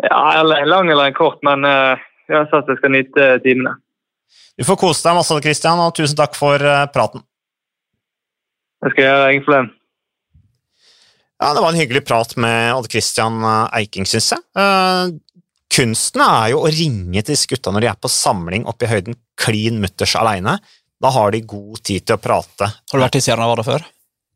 Ja, 0.02 0.24
eller 0.40 0.64
en 0.64 0.72
lang 0.72 0.90
eller 0.90 1.12
en 1.12 1.16
kort, 1.16 1.38
men 1.46 1.62
eh, 1.68 2.02
jeg 2.28 2.36
har 2.38 2.48
sagt 2.50 2.70
jeg 2.72 2.80
skal 2.80 2.94
nyte 2.94 3.28
timene. 3.44 3.76
Du 4.58 4.64
får 4.66 4.78
kose 4.80 5.02
deg 5.04 5.16
masse, 5.18 5.36
Christian, 5.44 5.80
og 5.82 5.94
tusen 5.96 6.18
takk 6.18 6.36
for 6.38 6.62
eh, 6.62 6.84
praten. 6.94 7.24
Det 8.84 8.92
skal 8.92 9.02
jeg 9.04 9.10
gjøre. 9.10 9.32
Ingen 9.34 9.46
problem. 9.48 9.70
Ja, 11.42 11.50
Det 11.54 11.62
var 11.64 11.72
en 11.72 11.80
hyggelig 11.80 12.04
prat 12.06 12.36
med 12.40 12.74
Odd 12.76 12.88
Christian 12.92 13.40
eh, 13.42 13.80
Eiking, 13.80 14.06
syns 14.08 14.30
jeg. 14.36 14.44
Uh, 14.56 15.10
kunsten 15.74 16.22
er 16.22 16.52
jo 16.52 16.62
å 16.62 16.70
ringe 16.70 17.18
til 17.24 17.34
disse 17.34 17.50
gutta 17.50 17.72
når 17.74 17.84
de 17.84 17.90
er 17.90 17.98
på 17.98 18.10
samling 18.12 18.68
oppe 18.70 18.86
i 18.86 18.92
høyden, 18.92 19.18
klin 19.40 19.80
mutters 19.82 20.14
aleine. 20.20 20.58
Da 21.02 21.10
har 21.12 21.34
de 21.34 21.42
god 21.44 21.82
tid 21.84 22.06
til 22.06 22.16
å 22.16 22.22
prate. 22.22 22.70
Har 22.70 22.94
du 23.00 23.02
vært 23.02 23.18
i 23.18 23.24
Sierra 23.24 23.50
før? 23.66 23.82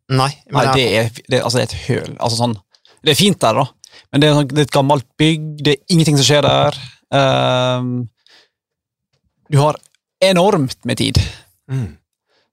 Nei. 0.08 0.30
Nei, 0.50 0.66
det 0.74 0.86
er, 0.98 1.10
det, 1.28 1.42
altså, 1.44 1.60
det 1.60 1.66
er 1.66 1.70
et 1.70 1.80
høl. 1.86 2.14
Altså, 2.18 2.40
sånn, 2.40 2.56
det 3.04 3.12
er 3.12 3.20
fint 3.20 3.38
der, 3.40 3.60
da, 3.60 4.00
men 4.10 4.20
det 4.22 4.28
er, 4.28 4.36
sånn- 4.40 4.50
det 4.50 4.62
er 4.64 4.68
et 4.68 4.74
gammelt 4.74 5.06
bygg, 5.20 5.48
det 5.62 5.74
er 5.76 5.94
ingenting 5.94 6.18
som 6.18 6.26
skjer 6.26 6.48
der. 6.48 6.78
Ehm, 7.14 8.08
du 9.48 9.58
har 9.58 9.76
enormt 10.24 10.84
med 10.84 10.98
tid. 10.98 11.18
Mm. 11.70 11.96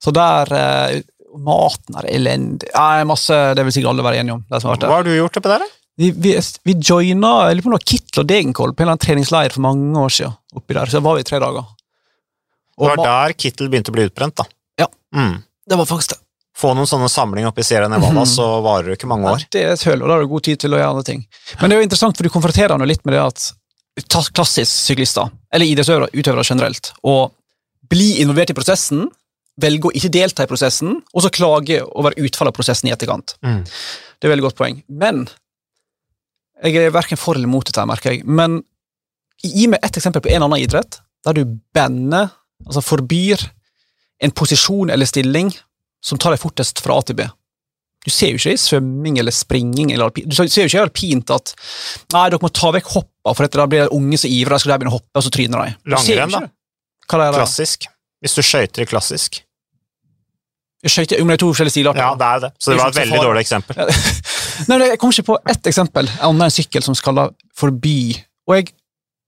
Så 0.04 0.12
der 0.16 0.52
eh, 0.54 1.02
Maten 1.36 1.98
er 2.00 2.08
elendig. 2.16 2.70
Nei, 2.76 3.04
masse, 3.04 3.36
Det 3.58 3.64
vil 3.66 3.74
sikkert 3.76 3.92
alle 3.96 4.04
være 4.06 4.22
enige 4.22 4.38
om. 4.38 4.44
har 4.52 4.62
vært 4.64 4.86
Hva 4.88 5.00
har 5.02 5.04
du 5.04 5.12
gjort 5.16 5.38
oppi 5.42 5.50
der. 5.52 5.66
Vi, 5.98 6.10
vi, 6.12 6.34
vi 6.68 6.74
joina 6.84 7.32
jeg 7.50 7.58
lurer 7.58 7.66
på 7.66 7.72
om 7.74 7.80
Kittel 7.92 8.22
og 8.24 8.28
Degenkolb 8.28 8.76
på 8.76 8.84
en 8.84 8.86
eller 8.88 8.96
annen 8.98 9.04
treningsleir 9.06 9.52
for 9.56 9.64
mange 9.64 10.00
år 10.00 10.12
siden. 10.12 10.36
oppi 10.56 10.76
der, 10.78 10.86
Så 10.92 11.02
var 11.04 11.16
vi 11.16 11.24
i 11.26 11.28
tre 11.28 11.40
dager. 11.44 11.66
Det 12.76 12.92
var 12.92 13.04
der 13.04 13.34
Kittel 13.40 13.70
begynte 13.72 13.92
å 13.92 13.96
bli 13.96 14.08
utbrent, 14.08 14.36
da. 14.36 14.46
Ja. 14.80 14.88
Mm. 15.16 15.42
det 15.68 15.76
var 15.80 15.86
faktisk 15.88 16.10
det. 16.16 16.20
Få 16.56 16.72
noen 16.76 16.88
sånne 16.88 17.10
samlinger 17.12 17.50
oppe 17.52 17.60
i 17.64 17.68
Sierra 17.68 17.88
Nevada, 17.92 18.22
Mhm. 18.24 18.28
så 18.32 18.62
varer 18.64 18.86
det 18.92 18.98
ikke 19.00 19.08
mange 19.12 19.28
år. 19.28 19.40
Ja, 19.44 19.48
det 19.52 19.64
er 19.64 19.72
et 19.74 19.84
høl, 19.84 20.02
og 20.04 20.08
da 20.08 20.14
har 20.16 20.22
du 20.22 20.28
god 20.32 20.44
tid 20.44 20.60
til 20.60 20.72
å 20.72 20.78
gjøre 20.80 20.90
andre 20.90 21.04
ting. 21.04 21.26
Men 21.60 21.70
det 21.70 21.76
er 21.76 21.82
jo 21.82 21.88
interessant, 21.88 22.16
for 22.16 22.24
du 22.24 22.30
konfronterer 22.30 22.72
han 22.72 22.80
jo 22.80 22.86
litt 22.88 23.04
med 23.06 23.14
det 23.16 23.22
at 23.26 23.52
klassisk 24.04 24.72
syklister, 24.72 25.32
eller 25.54 25.70
idrettsutøvere 25.70 26.12
utøvere 26.14 26.48
generelt, 26.48 26.92
og 27.04 27.32
bli 27.90 28.16
involvert 28.22 28.52
i 28.52 28.58
prosessen, 28.58 29.06
velge 29.62 29.88
å 29.88 29.96
ikke 29.96 30.12
delta 30.12 30.44
i 30.44 30.52
prosessen, 30.52 30.98
og 31.14 31.24
så 31.24 31.32
klage 31.32 31.80
over 31.96 32.16
utfallet 32.20 32.52
av 32.52 32.58
prosessen 32.58 32.90
i 32.90 32.94
etterkant. 32.96 33.38
Mm. 33.46 33.64
Det 33.64 34.28
er 34.28 34.30
et 34.30 34.34
veldig 34.34 34.48
godt 34.50 34.60
poeng. 34.60 34.82
Men 34.92 35.26
jeg 36.64 36.80
er 36.80 36.96
verken 36.96 37.20
for 37.20 37.38
eller 37.38 37.52
mot 37.52 37.66
dette, 37.68 37.86
merker 37.88 38.16
jeg. 38.16 38.26
Men 38.28 38.62
gi 39.44 39.70
meg 39.72 39.84
ett 39.86 40.00
eksempel 40.00 40.24
på 40.24 40.32
en 40.34 40.48
annen 40.48 40.64
idrett 40.64 41.00
der 41.26 41.38
du 41.38 41.56
banner, 41.76 42.30
altså 42.66 42.84
forbyr, 42.84 43.42
en 44.24 44.32
posisjon 44.32 44.92
eller 44.94 45.10
stilling 45.10 45.50
som 46.06 46.20
tar 46.22 46.36
deg 46.36 46.42
fortest 46.44 46.80
fra 46.84 47.00
A 47.00 47.04
til 47.06 47.18
B. 47.20 47.26
Du 48.06 48.12
ser 48.14 48.34
jo 48.34 48.38
ikke 48.40 48.54
i 48.54 48.62
svømming 48.62 49.18
eller 49.22 49.34
springing 49.34 49.94
eller 49.94 50.12
alpin. 50.12 50.28
Du 50.30 50.36
ser 50.38 50.66
jo 50.66 50.70
ikke 50.70 50.78
i 50.78 50.84
alpint 50.84 51.34
at 51.34 51.56
nei, 52.14 52.28
dere 52.30 52.42
må 52.44 52.52
ta 52.54 52.70
vekk 52.76 52.92
hoppa, 52.94 53.34
for 53.34 53.50
da 53.50 53.66
blir 53.72 53.88
det 53.88 53.96
unge 53.96 54.20
som 54.22 54.30
ivrer, 54.30 54.62
skal 54.62 54.76
de 54.76 54.78
begynne 54.78 54.94
å 54.94 55.00
hoppe, 55.00 55.16
og 55.18 55.26
så 55.26 55.34
tryner 55.34 55.66
de. 55.66 55.74
Langrenn, 55.96 56.38
da. 56.38 56.44
Hva 57.10 57.20
er 57.22 57.34
det? 57.34 57.42
Klassisk. 57.42 57.90
Hvis 58.22 58.38
du 58.38 58.46
skøyter 58.46 58.86
i 58.86 58.88
klassisk. 58.90 59.42
Skøyter? 60.86 60.94
skøyter 60.94 61.22
jo 61.24 61.34
er 61.34 61.42
to 61.42 61.50
forskjellige 61.50 61.74
stilarter. 61.80 62.04
Ja, 62.04 62.14
det 62.20 62.30
er 62.30 62.42
det. 62.46 62.52
Så 62.62 62.72
det 62.72 62.78
Det 62.78 62.80
er 62.80 62.84
var 62.84 62.94
et 62.94 63.02
veldig 63.02 63.22
dårlig 63.26 63.42
eksempel. 63.42 63.80
Nei, 64.70 64.78
nei, 64.80 64.86
Jeg 64.88 65.00
kom 65.02 65.12
ikke 65.12 65.26
på 65.28 65.36
ett 65.52 65.68
eksempel 65.68 66.08
annet 66.24 66.46
enn 66.46 66.54
sykkel 66.54 66.84
som 66.86 66.96
skal 66.96 67.18
forby. 67.58 68.14
Og 68.48 68.54
jeg 68.56 68.70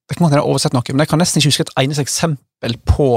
det 0.07 0.15
kan 0.15 0.23
ikke 0.23 0.38
jeg 0.38 0.39
har 0.39 0.47
oversett 0.47 0.75
noe, 0.75 0.93
men 0.93 1.03
jeg 1.03 1.09
kan 1.11 1.19
nesten 1.19 1.41
ikke 1.41 1.51
huske 1.51 1.65
et 1.65 1.73
eneste 1.82 2.03
eksempel 2.05 2.78
på 2.88 3.07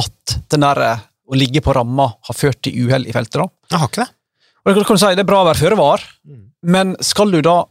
at 0.00 0.36
den 0.54 0.64
der 0.64 0.80
eh, 0.86 1.02
å 1.30 1.38
ligge 1.38 1.62
på 1.62 1.74
ramma 1.76 2.08
har 2.26 2.34
ført 2.36 2.60
til 2.66 2.74
uhell 2.86 3.06
i 3.06 3.12
feltet. 3.14 3.38
da. 3.38 3.46
Jeg 3.70 3.78
har 3.78 3.88
ikke 3.88 4.04
det. 4.04 4.10
Og 4.60 4.74
det 4.74 4.86
kan 4.86 4.96
du 4.96 5.00
si, 5.00 5.14
Det 5.14 5.22
er 5.24 5.30
bra 5.30 5.42
å 5.44 5.48
være 5.48 5.60
føre 5.62 5.76
var, 5.78 6.02
Mm. 6.26 6.50
men 6.64 6.96
skal 7.00 7.30
du 7.30 7.40
da 7.42 7.64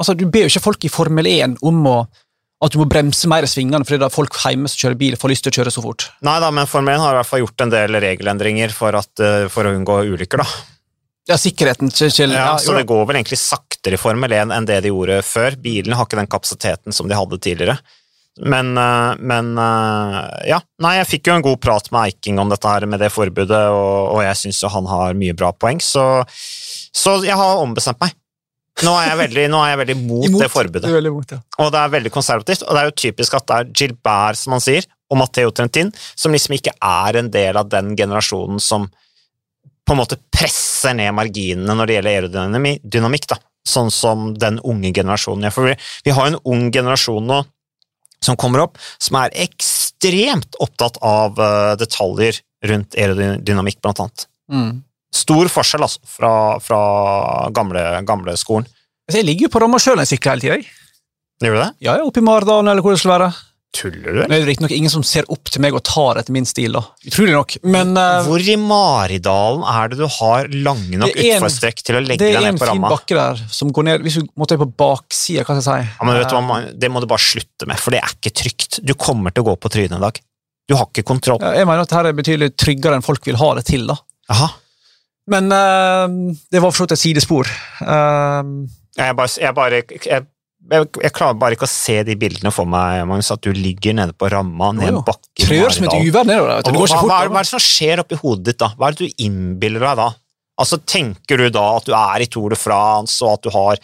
altså 0.00 0.16
Du 0.16 0.26
ber 0.26 0.40
jo 0.42 0.50
ikke 0.50 0.60
folk 0.64 0.84
i 0.84 0.88
Formel 0.90 1.24
1 1.24 1.56
om 1.62 1.84
å, 1.86 2.08
at 2.60 2.72
du 2.72 2.78
må 2.80 2.86
bremse 2.90 3.28
mer 3.30 3.44
i 3.44 3.46
svingene 3.46 3.84
fordi 3.86 4.00
da 4.00 4.08
folk 4.10 4.34
hjemme 4.42 4.66
som 4.68 4.76
kjører 4.90 4.98
bil, 4.98 5.14
får 5.16 5.30
lyst 5.30 5.44
til 5.46 5.52
å 5.52 5.56
kjøre 5.62 5.70
så 5.72 5.82
fort. 5.84 6.08
Nei 6.26 6.40
da, 6.42 6.50
men 6.50 6.66
Formel 6.66 6.96
1 6.96 7.00
har 7.00 7.14
i 7.14 7.18
hvert 7.20 7.30
fall 7.30 7.40
gjort 7.44 7.60
en 7.62 7.70
del 7.70 7.94
regelendringer 8.02 8.72
for, 8.74 8.96
at, 8.98 9.20
eh, 9.22 9.46
for 9.48 9.64
å 9.64 9.72
unngå 9.78 10.00
ulykker, 10.16 10.42
da. 10.42 10.46
Ja, 11.30 11.36
sikkerheten 11.36 11.88
til 11.94 12.10
Ja, 12.32 12.50
ja, 12.50 12.56
så 12.58 12.74
det 12.76 12.86
går 12.90 13.06
vel 13.06 13.16
egentlig 13.22 13.38
saktere 13.38 13.94
i 13.94 14.02
Formel 14.02 14.30
1 14.32 14.50
enn 14.52 14.66
det 14.66 14.82
de 14.82 14.90
gjorde 14.90 15.22
før. 15.24 15.54
Bilene 15.62 15.94
har 15.94 16.04
ikke 16.04 16.18
den 16.18 16.26
kapasiteten 16.26 16.92
som 16.92 17.06
de 17.08 17.14
hadde 17.14 17.38
tidligere. 17.38 17.78
Men, 18.40 18.72
eh, 18.78 19.14
men 19.18 19.58
eh, 19.58 20.48
ja. 20.50 20.58
Nei, 20.82 20.96
jeg 20.98 21.10
fikk 21.12 21.30
jo 21.30 21.36
en 21.36 21.44
god 21.44 21.60
prat 21.62 21.90
med 21.94 22.08
Eiking 22.08 22.40
om 22.42 22.50
dette 22.50 22.66
her 22.66 22.86
med 22.90 23.02
det 23.02 23.12
forbudet, 23.14 23.62
og, 23.70 24.16
og 24.16 24.24
jeg 24.26 24.40
syns 24.40 24.62
jo 24.64 24.72
han 24.74 24.90
har 24.90 25.14
mye 25.18 25.36
bra 25.38 25.52
poeng, 25.54 25.78
så, 25.82 26.24
så 26.26 27.20
jeg 27.22 27.38
har 27.38 27.62
ombestemt 27.62 28.02
meg. 28.02 28.16
Nå 28.82 28.90
er 28.98 29.12
jeg 29.12 29.18
veldig, 29.20 29.44
nå 29.52 29.60
er 29.62 29.70
jeg 29.70 29.80
veldig 29.84 29.96
mot, 30.00 30.26
Imot. 30.26 30.42
det 30.42 30.50
forbudet. 30.50 30.90
det 30.90 31.06
imot, 31.12 31.36
ja. 31.36 31.38
Og 31.62 31.70
det 31.70 31.78
er 31.78 31.94
veldig 31.94 32.10
konservativt, 32.10 32.64
og 32.66 32.74
det 32.74 32.82
er 32.82 32.90
jo 32.90 32.98
typisk 33.04 33.38
at 33.38 33.46
det 33.46 33.60
er 33.60 33.70
Gilbert, 33.70 34.40
som 34.40 34.56
han 34.56 34.64
sier, 34.64 34.88
og 35.12 35.20
Matteo 35.20 35.52
Trentin, 35.54 35.92
som 36.18 36.34
liksom 36.34 36.56
ikke 36.56 36.74
er 36.82 37.20
en 37.20 37.30
del 37.30 37.60
av 37.60 37.70
den 37.70 37.94
generasjonen 37.94 38.58
som 38.58 38.88
på 39.84 39.94
en 39.94 40.00
måte 40.00 40.18
presser 40.32 40.96
ned 40.96 41.12
marginene 41.14 41.76
når 41.76 41.86
det 41.86 41.98
gjelder 41.98 42.16
aerodynamikk, 42.18 43.28
da. 43.30 43.38
Sånn 43.64 43.88
som 43.94 44.32
den 44.36 44.58
unge 44.60 44.90
generasjonen 44.92 45.46
gjør. 45.46 45.54
For 45.54 45.68
vi, 45.70 45.76
vi 46.04 46.12
har 46.16 46.26
en 46.28 46.40
ung 46.42 46.66
generasjon 46.72 47.24
nå 47.30 47.38
som 48.24 48.38
kommer 48.40 48.64
opp, 48.64 48.80
som 49.02 49.18
er 49.20 49.34
ekstremt 49.44 50.58
opptatt 50.64 50.98
av 51.04 51.38
eh, 51.40 51.74
detaljer 51.80 52.40
rundt 52.64 52.96
aerodynamikk, 52.96 53.80
blant 53.84 54.02
annet. 54.04 54.26
Mm. 54.52 54.70
Stor 55.14 55.50
forskjell, 55.52 55.84
altså, 55.86 56.00
fra, 56.10 56.32
fra 56.64 56.80
gamle, 57.54 57.84
gamle 58.08 58.34
skolen. 58.40 58.66
Altså, 59.04 59.20
Jeg 59.20 59.28
ligger 59.28 59.48
jo 59.48 59.54
på 59.54 59.62
ramma 59.62 59.80
sjøl 59.82 60.00
en 60.00 60.08
sykkel 60.08 60.42
hele 60.42 60.62
tida. 60.64 60.80
Gjør 61.44 61.56
du 61.56 61.60
det? 61.60 61.72
Ja, 61.84 61.98
oppe 62.02 62.22
i 62.22 62.24
Mardalen 62.24 62.70
eller 62.72 62.84
hvor 62.84 62.94
det 62.94 63.02
skulle 63.02 63.18
være. 63.18 63.32
Tuller 63.74 64.12
du? 64.14 64.18
Det 64.22 64.26
er 64.28 64.32
det 64.44 64.46
riktignok 64.46 64.72
ingen 64.76 64.92
som 64.92 65.02
ser 65.06 65.26
opp 65.34 65.50
til 65.50 65.62
meg 65.64 65.74
og 65.74 65.82
tar 65.86 66.20
etter 66.20 66.34
min 66.36 66.46
stil, 66.46 66.76
da. 66.76 66.82
Utrolig 67.10 67.32
nok. 67.34 67.56
Men 67.74 67.90
uh, 67.98 68.20
Hvor 68.28 68.38
i 68.38 68.54
Maridalen 68.60 69.64
er 69.66 69.90
det 69.90 69.98
du 69.98 70.04
har 70.20 70.46
lange 70.54 71.00
nok 71.00 71.10
Det 71.10 71.24
er 71.26 71.40
utforstrekk 71.40 71.82
til 71.82 71.98
å 71.98 72.02
legge 72.04 72.20
det 72.22 72.28
deg 72.30 72.38
er 72.38 72.46
ned 72.46 72.52
en 72.54 72.60
på 72.60 72.68
fin 72.68 72.72
ramma? 72.76 72.92
bakke 72.94 73.18
der 73.18 73.42
som 73.58 73.72
går 73.74 73.88
ned 73.88 74.04
Hvis 74.06 74.20
du 74.20 74.28
måtte 74.38 74.58
på 74.60 74.68
baksida, 74.84 75.42
hva 75.42 75.56
skal 75.58 75.62
jeg 75.62 75.66
si 75.66 75.96
Ja, 75.98 76.06
men 76.06 76.20
vet 76.20 76.30
du 76.30 76.36
hva, 76.38 76.60
Det 76.84 76.92
må 76.94 77.02
du 77.02 77.08
bare 77.10 77.24
slutte 77.26 77.66
med, 77.70 77.82
for 77.82 77.96
det 77.96 78.02
er 78.04 78.14
ikke 78.14 78.34
trygt. 78.44 78.78
Du 78.86 78.94
kommer 78.94 79.34
til 79.34 79.42
å 79.42 79.48
gå 79.50 79.56
på 79.64 79.72
trynet 79.74 79.96
en 79.98 80.04
dag. 80.06 80.20
Du 80.70 80.76
har 80.78 80.86
ikke 80.88 81.02
kontroll. 81.10 81.42
Ja, 81.42 81.50
Jeg 81.58 81.66
mener 81.68 81.82
at 81.84 81.90
dette 81.90 82.12
er 82.14 82.16
betydelig 82.22 82.52
tryggere 82.56 82.96
enn 83.00 83.04
folk 83.04 83.26
vil 83.26 83.36
ha 83.42 83.50
det 83.58 83.66
til, 83.68 83.84
da. 83.90 83.98
Jaha. 84.30 84.48
Men 85.34 85.50
uh, 85.52 86.06
det 86.52 86.60
var 86.62 86.70
for 86.70 86.82
så 86.82 86.86
vidt 86.86 86.94
et 86.98 87.02
sidespor. 87.02 87.48
Uh, 87.80 88.64
Jeg, 88.96 89.16
bare, 89.18 89.28
jeg, 89.40 89.54
bare, 89.56 89.82
jeg, 89.90 90.24
jeg, 90.72 90.88
jeg 91.02 91.12
klarer 91.12 91.36
bare 91.38 91.56
ikke 91.58 91.66
å 91.68 91.70
se 91.70 91.98
de 92.06 92.16
bildene 92.18 92.52
for 92.54 92.68
meg, 92.70 93.02
Magnus, 93.08 93.30
at 93.34 93.44
du 93.44 93.50
ligger 93.52 93.96
nede 93.98 94.14
på 94.16 94.30
ramma, 94.32 94.70
ned 94.76 94.90
en 94.94 95.02
bakke 95.04 95.44
Trør 95.44 95.74
som 95.74 95.86
et 95.88 95.96
uvær 96.00 96.28
nedover 96.28 96.54
der. 96.54 96.64
Det 96.64 96.74
går 96.74 96.86
hva, 96.86 96.88
hva, 96.88 97.00
fort. 97.00 97.30
hva 97.34 97.40
er 97.42 97.46
det 97.48 97.52
som 97.52 97.62
skjer 97.62 98.02
oppi 98.04 98.18
hodet 98.22 98.46
ditt 98.52 98.60
da? 98.62 98.70
Hva 98.78 98.88
er 98.88 98.96
det 98.96 99.08
du 99.08 99.24
innbiller 99.26 99.84
deg 99.84 100.00
da? 100.00 100.08
Altså, 100.64 100.78
Tenker 100.86 101.40
du 101.42 101.48
da 101.50 101.64
at 101.76 101.86
du 101.88 101.94
er 101.98 102.22
i 102.22 102.28
Tour 102.30 102.54
de 102.54 102.58
France, 102.58 103.18
og 103.26 103.36
at 103.36 103.46
du 103.46 103.50
har 103.54 103.80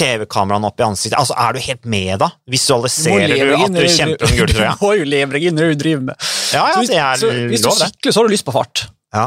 TV-kameraene 0.00 0.68
opp 0.68 0.80
i 0.80 0.86
ansiktet? 0.86 1.18
Altså, 1.18 1.34
Er 1.40 1.56
du 1.56 1.62
helt 1.64 1.84
med 1.88 2.20
da? 2.22 2.30
Visualiserer 2.50 3.34
du 3.34 3.54
at 3.56 3.74
du 3.74 3.86
kjemper 3.88 4.28
om 4.28 4.36
gulltrøya? 4.38 4.74
Du 4.80 4.86
må 4.86 4.94
jo 5.00 5.08
leve 5.08 5.36
deg 5.36 5.48
inn 5.50 5.58
det 5.58 5.70
du 5.72 5.78
driver 5.82 6.06
med. 6.10 6.28
Ja, 6.54 6.66
ja, 6.68 6.74
Så 6.74 6.82
hvis, 6.84 6.92
det 6.92 7.00
er 7.00 7.20
så, 7.22 7.32
hvis 7.50 7.64
du 7.64 7.68
lov, 7.70 7.78
det. 7.80 7.88
sykler, 7.90 8.12
så 8.14 8.20
har 8.20 8.28
du 8.28 8.34
lyst 8.36 8.46
på 8.46 8.54
fart. 8.54 8.84
Ja. 9.16 9.26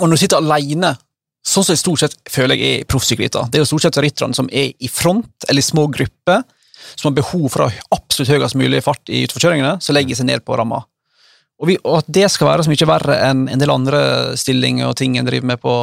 Og 0.00 0.10
når 0.10 0.18
du 0.18 0.22
sitter 0.26 0.42
alene, 0.42 0.92
sånn 1.46 1.64
som 1.64 1.72
jeg 1.76 1.82
stort 1.82 2.02
sett 2.02 2.16
føler 2.32 2.58
jeg 2.58 2.74
er 2.74 2.82
i 2.82 2.88
proffsyklister, 2.90 3.46
det 3.50 3.60
er 3.60 3.64
jo 3.64 3.70
stort 3.70 3.86
sett 3.86 4.00
rytterne 4.02 4.34
som 4.36 4.48
er 4.50 4.72
i 4.82 4.90
front 4.90 5.46
eller 5.48 5.62
i 5.62 5.66
små 5.66 5.86
grupper, 5.94 6.42
som 6.96 7.10
har 7.10 7.16
behov 7.20 7.46
for 7.52 7.64
å 7.64 7.68
ha 7.70 7.86
absolutt 7.96 8.32
høyest 8.34 8.58
mulig 8.58 8.82
fart 8.84 9.10
i 9.10 9.24
utforkjøringene, 9.26 9.76
så 9.82 9.94
legger 9.94 10.14
de 10.14 10.18
seg 10.20 10.28
ned 10.30 10.44
på 10.46 10.58
ramma. 10.58 10.82
Og, 11.56 11.70
vi, 11.70 11.78
og 11.86 12.02
at 12.02 12.10
det 12.12 12.26
skal 12.32 12.50
være 12.50 12.66
så 12.66 12.72
mye 12.72 12.88
verre 12.90 13.14
enn 13.30 13.46
en 13.48 13.62
del 13.62 13.72
andre 13.72 14.00
stillinger 14.36 14.90
og 14.90 14.98
ting 14.98 15.16
en 15.16 15.28
driver 15.28 15.54
med 15.54 15.62
på 15.62 15.76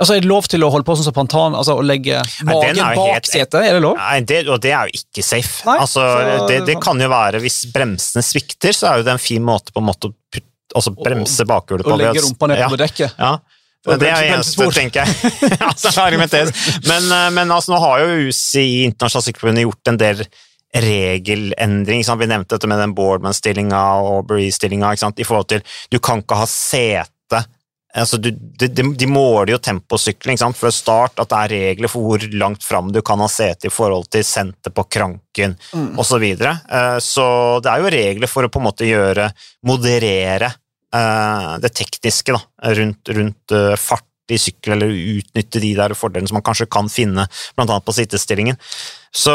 Altså, 0.00 0.14
Er 0.16 0.22
det 0.24 0.30
lov 0.30 0.46
til 0.48 0.62
å 0.64 0.70
holde 0.72 0.86
på 0.88 0.94
sånn 0.96 1.04
som 1.10 1.12
Pantan, 1.12 1.52
altså 1.52 1.74
å 1.76 1.82
legge 1.84 2.22
magen 2.48 2.78
bak 2.96 3.18
helt- 3.18 3.26
setet? 3.28 3.58
Er 3.60 3.74
det 3.76 3.82
lov? 3.84 3.98
Nei, 3.98 4.20
det, 4.24 4.38
og 4.48 4.56
det 4.64 4.70
er 4.72 4.88
jo 4.88 4.96
ikke 4.96 5.24
safe. 5.26 5.60
Nei, 5.66 5.74
altså, 5.76 6.00
så- 6.00 6.46
det, 6.48 6.56
det 6.70 6.76
kan 6.80 6.96
jo 6.98 7.08
være, 7.12 7.42
Hvis 7.44 7.66
bremsene 7.68 8.24
svikter, 8.24 8.72
så 8.72 8.88
er 8.88 8.96
jo 8.96 9.02
det 9.04 9.12
en 9.12 9.20
fin 9.20 9.44
måte 9.44 9.74
på 9.74 9.82
en 9.82 9.84
måte 9.90 10.08
å 10.08 10.14
putte, 10.32 10.48
altså 10.74 10.94
bremse 10.96 11.44
bakhjulet 11.44 11.84
på. 11.84 11.92
Å 11.92 11.98
legge 12.00 12.22
rumpa 12.24 12.48
ned 12.48 12.62
ja, 12.62 12.68
på 12.72 12.78
dekket? 12.80 13.12
Ja. 13.18 13.34
Og 13.88 14.00
Det 14.00 14.10
er 14.12 14.34
eneste, 14.34 14.66
tenker 14.76 15.06
jeg. 15.06 15.32
altså. 15.70 15.92
Men, 16.84 17.06
eh, 17.08 17.28
men 17.32 17.50
altså, 17.50 17.72
nå 17.72 17.80
har 17.80 18.02
jo 18.02 18.28
UCI, 18.28 18.84
Internasjonalt 18.90 19.30
Sykkelforbund, 19.30 19.62
gjort 19.64 19.92
en 19.92 20.00
del 20.00 20.24
regelendring. 20.76 22.04
Vi 22.04 22.28
nevnte 22.30 22.54
dette 22.56 22.68
med 22.70 22.78
den 22.78 22.92
Boardman-stillinga 22.94 23.80
og 24.04 24.28
Bree-stillinga. 24.28 24.92
I 24.94 25.26
forhold 25.26 25.48
til 25.50 25.64
Du 25.90 25.98
kan 25.98 26.20
ikke 26.22 26.38
ha 26.38 26.46
sete 26.46 27.44
altså, 27.94 28.16
du, 28.16 28.30
de, 28.30 28.68
de, 28.68 28.84
de 28.96 29.08
måler 29.10 29.54
jo 29.54 29.60
temposykling 29.62 30.38
før 30.56 30.74
start, 30.74 31.18
at 31.18 31.30
det 31.30 31.38
er 31.38 31.54
regler 31.54 31.90
for 31.90 32.06
hvor 32.06 32.26
langt 32.38 32.64
fram 32.64 32.92
du 32.92 33.00
kan 33.02 33.20
ha 33.22 33.28
sete 33.30 33.66
i 33.68 33.72
forhold 33.72 34.10
til 34.12 34.24
senter 34.26 34.70
på 34.74 34.86
kranken 34.88 35.56
Mm. 35.72 35.98
osv. 35.98 36.10
Så, 36.10 36.18
videre. 36.18 36.58
Eh, 36.70 36.98
så 36.98 37.24
det 37.62 37.70
er 37.70 37.80
jo 37.80 37.90
regler 37.94 38.28
for 38.28 38.44
å 38.44 38.50
på 38.50 38.58
en 38.58 38.66
måte 38.66 38.88
gjøre 38.88 39.28
moderere 39.66 40.50
det 41.62 41.72
tekniske 41.78 42.34
da, 42.34 42.40
rundt, 42.78 43.08
rundt 43.14 43.54
eh, 43.54 43.76
fart 43.78 44.06
i 44.30 44.38
sykkel, 44.38 44.72
eller 44.72 44.90
utnytte 44.90 45.60
de 45.62 45.72
der 45.74 45.94
fordelene 45.98 46.30
som 46.30 46.38
man 46.38 46.46
kanskje 46.46 46.68
kan 46.70 46.88
finne, 46.90 47.26
annet 47.56 47.84
på 47.86 47.94
sittestillingen. 47.94 48.58
Så, 49.10 49.32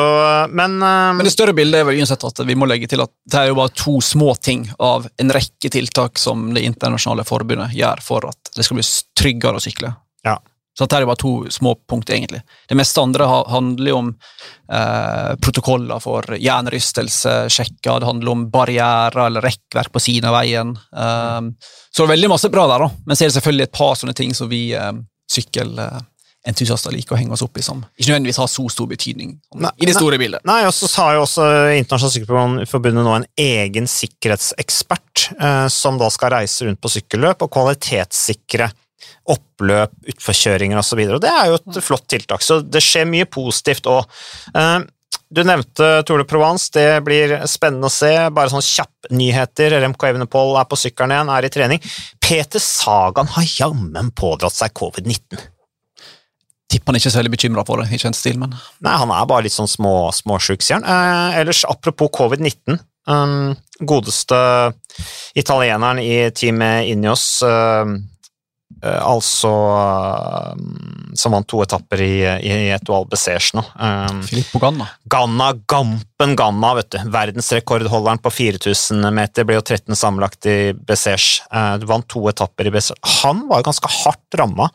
men, 0.49 0.77
eh, 0.81 1.13
Men 1.13 1.23
det 1.25 1.33
større 1.33 1.53
bildet 1.53 1.81
er 1.81 1.87
vel 1.87 1.99
uansett 1.99 2.23
at 2.23 2.39
vi 2.47 2.55
må 2.55 2.67
legge 2.69 2.87
til 2.87 3.03
at 3.03 3.11
det 3.27 3.41
er 3.41 3.51
jo 3.51 3.59
bare 3.59 3.75
to 3.75 3.99
små 4.01 4.35
ting 4.39 4.69
av 4.79 5.07
en 5.19 5.35
rekke 5.35 5.71
tiltak 5.71 6.19
som 6.19 6.53
det 6.55 6.63
internasjonale 6.63 7.27
forbundet 7.27 7.75
gjør 7.75 8.03
for 8.03 8.29
at 8.31 8.53
Det 8.55 8.63
skal 8.63 8.79
bli 8.79 8.87
tryggere 9.19 9.59
å 9.59 9.63
sykle. 9.63 9.91
Ja. 10.23 10.37
Så 10.75 10.83
dette 10.83 10.97
er 10.99 11.05
bare 11.07 11.19
to 11.21 11.33
små 11.53 11.71
punkt, 11.87 12.09
egentlig. 12.11 12.41
Det 12.67 12.75
meste 12.75 12.99
andre 12.99 13.27
handler 13.47 13.89
jo 13.93 13.99
om 14.01 14.09
eh, 14.11 15.29
protokoller 15.39 16.01
for 16.03 16.35
jernrystelsesjekker, 16.35 18.01
det 18.03 18.09
handler 18.09 18.33
om 18.33 18.43
barrierer 18.51 19.21
eller 19.29 19.45
rekkverk 19.45 19.93
på 19.95 20.03
siden 20.03 20.27
av 20.27 20.35
veien. 20.35 20.73
Um, 20.91 21.53
så 21.95 22.03
det 22.03 22.09
er 22.09 22.15
veldig 22.17 22.33
masse 22.33 22.51
bra 22.51 22.67
der, 22.73 22.83
da. 22.83 23.05
Men 23.07 23.15
så 23.15 23.23
er 23.23 23.31
det 23.31 23.37
selvfølgelig 23.37 23.69
et 23.69 23.77
par 23.79 23.95
sånne 23.95 24.17
ting 24.19 24.35
som 24.35 24.51
vi 24.51 24.65
eh, 24.75 24.91
sykkelentusiaster 25.31 26.91
liker 26.91 27.15
å 27.15 27.23
henge 27.23 27.37
oss 27.37 27.45
opp 27.47 27.55
i, 27.55 27.63
som 27.63 27.79
ikke 27.95 28.11
nødvendigvis 28.11 28.43
har 28.43 28.51
så 28.51 28.67
stor 28.75 28.91
betydning 28.91 29.31
Nei, 29.55 29.71
i 29.79 29.87
det 29.87 29.95
store 29.95 30.19
bildet. 30.19 30.43
Nei, 30.43 30.59
og 30.67 30.75
så 30.75 30.91
har 31.05 31.15
jo 31.15 31.23
også 31.23 31.47
Internasjonalt 31.79 32.19
Sykkelforbundet 32.19 33.07
nå 33.07 33.15
en 33.21 33.31
egen 33.39 33.87
sikkerhetsekspert 33.87 35.29
eh, 35.39 35.67
som 35.71 36.03
da 36.03 36.11
skal 36.11 36.35
reise 36.35 36.67
rundt 36.67 36.83
på 36.83 36.97
sykkelløp 36.99 37.47
og 37.47 37.55
kvalitetssikre 37.55 38.73
oppløp, 39.35 39.93
utforkjøringer 40.13 40.81
osv. 40.81 41.01
Det 41.21 41.31
er 41.31 41.51
jo 41.51 41.59
et 41.59 41.79
flott 41.83 42.05
tiltak, 42.11 42.43
så 42.45 42.59
det 42.61 42.83
skjer 42.83 43.07
mye 43.09 43.29
positivt 43.29 43.89
òg. 43.89 44.05
Du 45.35 45.41
nevnte 45.43 45.87
Tour 46.05 46.21
de 46.21 46.27
Provence, 46.29 46.69
det 46.75 47.01
blir 47.03 47.33
spennende 47.49 47.89
å 47.89 47.93
se. 47.93 48.11
Bare 48.33 48.51
sånne 48.51 48.65
kjappnyheter. 48.67 49.73
Remco 49.81 50.07
Evenepool 50.07 50.53
er 50.59 50.67
på 50.69 50.77
sykkelen 50.79 51.15
igjen, 51.15 51.31
er 51.33 51.47
i 51.47 51.51
trening. 51.51 51.81
Peter 52.21 52.61
Sagan 52.61 53.29
har 53.33 53.49
jammen 53.57 54.13
pådratt 54.15 54.55
seg 54.55 54.75
covid-19. 54.77 55.41
Tipper 56.71 56.91
han 56.91 56.99
ikke 56.99 57.09
er 57.09 57.13
så 57.13 57.21
veldig 57.21 57.33
bekymra 57.35 57.65
for 57.65 57.81
det 57.81 57.93
i 57.93 58.01
kjent 58.01 58.17
stil, 58.17 58.39
men 58.41 58.53
Nei, 58.53 58.95
han 59.01 59.11
er 59.13 59.27
bare 59.29 59.45
litt 59.45 59.53
sånn 59.53 59.69
små, 59.69 60.09
småsjuk, 60.15 60.63
sier 60.65 60.79
han. 60.79 60.87
Eh, 60.87 61.41
ellers, 61.41 61.65
apropos 61.69 62.13
covid-19. 62.13 62.79
Um, 63.05 63.51
godeste 63.85 64.37
italieneren 65.37 65.99
i 66.01 66.31
teamet 66.33 66.87
inni 66.89 67.05
eh, 67.05 67.27
eh, 67.45 67.91
altså 69.01 69.51
eh, 69.75 70.63
Som 71.17 71.35
vant 71.35 71.47
to 71.49 71.61
etapper 71.63 72.01
i, 72.05 72.15
i 72.21 72.55
Etoile 72.75 73.09
Bessège 73.11 73.55
nå. 73.57 73.63
Um, 73.79 74.21
Filippo 74.27 74.61
Ganna 74.63 74.87
Ganna, 75.11 75.51
Gampen 75.71 76.35
Ganna, 76.39 76.73
vet 76.79 76.91
du. 76.95 76.99
Verdensrekordholderen 77.13 78.21
på 78.23 78.33
4000 78.33 79.07
meter, 79.15 79.47
ble 79.47 79.59
jo 79.59 79.63
13 79.65 79.95
sammenlagt 79.97 80.49
i 80.51 80.57
Bessège. 80.75 81.45
Uh, 81.49 81.77
vant 81.87 82.07
to 82.11 82.25
etapper 82.31 82.69
i 82.69 82.75
Bessège. 82.75 83.15
Han 83.23 83.47
var 83.49 83.61
jo 83.63 83.69
ganske 83.71 83.95
hardt 84.01 84.39
ramma 84.41 84.69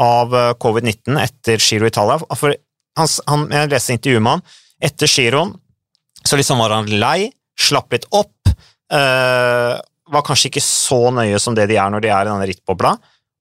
av 0.00 0.34
eh, 0.36 0.52
covid-19 0.60 1.18
etter 1.20 1.60
Giro 1.60 1.88
Italia. 1.88 2.16
For 2.36 2.54
han, 2.98 3.10
han, 3.28 3.46
jeg 3.52 3.70
leste 3.72 3.96
intervjuet 3.96 4.24
med 4.24 4.38
han. 4.38 4.44
Etter 4.90 5.10
giroen 5.10 5.54
så 6.24 6.36
liksom 6.36 6.60
var 6.60 6.74
han 6.74 6.90
lei, 7.00 7.30
slapp 7.60 7.92
litt 7.92 8.06
opp. 8.16 8.52
eh, 8.92 9.76
var 10.10 10.24
kanskje 10.26 10.50
ikke 10.50 10.64
så 10.64 11.12
nøye 11.14 11.38
som 11.38 11.54
det 11.54 11.68
de 11.70 11.76
er 11.78 11.90
når 11.92 12.02
de 12.02 12.10
er 12.10 12.26
i 12.26 12.32
denne 12.32 12.48
rittbobla. 12.50 12.96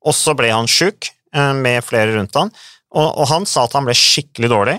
Og 0.06 0.16
så 0.16 0.36
ble 0.38 0.52
han 0.54 0.68
sjuk, 0.70 1.10
eh, 1.36 1.54
med 1.54 1.84
flere 1.84 2.16
rundt 2.16 2.36
han. 2.39 2.52
Og, 2.95 3.08
og 3.20 3.28
han 3.30 3.45
sa 3.45 3.66
at 3.68 3.74
han 3.78 3.86
ble 3.89 3.93
skikkelig 3.97 4.50
dårlig. 4.50 4.78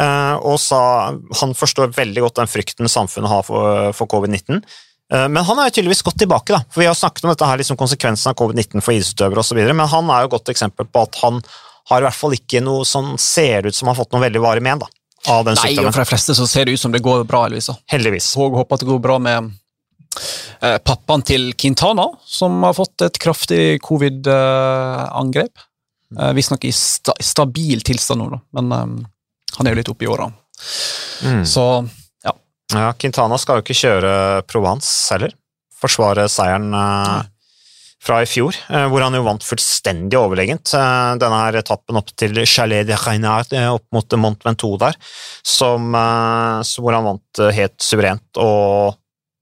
eh, 0.00 0.34
og 0.42 0.56
sa 0.58 1.12
han 1.40 1.52
forstår 1.54 1.92
veldig 1.94 2.24
godt 2.24 2.40
den 2.40 2.50
frykten 2.50 2.88
samfunnet 2.90 3.30
har 3.30 3.44
for, 3.46 3.92
for 3.94 4.06
covid-19. 4.10 4.62
Eh, 5.12 5.28
Men 5.28 5.44
han 5.44 5.58
er 5.60 5.68
jo 5.68 5.76
tydeligvis 5.76 6.02
gått 6.02 6.18
tilbake, 6.18 6.50
da. 6.56 6.64
for 6.70 6.80
vi 6.82 6.88
har 6.88 6.96
snakket 6.98 7.24
om 7.24 7.30
dette 7.30 7.46
her, 7.46 7.60
liksom 7.60 7.76
konsekvensen 7.78 8.32
av 8.32 8.38
covid-19 8.40 8.80
for 8.82 8.96
idrettsutøvere 8.96 9.44
osv., 9.44 9.60
men 9.70 9.86
han 9.92 10.10
er 10.10 10.24
jo 10.24 10.30
et 10.32 10.34
godt 10.38 10.50
eksempel 10.54 10.88
på 10.90 11.04
at 11.06 11.20
han 11.22 11.38
har 11.92 12.00
i 12.00 12.06
hvert 12.08 12.16
fall 12.16 12.32
ikke 12.34 12.62
noe 12.64 12.82
som 12.88 13.12
ser 13.20 13.66
ut 13.68 13.76
som 13.76 13.86
han 13.86 13.94
har 13.94 14.02
fått 14.02 14.14
noe 14.16 14.24
veldig 14.24 14.40
varig 14.40 14.62
men 14.64 14.80
da, 14.80 14.86
av 15.28 15.44
den 15.44 15.54
Nei, 15.60 15.60
og 15.60 15.68
sykdommen. 15.76 15.92
for 15.92 16.00
de 16.02 16.08
fleste 16.08 16.34
så 16.40 16.46
ser 16.48 16.64
det 16.64 16.74
ut 16.78 16.80
som 16.80 16.92
det 16.94 17.02
går 17.04 17.26
bra, 17.28 17.42
heldigvis. 17.44 17.68
Heldigvis. 17.92 18.30
Og 18.40 18.56
håper 18.56 18.78
at 18.78 18.82
det 18.86 18.88
går 18.88 19.02
bra 19.04 19.18
med 19.20 19.52
pappaen 20.86 21.22
til 21.26 21.50
Quintana, 21.58 22.06
som 22.24 22.62
har 22.64 22.76
fått 22.76 23.02
et 23.06 23.18
kraftig 23.20 23.80
covid-angrep. 23.84 25.64
Eh, 26.20 26.32
Visstnok 26.32 26.64
i 26.64 26.72
sta 26.72 27.14
stabil 27.20 27.82
tilstand 27.86 28.22
nå, 28.22 28.30
da. 28.34 28.40
men 28.58 28.72
eh, 28.72 29.10
han 29.58 29.66
er 29.66 29.74
jo 29.74 29.80
litt 29.80 29.92
oppe 29.92 30.06
i 30.06 30.10
åra. 30.10 30.30
Mm. 31.24 31.44
Så 31.46 31.64
ja. 32.24 32.34
Ja, 32.72 32.90
Quintana 32.98 33.38
skal 33.40 33.60
jo 33.60 33.66
ikke 33.66 33.78
kjøre 33.78 34.16
Provence 34.50 35.14
heller. 35.14 35.34
Forsvare 35.78 36.26
seieren 36.32 36.70
eh, 36.74 37.30
fra 38.04 38.20
i 38.22 38.28
fjor, 38.28 38.56
eh, 38.68 38.86
hvor 38.92 39.04
han 39.04 39.16
jo 39.16 39.24
vant 39.26 39.46
fullstendig 39.46 40.18
overlegent. 40.20 40.74
Eh, 40.76 41.14
denne 41.22 41.40
her 41.46 41.60
etappen 41.60 41.98
opp 42.00 42.12
til 42.18 42.42
Chalet 42.46 42.88
de 42.88 42.98
Reynard, 43.00 43.52
eh, 43.56 43.70
opp 43.72 43.86
mot 43.94 44.18
Mont 44.20 44.46
Ventoux 44.46 44.78
der, 44.82 44.98
som, 45.42 45.94
eh, 45.94 46.74
hvor 46.78 46.98
han 46.98 47.08
vant 47.10 47.42
eh, 47.42 47.54
helt 47.62 47.78
suverent 47.82 48.42
og 48.42 49.00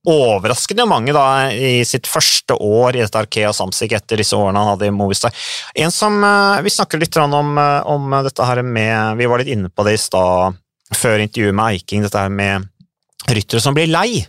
overraskende 0.09 0.85
mange 0.89 1.13
da 1.15 1.51
i 1.51 1.83
sitt 1.87 2.09
første 2.11 2.57
år 2.59 2.97
i 2.97 3.03
dette 3.03 3.21
Arkea 3.21 3.53
Samsic 3.55 3.93
etter 3.95 4.19
disse 4.19 4.35
årene 4.35 4.59
han 4.59 4.73
hadde 4.73 4.89
i 4.89 4.95
Movistar. 4.95 5.31
En 5.79 5.93
som 5.95 6.17
eh, 6.23 6.61
Vi 6.65 6.73
snakker 6.75 6.99
litt 6.99 7.15
om, 7.23 7.57
eh, 7.57 7.79
om 7.87 8.11
dette 8.25 8.47
her 8.47 8.63
med 8.67 9.17
Vi 9.21 9.29
var 9.31 9.39
litt 9.39 9.53
inne 9.55 9.71
på 9.71 9.87
det 9.87 9.95
i 9.95 10.01
stad 10.01 10.59
før 10.93 11.23
intervjuet 11.23 11.55
med 11.55 11.73
Eiking, 11.73 12.03
dette 12.05 12.19
her 12.19 12.29
med 12.29 12.67
ryttere 13.31 13.63
som 13.63 13.73
blir 13.73 13.87
lei. 13.89 14.25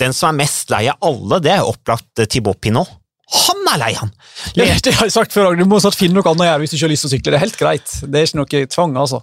Den 0.00 0.12
som 0.12 0.32
er 0.32 0.42
mest 0.42 0.72
lei 0.72 0.88
av 0.90 0.98
alle, 1.06 1.38
det 1.40 1.54
er 1.54 1.68
opplagt 1.68 2.20
eh, 2.20 2.28
Thibaut 2.28 2.60
Pinot. 2.60 2.90
Han 3.32 3.62
er 3.70 3.78
lei, 3.80 3.92
han! 3.96 4.10
Ja, 4.58 4.66
det 4.84 4.96
har 4.98 5.08
jeg 5.08 5.14
sagt 5.14 5.32
før, 5.32 5.54
du 5.56 5.64
må 5.68 5.78
snart 5.80 5.96
finne 5.96 6.18
noe 6.18 6.26
annet 6.26 6.44
å 6.44 6.48
gjøre 6.50 6.64
hvis 6.64 6.74
du 6.74 6.76
ikke 6.76 6.88
har 6.88 6.92
lyst 6.92 7.06
til 7.06 7.12
å 7.12 7.14
sykle. 7.14 7.32
Det 7.32 7.38
er 7.38 7.44
helt 7.46 7.60
greit. 7.60 7.94
Det 8.02 8.18
er 8.18 8.28
ikke 8.28 8.40
noe 8.42 8.64
tvang, 8.74 8.96
altså. 9.00 9.22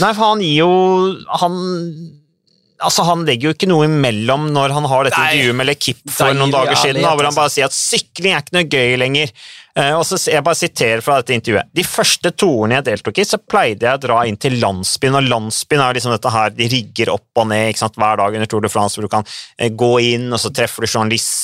Nei, 0.00 0.12
for 0.14 0.30
han 0.30 0.40
gir 0.42 0.56
jo 0.64 0.70
Han 1.42 1.58
Altså, 2.84 3.04
Han 3.08 3.24
legger 3.28 3.50
jo 3.50 3.56
ikke 3.56 3.68
noe 3.70 3.88
imellom 3.88 4.48
når 4.54 4.74
han 4.76 4.88
har 4.90 5.08
dette 5.08 5.20
Nei. 5.20 5.34
intervjuet 5.34 5.58
med 5.60 5.70
Lekip 5.70 6.00
for 6.06 6.28
Deilig 6.28 6.40
noen 6.40 6.54
dager 6.54 6.80
siden, 6.80 7.02
da, 7.02 7.12
hvor 7.16 7.28
han 7.28 7.36
bare 7.36 7.52
sier 7.52 7.68
at 7.68 7.76
sykling 7.76 8.34
er 8.34 8.44
ikke 8.44 8.58
noe 8.58 8.68
gøy 8.70 8.98
lenger. 9.00 9.32
Eh, 9.74 9.90
og 9.98 10.04
så 10.06 10.18
Jeg 10.30 10.44
bare 10.46 10.58
siterer 10.58 11.00
fra 11.02 11.16
dette 11.18 11.34
intervjuet. 11.34 11.70
De 11.74 11.82
første 11.86 12.30
toerne 12.30 12.78
jeg 12.78 12.86
deltok 12.90 13.18
i, 13.18 13.26
så 13.26 13.40
pleide 13.42 13.88
jeg 13.88 13.98
å 13.98 14.02
dra 14.04 14.20
inn 14.28 14.38
til 14.38 14.60
landsbyen, 14.62 15.18
og 15.18 15.26
landsbyen 15.26 15.82
er 15.82 15.98
liksom 15.98 16.14
dette 16.14 16.30
her, 16.30 16.54
de 16.54 16.68
rigger 16.70 17.10
opp 17.16 17.42
og 17.42 17.48
ned 17.50 17.72
ikke 17.72 17.82
sant, 17.82 17.98
hver 17.98 18.20
dag 18.22 18.38
under 18.38 18.50
Tour 18.50 18.62
de 18.62 18.70
France, 18.70 18.94
hvor 18.94 19.08
du 19.08 19.10
kan 19.10 19.26
eh, 19.58 19.72
gå 19.74 19.92
inn, 20.14 20.28
og 20.30 20.38
så 20.38 20.52
treffer 20.54 20.86
du 20.86 20.90
journalister 20.92 21.43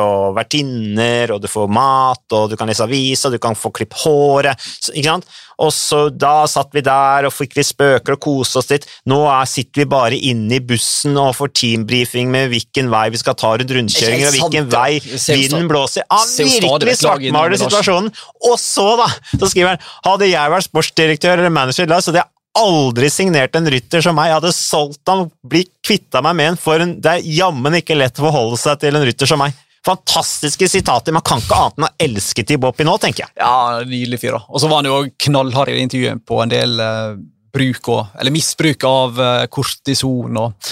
og 0.00 0.36
vertinner, 0.36 1.34
og 1.34 1.42
du 1.42 1.48
får 1.50 1.68
mat, 1.72 2.24
og 2.36 2.50
du 2.52 2.56
kan 2.58 2.70
lese 2.70 2.84
avis, 2.86 3.24
og 3.26 3.34
du 3.34 3.40
kan 3.42 3.58
få 3.58 3.72
klipp 3.74 3.96
håret. 4.04 4.68
Ikke 4.92 5.08
sant? 5.08 5.28
Og 5.58 5.72
så 5.74 6.04
Da 6.14 6.46
satt 6.46 6.70
vi 6.74 6.82
der 6.86 7.26
og 7.26 7.34
fikk 7.34 7.56
litt 7.58 7.66
spøker 7.66 8.14
og 8.14 8.22
koste 8.22 8.60
oss 8.60 8.70
litt. 8.70 8.86
Nå 9.10 9.18
er, 9.26 9.48
sitter 9.50 9.82
vi 9.82 9.88
bare 9.90 10.18
inne 10.30 10.58
i 10.58 10.62
bussen 10.64 11.18
og 11.18 11.34
får 11.38 11.52
teambrifing 11.60 12.30
med 12.30 12.52
hvilken 12.52 12.90
vei 12.92 13.08
vi 13.14 13.20
skal 13.20 13.36
ta 13.38 13.54
rundt 13.58 13.74
rundkjøringer, 13.74 14.30
og 14.30 14.36
hvilken 14.36 14.70
vei 14.72 15.00
vinden 15.02 15.68
blåser. 15.70 16.06
Han 16.12 16.26
stadig 16.28 16.62
virkelig 16.62 16.98
svartmaler 17.02 17.60
situasjonen. 17.60 18.10
Og 18.48 18.58
så, 18.62 18.88
da, 19.00 19.10
så 19.34 19.50
skriver 19.50 19.74
han 19.74 19.86
hadde 20.06 20.30
jeg 20.30 20.54
vært 20.54 20.68
sportsdirektør 20.70 21.38
eller 21.38 21.54
manager 21.54 21.88
så 21.88 22.12
hadde 22.12 22.22
jeg 22.22 22.37
aldri 22.58 23.10
signert 23.12 23.54
en 23.58 23.68
rytter 23.70 24.00
som 24.04 24.16
meg. 24.16 24.30
Jeg 24.30 24.38
hadde 24.40 24.52
solgt 24.56 25.08
ham, 25.10 25.26
blitt 25.46 25.72
kvitta 25.84 26.22
meg 26.24 26.36
med 26.38 26.52
en, 26.52 26.56
for 26.60 26.80
en, 26.82 26.96
det 27.00 27.12
er 27.18 27.26
jammen 27.38 27.76
ikke 27.78 27.96
lett 27.98 28.18
å 28.18 28.26
forholde 28.28 28.58
seg 28.60 28.80
til 28.82 28.96
en 28.98 29.04
rytter 29.06 29.26
som 29.30 29.38
meg. 29.42 29.56
Fantastiske 29.86 30.66
sitater. 30.68 31.14
Man 31.14 31.22
kan 31.24 31.38
ikke 31.40 31.54
annet 31.56 31.78
enn 31.78 31.86
å 31.86 31.92
elske 32.08 32.44
Thibaut 32.44 32.78
nå, 32.84 32.96
tenker 33.00 33.24
jeg. 33.26 33.32
Ja, 33.38 33.80
Nydelig 33.86 34.18
fyr. 34.24 34.34
da. 34.36 34.40
Og 34.48 34.60
så 34.60 34.68
var 34.70 34.82
han 34.82 34.88
jo 34.90 35.02
knallhard 35.28 35.70
i 35.72 35.78
intervjuet 35.84 36.24
på 36.28 36.40
en 36.42 36.50
del 36.52 36.74
eh, 36.82 37.14
bruk 37.54 37.88
og, 37.94 38.10
eller 38.20 38.34
misbruk 38.34 38.84
av 38.88 39.20
eh, 39.22 39.44
kortison 39.54 40.36
og 40.42 40.68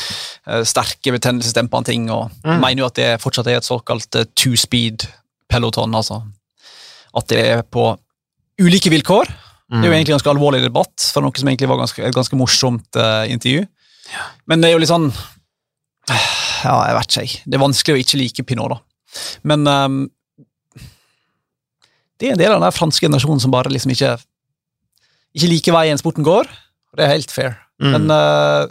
eh, 0.50 0.64
sterke 0.68 1.14
betennelsesdempende 1.14 1.92
ting. 1.92 2.10
og 2.10 2.34
Mm. 2.44 2.58
Mener 2.60 2.82
jo 2.82 2.90
at 2.90 2.98
det 2.98 3.08
fortsatt 3.22 3.48
er 3.50 3.60
et 3.60 3.68
såkalt 3.68 4.18
eh, 4.20 4.26
two-speed 4.36 5.06
peloton. 5.48 5.94
altså 5.94 6.20
At 7.16 7.30
det 7.30 7.40
er 7.46 7.62
på 7.62 7.92
ulike 8.60 8.90
vilkår. 8.92 9.30
Det 9.66 9.82
er 9.82 9.90
jo 9.90 9.94
egentlig 9.96 10.14
ganske 10.14 10.30
alvorlig 10.30 10.60
debatt, 10.62 11.08
for 11.10 11.24
noe 11.24 11.34
som 11.34 11.48
egentlig 11.50 11.68
var 11.70 11.80
ganske, 11.80 12.02
et 12.06 12.14
ganske 12.14 12.38
morsomt 12.38 12.98
uh, 13.00 13.24
intervju. 13.26 13.64
Men 14.46 14.62
det 14.62 14.68
er 14.68 14.76
jo 14.76 14.82
litt 14.82 14.92
sånn 14.92 15.08
Ja, 16.62 16.76
jeg 16.86 16.94
vet 16.94 17.16
ikke. 17.24 17.40
Det 17.42 17.58
er 17.58 17.62
vanskelig 17.64 17.96
å 17.96 18.02
ikke 18.04 18.20
like 18.20 18.44
Pinot, 18.46 18.76
da. 18.76 18.78
Men 19.42 19.66
um, 19.66 19.96
det 22.16 22.28
er 22.28 22.36
en 22.36 22.40
del 22.40 22.54
av 22.54 22.62
den 22.62 22.74
franske 22.76 23.04
generasjonen 23.04 23.42
som 23.42 23.52
bare 23.54 23.72
liksom 23.74 23.92
ikke 23.92 24.14
ikke 25.36 25.50
liker 25.52 25.74
veien 25.76 26.00
sporten 26.00 26.24
går. 26.24 26.48
og 26.48 26.96
Det 26.96 27.04
er 27.04 27.12
helt 27.12 27.32
fair. 27.34 27.58
Mm. 27.82 27.90
Men, 27.92 28.10
uh, 28.10 28.68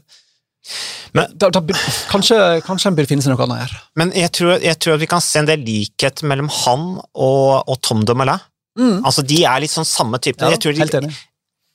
Men- 1.13 1.37
da, 1.37 1.51
da, 1.53 1.61
kanskje, 2.09 2.61
kanskje 2.65 2.89
en 2.89 2.95
burde 2.97 3.11
finne 3.11 3.21
seg 3.21 3.35
noe 3.35 3.45
annet 3.45 3.67
her. 3.67 3.75
Men 3.95 4.11
jeg 4.17 4.31
tror, 4.33 4.57
jeg 4.63 4.79
tror 4.79 4.95
at 4.95 5.03
vi 5.03 5.11
kan 5.11 5.21
se 5.21 5.39
en 5.39 5.45
del 5.45 5.61
likhet 5.61 6.23
mellom 6.23 6.49
han 6.63 6.87
og, 7.13 7.69
og 7.69 7.81
Tom 7.85 8.01
Dumoulin. 8.76 9.05
Altså, 9.05 9.23
De 9.26 9.39
er 9.43 9.63
litt 9.63 9.71
sånn 9.73 9.88
samme 9.88 10.19
type. 10.19 10.41
Ja, 10.43 10.51
jeg 10.55 10.61
tror 10.63 10.76
de, 10.76 10.80
helt 10.84 10.97
enig. 10.99 11.15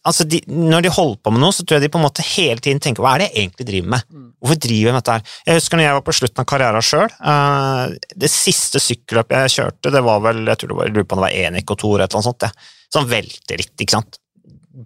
altså 0.06 0.24
de, 0.28 0.40
når 0.48 0.82
de 0.86 0.92
holder 0.96 1.20
på 1.24 1.32
med 1.34 1.40
noe, 1.42 1.52
så 1.56 1.64
tror 1.64 1.78
jeg 1.78 1.86
de 1.88 1.92
på 1.92 2.00
en 2.00 2.06
måte 2.06 2.24
hele 2.24 2.60
tiden 2.60 2.80
tenker 2.80 3.04
hva 3.04 3.14
er 3.16 3.24
det 3.24 3.30
jeg 3.30 3.44
egentlig 3.46 3.66
driver 3.70 3.94
med? 3.96 4.18
Hvorfor 4.40 4.60
driver 4.64 4.88
jeg 4.88 4.94
med 4.96 5.02
dette 5.02 5.16
her? 5.16 5.34
Jeg 5.46 5.58
husker 5.60 5.76
når 5.76 5.84
jeg 5.84 5.96
var 5.98 6.04
på 6.06 6.16
slutten 6.16 6.40
av 6.40 6.48
karrieren 6.48 6.86
sjøl. 6.86 7.16
det 8.24 8.30
siste 8.32 8.80
sykkelløpet 8.80 9.44
jeg 9.44 9.56
kjørte, 9.58 9.92
det 9.92 10.04
var 10.06 10.22
vel 10.24 10.46
jeg 10.48 10.60
tror 10.62 10.72
det 10.72 10.78
var, 10.78 10.88
jeg 10.88 10.94
lurer 10.96 11.08
på 11.10 11.16
om 11.16 11.20
det 11.20 11.26
var 11.28 11.38
Enik 11.48 11.74
og 11.74 11.80
Tor, 11.82 11.96
eller 11.98 12.08
annet 12.08 12.28
sånt. 12.30 12.40
Det. 12.46 12.52
Sånn 12.94 13.10
velteritt, 13.10 13.74
ikke 13.76 13.96
sant. 13.98 14.20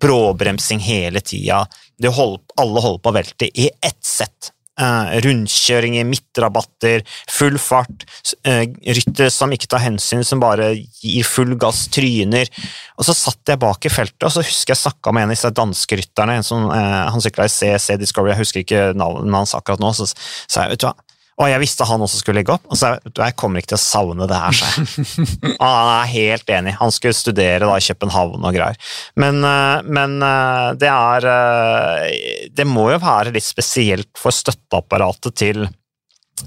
Bråbremsing 0.04 0.82
hele 0.82 1.22
tida. 1.22 1.64
Det 1.98 2.10
Alle 2.10 2.82
holder 2.82 3.02
på 3.02 3.12
å 3.12 3.14
velte 3.14 3.50
i 3.54 3.70
ett 3.70 4.02
sett. 4.02 4.53
Eh, 4.74 5.20
rundkjøringer, 5.22 6.02
midtrabatter, 6.08 7.04
full 7.30 7.60
fart, 7.62 8.02
eh, 8.42 8.64
ryttere 8.96 9.30
som 9.30 9.52
ikke 9.54 9.68
tar 9.70 9.84
hensyn, 9.84 10.24
som 10.26 10.40
bare 10.42 10.72
gir 10.74 11.22
full 11.22 11.54
gass, 11.54 11.84
tryner. 11.94 12.50
Og 12.98 13.06
så 13.06 13.14
satt 13.14 13.52
jeg 13.52 13.60
bak 13.62 13.86
i 13.86 13.92
feltet, 13.92 14.26
og 14.26 14.32
så 14.34 14.42
husker 14.42 14.74
jeg 14.74 14.82
snakka 14.82 15.12
med 15.14 15.22
en 15.22 15.30
av 15.30 15.36
disse 15.36 15.54
danske 15.54 16.00
rytterne. 16.00 16.34
en 16.34 16.42
som, 16.42 16.70
eh, 16.72 17.10
Han 17.10 17.20
sykla 17.20 17.44
i 17.44 17.48
CC 17.48 17.96
Discovery, 17.96 18.32
jeg 18.32 18.38
husker 18.38 18.64
ikke 18.64 18.96
navnet 18.96 19.32
hans 19.32 19.54
akkurat 19.54 19.78
nå. 19.78 19.94
Så 19.94 20.12
sa 20.48 20.62
jeg 20.62 20.70
vet 20.70 20.78
du 20.80 20.86
hva, 20.86 20.94
og 21.34 21.50
jeg 21.50 21.62
visste 21.64 21.86
han 21.88 22.02
også 22.04 22.20
skulle 22.20 22.38
legge 22.40 22.54
opp. 22.54 22.66
Og 22.70 22.78
så 22.78 22.92
jeg, 22.94 23.34
kommer 23.38 23.60
ikke 23.60 23.72
til 23.72 23.80
å 23.80 23.82
savne 23.82 24.28
det 24.30 24.38
her, 24.38 24.54
sa 24.54 24.70
jeg. 24.70 25.26
han 25.58 25.92
er 25.96 26.12
helt 26.12 26.52
enig. 26.56 26.76
Han 26.78 26.94
skulle 26.94 27.16
studere 27.16 27.66
da 27.66 27.74
i 27.74 27.86
København 27.88 28.44
og 28.44 28.54
greier. 28.54 28.78
Men, 29.18 29.40
eh, 29.42 29.86
men, 29.98 30.18
eh, 30.22 30.68
det 30.78 30.90
er 30.90 31.26
eh, 31.30 32.50
Det 32.54 32.66
må 32.68 32.86
jo 32.92 33.00
være 33.02 33.34
litt 33.34 33.46
spesielt 33.46 34.12
for 34.18 34.34
støtteapparatet 34.34 35.34
til, 35.42 35.64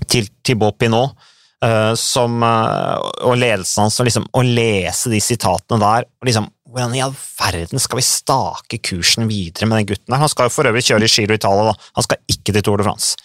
til 0.07 0.29
Thibaut 0.43 0.79
Pinot. 0.79 1.33
Som, 1.97 2.35
og 2.45 3.31
ledelsen 3.41 3.81
hans, 3.81 3.95
liksom, 4.05 4.27
å 4.29 4.43
lese 4.45 5.09
de 5.09 5.17
sitatene 5.17 5.79
der 5.81 6.05
og 6.05 6.27
liksom, 6.29 6.45
Hvordan 6.67 6.93
i 6.93 7.01
all 7.01 7.15
verden 7.15 7.81
skal 7.81 7.97
vi 7.97 8.03
stake 8.05 8.77
kursen 8.85 9.25
videre 9.25 9.65
med 9.65 9.79
den 9.79 9.87
gutten 9.89 10.11
der? 10.11 10.21
Han 10.21 10.29
skal 10.29 10.45
jo 10.45 10.53
for 10.53 10.69
øvrig 10.69 10.83
kjøre 10.85 11.07
i 11.07 11.09
Giro 11.09 11.33
Italia, 11.33 11.71
da. 11.71 11.89
Han 11.97 12.05
skal 12.05 12.19
ikke 12.29 12.53
til 12.53 12.65
Tour 12.67 12.77
de 12.77 12.85
France. 12.85 13.15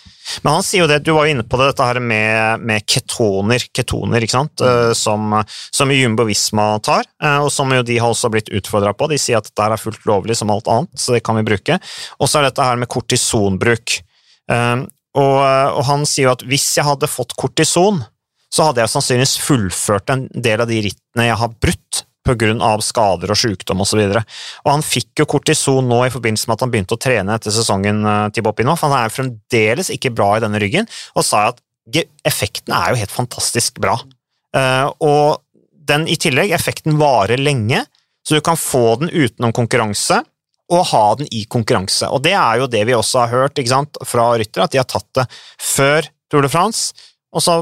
Men 0.42 0.56
han 0.56 0.64
sier 0.66 0.84
jo 0.84 0.88
det, 0.90 1.00
du 1.04 1.12
var 1.16 1.26
jo 1.26 1.34
inne 1.34 1.44
på 1.46 1.58
det, 1.58 1.70
dette 1.72 1.86
her 1.86 2.00
med, 2.02 2.62
med 2.62 2.86
ketoner, 2.88 3.64
ketoner 3.74 4.24
ikke 4.24 4.36
sant? 4.36 4.62
Mm. 4.62 4.94
Som, 4.98 5.34
som 5.74 5.92
Jumbo 5.94 6.26
Visma 6.28 6.68
tar, 6.84 7.08
eh, 7.22 7.38
og 7.42 7.50
som 7.52 7.72
jo 7.74 7.82
de 7.86 7.98
har 7.98 8.14
også 8.14 8.30
blitt 8.32 8.52
utfordra 8.54 8.94
på. 8.96 9.10
De 9.10 9.20
sier 9.20 9.40
at 9.40 9.50
dette 9.50 9.66
er 9.66 9.82
fullt 9.82 10.06
lovlig 10.08 10.38
som 10.38 10.52
alt 10.54 10.70
annet, 10.70 10.92
så 10.98 11.16
det 11.16 11.24
kan 11.26 11.38
vi 11.40 11.46
bruke. 11.50 11.78
Og 12.20 12.30
så 12.30 12.40
er 12.40 12.48
dette 12.48 12.66
her 12.66 12.80
med 12.80 12.90
kortisonbruk. 12.92 13.98
Eh, 14.52 14.86
og, 15.12 15.36
og 15.42 15.82
han 15.90 16.06
sier 16.08 16.30
jo 16.30 16.36
at 16.36 16.46
hvis 16.48 16.70
jeg 16.78 16.88
hadde 16.88 17.10
fått 17.10 17.36
kortison, 17.36 18.00
så 18.52 18.68
hadde 18.68 18.82
jeg 18.82 18.92
sannsynligvis 18.92 19.38
fullført 19.40 20.12
en 20.12 20.26
del 20.32 20.62
av 20.62 20.68
de 20.68 20.80
rittene 20.84 21.28
jeg 21.28 21.38
har 21.40 21.52
brutt 21.60 22.02
pga. 22.26 22.72
skader 22.82 23.32
og 23.32 23.38
sykdom 23.38 23.82
osv. 23.84 24.02
Han 24.66 24.84
fikk 24.86 25.22
jo 25.22 25.28
kortison 25.28 25.88
nå 25.88 26.04
i 26.06 26.12
forbindelse 26.14 26.48
med 26.48 26.56
at 26.56 26.64
han 26.64 26.72
begynte 26.72 26.96
å 26.96 27.02
trene 27.02 27.36
etter 27.36 27.54
sesongen 27.54 28.04
eh, 28.06 28.28
til 28.34 28.46
Boppino, 28.46 28.76
for 28.78 28.90
han 28.90 29.04
er 29.06 29.14
fremdeles 29.14 29.92
ikke 29.94 30.14
bra 30.14 30.36
i 30.36 30.44
denne 30.44 30.60
ryggen, 30.62 30.88
og 31.16 31.26
sa 31.26 31.48
at 31.50 31.62
effekten 32.24 32.74
er 32.74 32.92
jo 32.92 33.00
helt 33.02 33.14
fantastisk 33.14 33.80
bra. 33.82 33.96
Eh, 34.56 34.88
og 35.02 35.42
den 35.82 36.06
i 36.10 36.18
tillegg, 36.20 36.54
effekten 36.54 36.98
varer 37.00 37.42
lenge, 37.42 37.84
så 38.22 38.38
du 38.38 38.44
kan 38.44 38.58
få 38.58 39.00
den 39.02 39.10
utenom 39.10 39.54
konkurranse 39.54 40.22
og 40.72 40.86
ha 40.92 41.04
den 41.18 41.28
i 41.34 41.42
konkurranse. 41.50 42.08
Og 42.08 42.22
det 42.24 42.36
er 42.38 42.62
jo 42.62 42.70
det 42.70 42.84
vi 42.88 42.94
også 42.96 43.24
har 43.24 43.32
hørt 43.32 43.60
sant, 43.68 43.98
fra 44.06 44.30
ryttere, 44.38 44.64
at 44.64 44.72
de 44.72 44.80
har 44.80 44.88
tatt 44.88 45.08
det 45.18 45.26
før 45.60 46.06
Tour 46.30 46.46
de 46.46 46.48
France, 46.52 46.94
og 47.34 47.44
så 47.44 47.58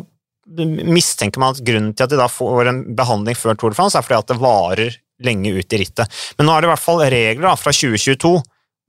mistenker 0.59 1.42
man 1.42 1.55
at 1.55 1.62
grunnen 1.64 1.92
til 1.94 2.07
at 2.07 2.12
de 2.12 2.18
da 2.20 2.28
får 2.30 2.70
en 2.70 2.82
behandling 2.98 3.38
før 3.38 3.59
Tour 3.59 3.74
de 3.74 3.78
France, 3.78 3.98
er 3.98 4.07
fordi 4.07 4.18
at 4.18 4.30
det 4.32 4.40
varer 4.42 4.96
lenge 5.24 5.53
ut 5.53 5.76
i 5.76 5.82
rittet. 5.82 6.20
Men 6.38 6.48
nå 6.48 6.55
er 6.55 6.62
det 6.62 6.70
i 6.70 6.72
hvert 6.72 6.82
fall 6.84 7.03
regler 7.05 7.48
da, 7.51 7.57
fra 7.61 7.74
2022 7.76 8.32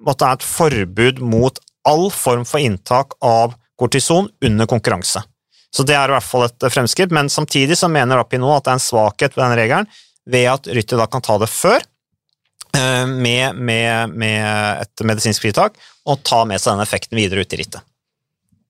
om 0.01 0.12
at 0.12 0.22
det 0.22 0.28
er 0.28 0.39
et 0.39 0.47
forbud 0.47 1.22
mot 1.22 1.59
all 1.89 2.07
form 2.14 2.45
for 2.47 2.62
inntak 2.62 3.14
av 3.26 3.53
kortison 3.80 4.30
under 4.45 4.70
konkurranse. 4.70 5.24
Så 5.72 5.86
det 5.88 5.95
er 5.95 6.12
i 6.12 6.16
hvert 6.16 6.28
fall 6.28 6.45
et 6.47 6.68
fremskritt, 6.74 7.14
men 7.16 7.32
samtidig 7.32 7.78
så 7.80 7.89
mener 7.91 8.24
Pinot 8.28 8.59
at 8.59 8.68
det 8.68 8.74
er 8.74 8.80
en 8.80 8.84
svakhet 8.84 9.38
ved 9.38 9.45
den 9.45 9.59
regelen 9.59 9.91
ved 10.32 10.49
at 10.51 10.68
rytter 10.70 10.99
da 10.99 11.07
kan 11.09 11.24
ta 11.26 11.38
det 11.41 11.49
før 11.49 11.80
eh, 11.80 13.05
med, 13.07 13.55
med, 13.55 14.12
med 14.12 14.84
et 14.84 15.05
medisinsk 15.07 15.45
fritak 15.45 15.80
og 16.05 16.22
ta 16.28 16.43
med 16.49 16.62
seg 16.62 16.76
den 16.76 16.84
effekten 16.84 17.18
videre 17.18 17.45
ut 17.45 17.55
i 17.55 17.62
rittet. 17.62 17.86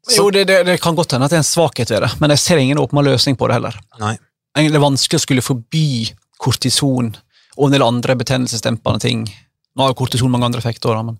Jo, 0.09 0.29
det, 0.33 0.47
det, 0.49 0.63
det, 0.65 0.79
kan 0.81 0.95
godt 0.97 1.13
hende 1.13 1.27
at 1.27 1.33
det 1.33 1.37
er 1.37 1.43
en 1.43 1.47
svakhet 1.47 1.91
ved 1.93 2.01
det, 2.01 2.09
men 2.21 2.33
jeg 2.33 2.41
ser 2.41 2.61
ingen 2.61 2.79
åpenbar 2.81 3.05
løsning 3.05 3.37
på 3.37 3.47
det 3.49 3.59
heller. 3.59 3.77
Nei. 4.01 4.15
Det 4.57 4.65
er 4.67 4.83
vanskelig 4.83 5.19
å 5.19 5.23
skulle 5.23 5.45
forby 5.45 6.09
kortison 6.41 7.11
og 7.57 7.67
en 7.67 7.75
del 7.75 7.85
andre 7.85 8.15
betennelsesdempende 8.19 9.03
ting. 9.03 9.27
Nå 9.75 9.85
har 9.85 9.93
jo 9.93 9.99
kortison 10.01 10.31
mange 10.33 10.49
andre 10.49 10.59
effekter, 10.63 10.97
men 11.05 11.19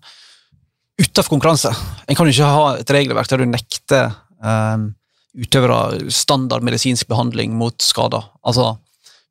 utenfor 1.00 1.30
konkurranse 1.32 1.70
En 2.04 2.16
kan 2.18 2.28
jo 2.28 2.34
ikke 2.34 2.50
ha 2.52 2.66
et 2.80 2.90
regelverk 2.92 3.30
der 3.30 3.40
du 3.40 3.48
nekter 3.48 4.10
um, 4.44 4.90
utøvere 5.32 6.10
standard 6.12 6.64
medisinsk 6.66 7.08
behandling 7.08 7.54
mot 7.56 7.78
skader. 7.80 8.26
Altså, 8.44 8.74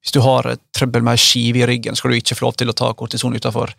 hvis 0.02 0.16
du 0.16 0.22
har 0.26 0.47
trøbbel 0.74 1.04
med 1.06 1.14
ei 1.14 1.22
skive 1.22 1.62
i 1.62 1.66
ryggen, 1.70 1.97
skal 1.97 2.10
du 2.14 2.18
ikke 2.18 2.38
få 2.38 2.47
lov 2.47 2.56
til 2.58 2.72
å 2.72 2.76
ta 2.78 2.89
kortison 2.97 3.36
utenfor. 3.38 3.74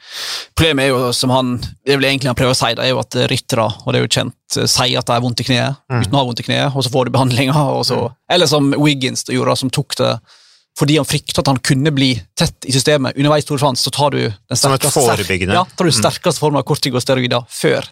Problemet 0.54 0.86
er 0.86 0.92
jo, 0.92 1.08
som 1.16 1.32
han 1.34 1.56
det 1.58 1.96
er 1.96 1.98
vel 1.98 2.06
egentlig 2.12 2.30
han 2.30 2.38
prøver 2.38 2.54
å 2.54 2.58
si, 2.58 2.70
det 2.78 2.84
er 2.84 2.92
jo 2.92 3.00
at 3.02 3.16
ryttere 3.32 3.64
og 3.66 3.88
det 3.88 3.98
er 3.98 4.04
jo 4.04 4.12
kjent, 4.18 4.58
eh, 4.58 4.68
sier 4.70 5.00
at 5.00 5.08
de 5.08 5.16
har 5.16 5.24
vondt 5.24 5.42
i 5.42 5.48
kneet 5.48 5.80
mm. 5.90 6.04
uten 6.04 6.14
å 6.14 6.20
ha 6.20 6.28
vondt 6.28 6.44
i 6.44 6.46
kneet, 6.46 6.76
og 6.76 6.86
så 6.86 6.92
får 6.94 7.08
du 7.08 7.16
behandlinga. 7.16 7.56
Mm. 7.56 8.14
Eller 8.36 8.50
som 8.50 8.70
Wiggins 8.78 9.26
gjorde, 9.26 9.58
som 9.58 9.72
tok 9.74 9.98
det 9.98 10.14
fordi 10.78 10.94
han 10.96 11.04
fryktet 11.04 11.36
at 11.36 11.48
han 11.50 11.58
kunne 11.60 11.90
bli 11.92 12.14
tett 12.38 12.64
i 12.64 12.72
systemet 12.72 13.18
underveis 13.18 13.44
Tour 13.44 13.60
frans, 13.60 13.82
så 13.84 13.90
tar 13.92 14.14
du 14.14 14.22
den 14.22 14.56
sterkeste, 14.56 15.02
ja, 15.44 15.66
tar 15.68 15.84
du 15.84 15.90
mm. 15.90 15.98
sterkeste 15.98 16.38
mm. 16.38 16.40
formen 16.40 16.60
av 16.62 16.64
kortigosteroider 16.70 17.44
før. 17.52 17.88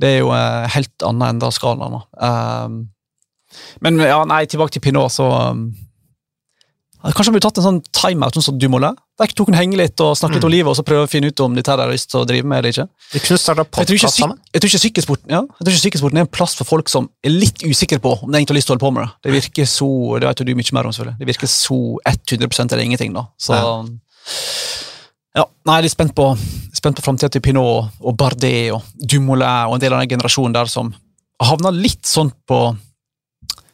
Det 0.00 0.14
er 0.14 0.22
jo 0.22 0.30
uh, 0.32 0.64
helt 0.72 1.04
annet 1.04 1.34
enn 1.34 1.42
da 1.42 1.50
skalaen. 1.52 1.98
Um, 2.16 2.78
men 3.84 4.00
ja, 4.00 4.22
nei, 4.28 4.46
tilbake 4.48 4.78
til 4.78 4.86
Pinot, 4.86 5.12
så 5.12 5.28
um, 5.52 5.66
Kanskje 7.14 7.30
han 7.30 7.34
burde 7.36 7.46
tatt 7.46 7.58
en 7.60 7.66
sånn 7.66 7.78
timeout, 7.94 8.34
sånn 8.34 8.44
som 8.44 8.56
Dumoulin? 8.58 8.96
Der 9.20 9.30
tok 9.36 9.50
han 9.52 9.56
henge 9.58 9.78
litt 9.78 10.00
og 10.02 10.16
snakke 10.18 10.36
litt 10.36 10.44
mm. 10.44 10.48
om 10.48 10.52
livet, 10.52 10.70
og 10.72 10.76
så 10.78 10.84
prøve 10.86 11.06
å 11.06 11.10
finne 11.10 11.30
ut 11.30 11.42
om 11.44 11.54
dette 11.56 11.70
her 11.70 11.80
har 11.82 11.92
lyst 11.92 12.10
til 12.12 12.20
å 12.22 12.26
drive 12.28 12.48
med 12.48 12.60
eller 12.60 12.74
ikke. 12.74 12.86
Vi 13.12 13.22
kunne 13.24 13.40
starta 13.40 13.64
podkast 13.64 14.18
sammen. 14.18 14.40
Jeg 14.50 14.62
tror 14.62 14.72
ikke 14.72 14.82
sykkelsporten 14.82 15.34
ja, 15.36 15.42
jeg 15.44 15.66
tror 15.66 15.74
ikke 15.76 15.84
sykkelsporten 15.84 16.20
er 16.20 16.26
en 16.26 16.32
plass 16.38 16.56
for 16.58 16.68
folk 16.68 16.90
som 16.92 17.08
er 17.24 17.34
litt 17.34 17.62
usikre 17.62 18.00
på 18.02 18.16
om 18.18 18.26
de 18.26 18.40
egentlig 18.40 18.56
har 18.56 18.58
lyst 18.60 18.70
til 18.70 18.74
å 18.74 18.76
holde 18.76 18.86
på 18.86 18.92
med 18.96 19.06
det. 19.06 19.10
Det 19.28 19.36
virker 19.36 19.70
så 19.70 19.90
det 20.20 20.30
vet 20.30 20.42
du 20.42 20.54
mye 20.58 20.76
mer 20.78 20.90
om 20.90 20.96
selvfølgelig, 20.96 21.18
det 21.20 21.30
virker 21.30 21.52
så 21.52 21.80
100 22.12 22.66
eller 22.66 22.84
ingenting. 22.84 23.16
da. 23.16 23.26
Så, 23.38 23.56
ja. 25.36 25.44
Nei, 25.66 25.74
jeg 25.74 25.78
er 25.78 25.86
litt 25.86 25.96
spent 25.96 26.16
på, 26.16 26.30
spent 26.76 26.98
på 26.98 27.04
framtida 27.04 27.32
til 27.32 27.44
Pinot 27.44 28.00
og 28.00 28.16
Bardet 28.18 28.72
og 28.74 28.84
Dumoulin 28.96 29.70
og 29.70 29.76
en 29.76 29.84
del 29.84 29.94
av 29.94 30.02
den 30.02 30.16
generasjonen 30.16 30.56
der 30.56 30.70
som 30.72 30.94
havna 31.42 31.72
litt 31.74 32.08
sånn 32.08 32.32
på 32.48 32.60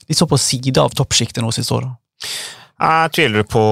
litt 0.08 0.18
sånn 0.18 0.30
på 0.30 0.40
sida 0.40 0.82
av 0.84 0.96
toppsjiktet 0.98 1.42
nå 1.44 1.52
siste 1.54 1.76
året. 1.76 1.92
Jeg 2.82 3.12
tviler 3.14 3.46
på 3.46 3.62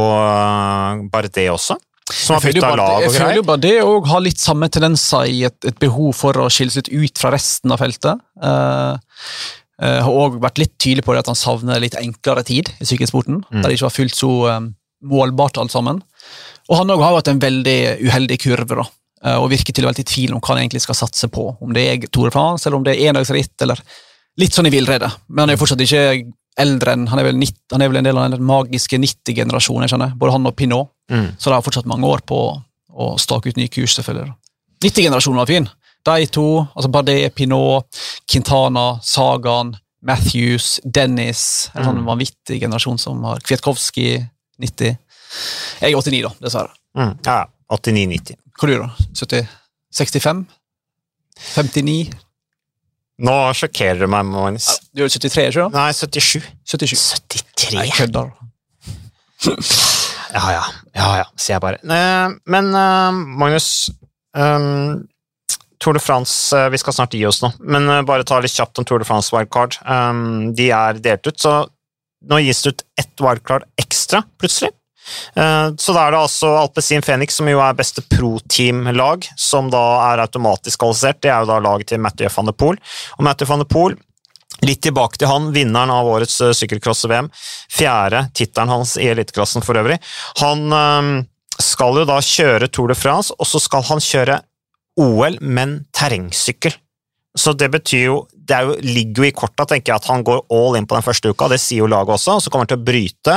Bardet 1.10 1.46
også? 1.50 1.76
Som 2.10 2.36
har 2.36 2.42
bytta 2.42 2.72
lag 2.74 2.80
og 2.80 3.04
greier? 3.04 3.06
Jeg 3.06 3.16
føler 3.20 3.46
bare 3.46 3.62
det 3.62 3.76
òg 3.86 4.08
har 4.10 4.22
litt 4.24 4.42
samme 4.42 4.68
tendenser 4.72 5.30
i 5.30 5.44
et, 5.46 5.56
et, 5.66 5.78
behov 5.80 6.12
for 6.18 6.36
å 6.42 6.48
skille 6.52 6.74
seg 6.74 6.90
ut 6.90 7.22
fra 7.22 7.32
resten 7.34 7.70
av 7.74 7.80
feltet. 7.82 8.22
Uh, 8.42 8.98
uh, 9.82 10.00
har 10.02 10.10
òg 10.10 10.40
vært 10.42 10.60
litt 10.62 10.74
tydelig 10.80 11.06
på 11.06 11.14
det 11.14 11.22
at 11.22 11.30
han 11.30 11.38
savner 11.38 11.82
litt 11.82 11.98
enklere 11.98 12.44
tid 12.46 12.72
i 12.82 12.88
sykkelsporten. 12.88 13.44
Mm. 13.46 13.60
Der 13.60 13.68
det 13.68 13.78
ikke 13.78 13.88
var 13.88 13.96
fullt 13.96 14.18
så 14.18 14.32
um, 14.56 14.72
målbart 15.06 15.60
alt 15.62 15.74
sammen. 15.74 16.02
Og 16.70 16.80
han 16.80 16.90
har 16.92 17.18
hatt 17.18 17.30
en 17.30 17.42
veldig 17.42 17.78
uheldig 18.02 18.40
kurve, 18.42 18.82
da, 18.82 18.88
uh, 19.26 19.38
og 19.38 19.50
virker 19.54 19.74
til 19.74 19.86
å 19.86 19.90
være 19.90 20.00
litt 20.00 20.08
i 20.08 20.12
tvil 20.14 20.34
om 20.34 20.42
hva 20.42 20.54
han 20.54 20.64
egentlig 20.64 20.82
skal 20.86 20.98
satse 20.98 21.30
på. 21.30 21.52
Om 21.62 21.74
det 21.76 21.86
er 21.86 22.10
Tour 22.10 22.30
de 22.30 22.34
France, 22.34 22.66
eller 22.66 22.80
om 22.80 22.86
det 22.86 22.96
er 22.96 23.12
endagsritt, 23.12 23.54
eller 23.62 23.82
litt 24.40 24.56
sånn 24.56 24.70
i 24.70 24.74
villrede. 24.74 25.10
Men 25.30 25.44
han 25.44 25.52
er 25.52 25.58
jo 25.58 25.62
fortsatt 25.62 25.86
ikke 25.86 26.04
eldre 26.60 26.94
enn 26.96 27.08
Han 27.10 27.20
er 27.22 27.26
vel, 27.30 27.38
90, 27.40 27.58
han 27.72 27.82
er 27.82 27.90
vel 27.90 28.00
en 28.00 28.06
del 28.06 28.18
av 28.20 28.30
den 28.30 28.46
magiske 28.46 28.98
90-generasjonen, 29.00 29.88
skjønner 29.90 30.16
både 30.20 30.36
han 30.36 30.48
og 30.50 30.56
Pinot. 30.56 30.92
Mm. 31.10 31.32
Så 31.38 31.50
de 31.50 31.56
har 31.56 31.64
fortsatt 31.66 31.88
mange 31.90 32.08
år 32.08 32.22
på 32.26 32.40
å 32.90 33.10
stake 33.20 33.50
ut 33.50 33.60
nye 33.60 33.72
kurs, 33.72 33.96
selvfølgelig. 33.98 34.34
90-generasjonen 34.84 35.40
var 35.42 35.50
fin. 35.50 35.68
De 36.06 36.26
to, 36.32 36.46
altså 36.64 36.90
Bardet, 36.92 37.34
Pinot, 37.36 38.02
Quintana, 38.30 38.86
Sagan, 39.04 39.74
Matthews, 40.00 40.78
Dennis 40.84 41.42
En 41.74 41.84
sånn 41.84 41.98
mm. 42.00 42.06
vanvittig 42.08 42.60
generasjon 42.62 43.00
som 43.00 43.20
har 43.28 43.42
Kwiatkowski, 43.44 44.14
90. 44.60 44.96
Jeg 45.80 45.92
er 45.92 45.96
89, 45.96 46.22
da, 46.24 46.32
dessverre. 46.46 46.72
Mm. 46.96 47.12
Ja, 47.26 47.42
89-90. 47.76 48.40
Hva 48.56 48.68
er 48.68 48.72
du, 48.72 48.86
da? 48.86 49.10
70, 49.20 49.52
65? 50.00 50.42
59? 51.54 51.98
Nå 53.20 53.36
sjokkerer 53.56 54.00
du 54.00 54.08
meg, 54.10 54.28
Magnus. 54.28 54.72
Du 54.96 55.04
er 55.04 55.12
73, 55.12 55.50
ikke 55.50 55.56
sant? 55.58 55.76
Nei, 55.76 55.90
77. 55.96 56.46
77. 56.72 57.02
73? 57.28 57.74
Jeg 57.76 57.96
kødder. 57.98 58.30
ja, 60.36 60.44
ja. 60.56 60.62
Ja, 60.96 61.08
ja, 61.20 61.26
sier 61.36 61.56
jeg 61.56 61.64
bare. 61.64 61.80
Men 61.84 62.70
uh, 62.74 63.10
Magnus 63.12 63.90
um, 64.36 65.04
Tour 65.80 65.96
de 65.96 66.02
France 66.02 66.56
Vi 66.72 66.80
skal 66.82 66.92
snart 66.96 67.14
gi 67.16 67.22
oss 67.28 67.40
nå, 67.40 67.52
men 67.64 67.88
bare 68.08 68.26
ta 68.28 68.40
litt 68.42 68.52
kjapt 68.52 68.80
om 68.80 68.88
Tour 68.88 69.00
de 69.00 69.08
France 69.08 69.32
wildcard. 69.34 69.78
Um, 69.84 70.50
de 70.56 70.70
er 70.76 71.00
delt 71.00 71.28
ut, 71.28 71.38
så 71.40 71.54
nå 72.28 72.40
gis 72.44 72.60
det 72.64 72.74
ut 72.74 72.84
ett 73.00 73.24
wildcard 73.24 73.64
ekstra, 73.80 74.24
plutselig. 74.40 74.74
Eh, 75.34 75.68
så 75.78 75.94
da 75.96 76.04
er 76.04 76.14
det 76.14 76.20
altså 76.20 76.52
Alpezin 76.60 77.04
Phoenix, 77.04 77.38
som 77.38 77.48
jo 77.50 77.62
er 77.62 77.78
beste 77.78 78.04
pro-team-lag, 78.10 79.26
som 79.38 79.70
da 79.72 79.82
er 80.10 80.24
automatisk 80.26 80.82
kvalifisert. 80.82 81.22
Det 81.22 81.32
er 81.32 81.42
jo 81.42 81.50
da 81.52 81.58
laget 81.64 81.92
til 81.92 82.02
Mathieu 82.02 82.30
van 82.36 82.50
de 82.50 82.56
Poel. 82.56 82.80
Og 83.18 83.26
Mathieu 83.26 83.50
van 83.50 83.64
de 83.64 83.68
Poel 83.70 83.98
Litt 84.66 84.82
tilbake 84.84 85.16
til 85.16 85.30
han, 85.30 85.46
vinneren 85.54 85.92
av 85.94 86.08
årets 86.10 86.34
uh, 86.44 86.50
sykkelcross-VM. 86.52 87.30
Fjerde 87.72 88.26
tittelen 88.36 88.72
hans 88.74 88.96
i 89.00 89.08
eliteklassen 89.08 89.64
for 89.64 89.78
øvrig. 89.80 89.96
Han 90.42 90.66
um, 90.68 91.12
skal 91.56 92.02
jo 92.02 92.04
da 92.08 92.18
kjøre 92.24 92.68
Tour 92.68 92.92
de 92.92 92.98
France, 92.98 93.32
og 93.38 93.48
så 93.48 93.60
skal 93.62 93.86
han 93.88 94.02
kjøre 94.04 94.40
OL, 95.00 95.38
men 95.40 95.78
terrengsykkel. 95.96 96.76
Så 97.38 97.52
det 97.54 97.68
betyr 97.70 98.04
jo 98.08 98.16
Det 98.34 98.56
jo, 98.66 98.72
ligger 98.82 99.22
jo 99.22 99.28
i 99.28 99.34
korta, 99.36 99.62
tenker 99.68 99.92
jeg, 99.92 100.02
at 100.02 100.08
han 100.10 100.24
går 100.26 100.40
all 100.50 100.74
in 100.74 100.86
på 100.90 100.96
den 100.96 101.04
første 101.06 101.30
uka. 101.30 101.46
Det 101.52 101.60
sier 101.62 101.84
jo 101.84 101.90
laget 101.90 102.16
også. 102.16 102.32
og 102.34 102.42
Så 102.42 102.50
kommer 102.50 102.66
han 102.66 102.72
til 102.72 102.80
å 102.80 102.86
bryte. 102.88 103.36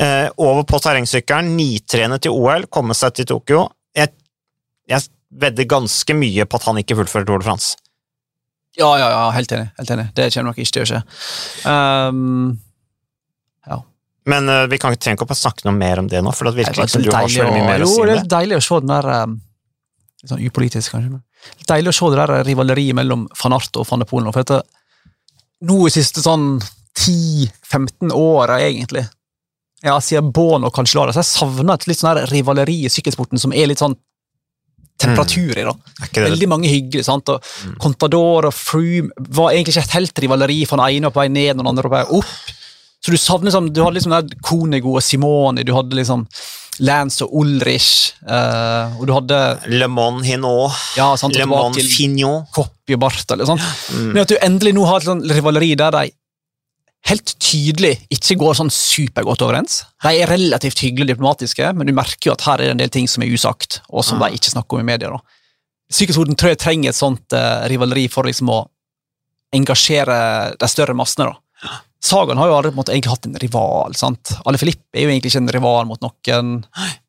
Eh, 0.00 0.28
over 0.40 0.64
på 0.64 0.80
terrengsykkelen, 0.80 1.50
nitrene 1.58 2.16
til 2.24 2.32
OL, 2.32 2.64
komme 2.72 2.96
seg 2.96 3.18
til 3.18 3.28
Tokyo. 3.28 3.66
Jeg, 3.92 4.14
jeg 4.88 5.04
vedder 5.28 5.68
ganske 5.68 6.16
mye 6.16 6.48
på 6.48 6.56
at 6.56 6.64
han 6.70 6.80
ikke 6.80 6.96
fullfører 6.96 7.28
Tour 7.28 7.42
de 7.44 7.48
France. 7.50 7.76
Ja, 8.78 8.88
ja, 8.96 9.10
ja, 9.10 9.30
helt 9.34 9.52
enig. 9.52 9.68
helt 9.76 9.90
enig. 9.90 10.06
Det 10.16 10.30
kommer 10.32 10.52
nok 10.52 10.62
ikke 10.62 10.74
til 10.78 10.84
å 10.84 10.88
skje. 10.88 11.02
Um, 11.68 12.56
ja. 13.68 13.80
Men 14.32 14.48
uh, 14.48 14.64
vi 14.70 14.78
kan 14.80 14.94
ikke 14.94 15.04
trenger 15.04 15.20
ikke 15.20 15.34
å 15.34 15.40
snakke 15.42 15.68
noe 15.68 15.76
mer 15.76 16.00
om 16.00 16.08
det 16.08 16.22
nå, 16.24 16.32
for 16.36 16.48
det 16.48 16.62
virker 16.62 16.86
ikke 16.86 16.94
som 16.94 17.04
du 17.04 17.12
har 17.12 17.28
så 17.32 17.48
mye 17.50 17.66
mer 17.66 17.84
å 17.84 17.88
jo, 17.88 17.94
si 17.96 18.08
det 18.08 18.18
er 18.22 18.30
deilig 18.38 18.60
å 18.60 18.66
se 18.68 18.80
den 18.84 18.92
der 18.94 19.10
um, 19.28 19.38
sånn 20.24 20.44
upolitisk, 20.46 20.94
kanskje. 20.94 21.18
Men 21.18 21.24
litt 21.58 21.70
deilig 21.70 21.92
å 21.92 21.98
se 21.98 22.10
det 22.12 22.20
der 22.22 22.44
rivaleriet 22.46 22.98
mellom 22.98 23.28
van 23.42 23.56
Art 23.56 23.78
og 23.78 23.86
van 23.88 24.02
de 24.02 24.08
Polen. 24.08 24.32
For 24.34 24.42
dette, 24.42 24.62
nå 25.68 25.78
i 25.86 25.94
siste 25.94 26.24
sånn 26.24 26.58
10-15 26.98 28.12
åra, 28.14 28.58
egentlig, 28.64 29.06
ja, 29.84 29.94
siden 30.02 30.32
Bån 30.34 30.66
og 30.66 30.74
Cancellara, 30.74 31.14
så 31.14 31.22
jeg 31.22 31.30
savna 31.30 31.78
et 31.78 31.86
litt 31.86 32.00
sånn 32.00 32.24
rivaleri 32.32 32.80
i 32.86 32.92
sykkelsporten 32.92 33.38
som 33.38 33.54
er 33.54 33.70
litt 33.70 33.82
sånn 33.82 33.94
temperatur 34.98 35.54
i. 35.54 35.64
da. 35.66 35.74
Er 36.08 36.24
Veldig 36.26 36.48
mange 36.50 36.70
hyggelige. 36.70 37.06
sant? 37.06 37.30
Og 37.30 37.78
Contador 37.78 38.48
og 38.50 38.54
Froome 38.54 39.12
var 39.38 39.52
egentlig 39.52 39.76
ikke 39.76 39.86
et 39.86 39.98
helt 39.98 40.22
rivaleri, 40.24 40.64
for 40.66 40.80
den 40.80 40.96
ene 40.96 41.10
var 41.10 41.14
på 41.14 41.22
vei 41.22 41.28
ned, 41.30 41.52
og 41.54 41.62
den 41.62 41.70
andre 41.70 41.86
på 41.86 41.94
vei 41.94 42.04
opp. 42.18 42.54
Så 42.98 43.14
du 43.14 43.18
savner 43.20 43.52
liksom, 43.52 43.70
du 43.70 43.82
hadde 43.84 43.94
liksom 44.00 44.16
der 44.16 44.40
Konego 44.42 44.96
og 44.98 45.04
Simoni, 45.06 45.62
du 45.62 45.70
hadde 45.76 45.94
liksom 45.94 46.26
Lance 46.84 47.24
og 47.24 47.34
Ulrich, 47.42 48.14
Uh, 48.28 48.92
og 49.00 49.06
du 49.08 49.12
hadde 49.14 49.36
Le 49.72 49.86
Mon 49.88 50.18
Hinot, 50.26 50.74
ja, 50.98 51.06
sant, 51.16 51.32
og 51.32 51.48
Le 51.48 51.74
til 51.78 51.86
Fignon. 51.88 52.42
Koppi 52.52 52.96
og 52.96 53.06
eller 53.32 53.46
sånt. 53.48 53.62
Mm. 53.94 54.08
Men 54.12 54.22
at 54.22 54.28
du 54.28 54.36
endelig 54.36 54.74
nå 54.76 54.84
har 54.84 55.00
et 55.00 55.08
sånn 55.08 55.22
rivaleri 55.24 55.70
der 55.78 55.94
de 55.94 56.02
helt 57.08 57.32
tydelig 57.40 57.94
ikke 58.12 58.36
går 58.42 58.58
sånn 58.58 58.72
supergodt 58.74 59.44
overens. 59.46 59.80
De 60.04 60.12
er 60.18 60.28
relativt 60.28 60.82
hyggelige 60.84 61.14
diplomatiske, 61.14 61.70
men 61.78 61.88
du 61.88 61.94
merker 61.96 62.30
jo 62.30 62.34
at 62.36 62.44
her 62.48 62.60
er 62.60 62.68
det 62.68 62.74
en 62.74 62.82
del 62.82 62.92
ting 62.92 63.08
som 63.08 63.24
er 63.24 63.32
usagt, 63.32 63.80
og 63.88 64.04
som 64.04 64.20
Ja. 64.20 64.28
de 64.28 64.36
ikke 64.36 64.52
snakker 64.52 64.76
om 64.76 64.80
i 64.80 64.90
media. 64.92 65.08
da. 65.08 65.18
Sykehusorden 65.90 66.36
tror 66.36 66.50
jeg 66.52 66.58
trenger 66.58 66.90
et 66.90 66.96
sånt 66.96 67.32
uh, 67.32 67.64
rivaleri 67.68 68.08
for 68.08 68.24
liksom 68.24 68.50
å 68.50 68.66
engasjere 69.54 70.56
de 70.58 70.68
større 70.68 70.94
massene. 70.94 71.32
da. 71.32 71.68
Sagaen 72.04 72.38
har 72.38 72.50
jo 72.50 72.56
aldri 72.56 72.72
måte, 72.76 72.92
egentlig 72.94 73.12
hatt 73.12 73.26
en 73.26 73.38
rival. 73.42 73.94
sant? 73.98 74.34
Alle 74.46 74.58
Filippe 74.60 74.94
er 74.94 75.06
jo 75.06 75.12
egentlig 75.12 75.32
ikke 75.32 75.42
en 75.42 75.54
rival 75.56 75.88
mot 75.90 76.02
noen. 76.04 76.52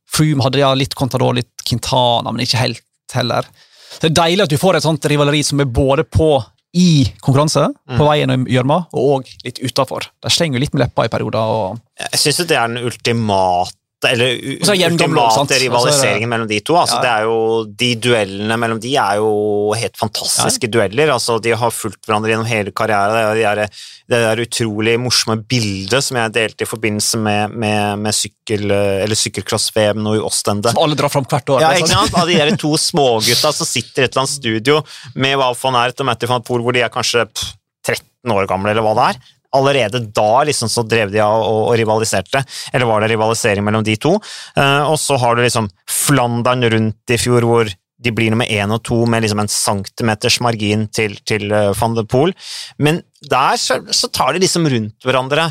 Froome 0.10 0.46
hadde 0.46 0.62
ja 0.64 0.72
litt 0.74 0.96
Contador, 0.98 1.36
litt 1.38 1.66
Quintana, 1.68 2.32
men 2.32 2.46
ikke 2.46 2.62
helt 2.64 2.86
heller. 3.14 3.46
Så 3.94 4.02
Det 4.02 4.10
er 4.12 4.22
deilig 4.24 4.46
at 4.48 4.54
du 4.54 4.58
får 4.62 4.78
et 4.78 4.86
sånt 4.86 5.06
rivaleri 5.10 5.44
som 5.46 5.62
er 5.62 5.70
både 5.70 6.04
på 6.06 6.32
i 6.78 7.06
konkurranse, 7.26 7.64
på 7.98 8.06
veien 8.06 8.30
i 8.30 8.38
gjørma, 8.54 8.84
og 8.94 9.30
litt 9.46 9.58
utafor. 9.64 10.06
De 10.22 10.30
slenger 10.30 10.60
jo 10.60 10.64
litt 10.66 10.74
med 10.76 10.84
leppa 10.84 11.06
i 11.08 11.10
perioder. 11.10 11.40
og 11.40 11.80
Jeg 12.12 12.20
syns 12.22 12.42
det 12.46 12.58
er 12.58 12.68
den 12.68 12.86
ultimate 12.86 13.74
eller 14.08 14.30
er 14.32 14.92
ultimate 14.94 15.56
er 15.56 15.64
rivaliseringen 15.66 16.30
mellom 16.32 16.48
de 16.48 16.60
to. 16.64 16.78
Altså, 16.80 17.00
Ja. 17.00 17.02
det 17.04 17.10
er 17.12 17.24
jo, 17.28 17.66
de 17.66 17.90
duellene 17.96 18.58
mellom 18.58 18.80
de 18.80 18.94
er 18.96 19.16
jo 19.20 19.74
helt 19.76 19.98
fantastiske 20.00 20.70
dueller. 20.72 21.12
Altså, 21.12 21.40
de 21.42 21.52
har 21.52 21.72
fulgt 21.72 22.06
hverandre 22.08 22.32
gjennom 22.32 22.48
hele 22.48 22.72
karrieren. 22.72 23.36
Det, 23.36 23.44
er 23.44 23.56
de 23.56 23.68
det 24.10 24.22
der 24.24 24.42
utrolig 24.42 24.96
morsomme 25.00 25.36
bildet 25.44 26.04
som 26.04 26.18
jeg 26.18 26.32
delte 26.34 26.64
i 26.64 26.70
forbindelse 26.70 27.20
med, 27.20 27.52
med, 27.52 28.00
med 28.00 28.16
sykkel, 28.16 28.72
sykkelcross-VM 29.20 30.00
nå 30.02 30.16
i 30.16 30.24
Ostende. 30.24 30.72
Som 30.72 30.84
alle 30.84 30.96
drar 30.96 31.12
fram 31.12 31.28
hvert 31.30 31.50
år. 31.50 31.62
Ja, 31.62 31.74
ikke 31.76 31.92
sant? 31.92 32.16
Av 32.16 32.30
de 32.30 32.38
der 32.40 32.56
to 32.60 32.74
smågutta 32.80 33.52
som 33.54 33.68
sitter 33.68 34.06
i 34.06 34.08
et 34.08 34.14
eller 34.16 34.24
annet 34.24 34.36
studio 34.38 34.80
med 35.16 35.38
Wout 35.42 35.60
van 35.62 35.76
Aert 35.84 36.00
og 36.00 36.10
Matty 36.10 36.30
van 36.32 36.46
Poel, 36.46 36.64
hvor 36.64 36.76
de 36.76 36.86
er 36.86 36.94
kanskje 36.94 37.28
pff, 37.28 37.52
13 37.86 38.34
år 38.36 38.48
gamle, 38.50 38.72
eller 38.74 38.86
hva 38.86 38.96
det 38.98 39.06
er. 39.12 39.22
Allerede 39.56 40.04
da 40.14 40.44
liksom 40.46 40.70
så 40.70 40.84
drev 40.86 41.12
de 41.14 41.22
av 41.26 41.42
og, 41.42 41.62
og 41.72 41.78
rivaliserte, 41.80 42.44
eller 42.74 42.90
var 42.90 43.02
det 43.02 43.12
rivalisering 43.14 43.66
mellom 43.66 43.86
de 43.86 43.96
to? 43.98 44.16
Uh, 44.58 44.90
og 44.92 44.98
så 45.02 45.18
har 45.22 45.36
du 45.36 45.44
liksom 45.46 45.70
Flandern 45.90 46.66
rundt 46.70 47.14
i 47.14 47.18
fjor, 47.22 47.48
hvor 47.48 47.72
de 48.00 48.14
blir 48.16 48.32
nummer 48.32 48.48
én 48.48 48.72
og 48.72 48.84
to 48.88 49.02
med 49.10 49.26
liksom 49.26 49.42
en 49.44 49.52
centimeters 49.52 50.40
margin 50.44 50.88
til, 50.96 51.18
til 51.28 51.50
uh, 51.52 51.74
van 51.76 51.98
de 51.98 52.06
Poel. 52.08 52.36
Men 52.80 53.02
der 53.30 53.60
så, 53.60 53.82
så 53.92 54.08
tar 54.14 54.34
de 54.34 54.44
liksom 54.46 54.70
rundt 54.72 55.08
hverandre 55.08 55.50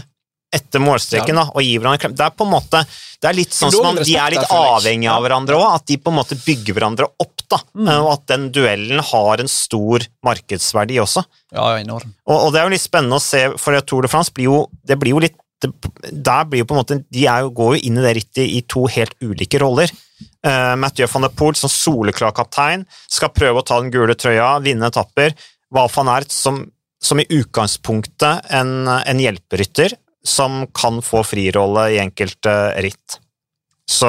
etter 0.55 0.81
målstreken 0.81 1.37
da, 1.37 1.45
og 1.53 1.61
gir 1.65 1.81
hverandre 1.83 2.01
klem. 2.03 2.15
Det 2.17 2.25
er 2.25 2.35
på 2.37 2.47
en 2.47 2.53
måte, 2.55 2.81
det 3.21 3.29
er 3.29 3.37
litt 3.37 3.53
sånn 3.53 3.73
som 3.75 3.89
om 3.91 3.99
de 3.99 4.15
er 4.17 4.33
litt 4.33 4.45
jeg. 4.47 4.49
avhengige 4.57 5.13
av 5.13 5.25
hverandre 5.27 5.59
òg, 5.59 5.67
at 5.75 5.85
de 5.91 5.99
på 6.01 6.13
en 6.13 6.17
måte 6.21 6.39
bygger 6.41 6.79
hverandre 6.79 7.09
opp. 7.11 7.35
da, 7.49 7.59
Mm. 7.73 7.89
Og 8.05 8.09
at 8.13 8.27
den 8.29 8.51
duellen 8.53 9.01
har 9.01 9.41
en 9.41 9.49
stor 9.49 10.05
markedsverdi 10.25 10.99
også. 11.01 11.23
Ja, 11.53 11.71
ja, 11.73 11.79
enorm. 11.81 12.15
Og, 12.27 12.37
og 12.47 12.53
det 12.53 12.61
er 12.61 12.67
jo 12.67 12.75
litt 12.75 12.85
spennende 12.85 13.17
å 13.17 13.25
se, 13.25 13.41
for 13.57 13.79
Tour 13.81 14.05
de 14.05 14.09
France 14.13 14.33
blir 14.37 14.51
jo, 14.51 14.59
det 14.85 14.99
blir 15.01 15.15
jo 15.17 15.23
litt 15.25 15.37
det, 15.61 15.73
der 16.13 16.45
blir 16.47 16.61
jo 16.63 16.67
på 16.71 16.77
en 16.77 16.79
måte, 16.83 16.99
De 17.11 17.25
jo, 17.25 17.49
går 17.51 17.73
jo 17.75 17.81
inn 17.89 17.97
i 17.99 18.03
det 18.05 18.13
rittet 18.21 18.45
i 18.47 18.61
to 18.69 18.85
helt 18.87 19.17
ulike 19.25 19.59
roller. 19.59 19.91
Uh, 20.47 20.77
Mathieu 20.79 21.09
van 21.11 21.25
der 21.27 21.33
Poel 21.35 21.57
som 21.59 21.71
soleklar 21.73 22.35
kaptein 22.37 22.85
skal 23.11 23.33
prøve 23.35 23.59
å 23.59 23.67
ta 23.67 23.81
den 23.81 23.91
gule 23.91 24.15
trøya, 24.15 24.61
vinne 24.63 24.87
etapper. 24.87 25.35
Wout 25.75 25.91
van 25.97 26.13
Ert 26.15 26.31
som, 26.31 26.61
som 27.03 27.19
i 27.19 27.27
utgangspunktet 27.27 28.53
en, 28.55 28.87
en 28.89 29.19
hjelperytter 29.25 29.97
som 30.25 30.67
kan 30.75 31.01
få 31.05 31.23
frirolle 31.27 31.89
i 31.95 32.01
enkelte 32.03 32.55
ritt. 32.85 33.19
Så 33.89 34.09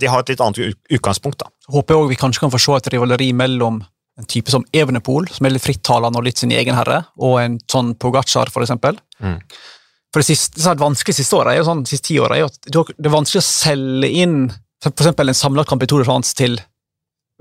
de 0.00 0.08
har 0.08 0.22
et 0.22 0.32
litt 0.32 0.40
annet 0.40 0.76
utgangspunkt, 0.88 1.42
da. 1.42 1.50
Håper 1.72 1.94
jeg 1.94 2.00
også 2.02 2.12
vi 2.14 2.20
kanskje 2.20 2.44
kan 2.46 2.52
få 2.54 2.60
se 2.62 2.76
et 2.78 2.92
rivaleri 2.94 3.32
mellom 3.36 3.82
en 4.18 4.28
type 4.28 4.52
som 4.52 4.64
Evenepool, 4.76 5.28
som 5.32 5.46
er 5.46 5.54
litt 5.54 5.64
frittalende 5.64 6.20
og 6.20 6.24
litt 6.26 6.40
sin 6.40 6.52
egen 6.52 6.76
herre, 6.76 7.02
og 7.20 7.38
en 7.40 7.58
sånn 7.70 7.94
Pogacar, 8.00 8.50
for 8.52 8.64
eksempel. 8.64 8.98
Mm. 9.24 9.38
For 10.12 10.20
det, 10.20 10.28
siste, 10.28 10.60
det 10.60 10.80
vanskelig 10.84 11.16
siste 11.16 11.36
året, 11.38 11.54
er 11.54 11.62
jo 11.62 11.68
sånn, 11.70 11.86
siste 11.88 12.10
ti 12.10 12.18
året, 12.20 12.36
er 12.36 12.42
jo 12.44 12.50
at 12.84 12.92
det 12.98 13.08
er 13.08 13.14
vanskelig 13.14 13.40
å 13.40 13.46
selge 13.46 14.10
inn 14.24 14.36
for 14.82 14.92
eksempel 14.92 15.30
en 15.30 15.38
samlet 15.38 15.68
kamp 15.70 15.84
i 15.84 15.88
Tour 15.88 16.02
de 16.02 16.08
France 16.08 16.34
til 16.36 16.58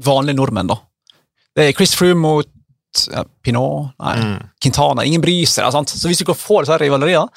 vanlige 0.05 0.37
nordmenn. 0.37 0.69
da. 0.71 0.77
Det 1.55 1.67
er 1.67 1.75
Chris 1.75 1.95
Froome 1.97 2.21
mot 2.21 2.47
ja, 3.11 3.23
Pinot, 3.43 3.91
nei, 3.99 4.15
Mm. 4.21 4.49
Quintana. 4.61 5.03
Ingen 5.07 5.21
bryr 5.23 5.47
seg. 5.47 5.71
sant? 5.71 5.89
Så 5.89 6.07
hvis 6.07 6.19
du 6.19 6.25
kan 6.27 6.35
få 6.35 6.61
disse 6.61 6.77
rivaleriene, 6.79 7.27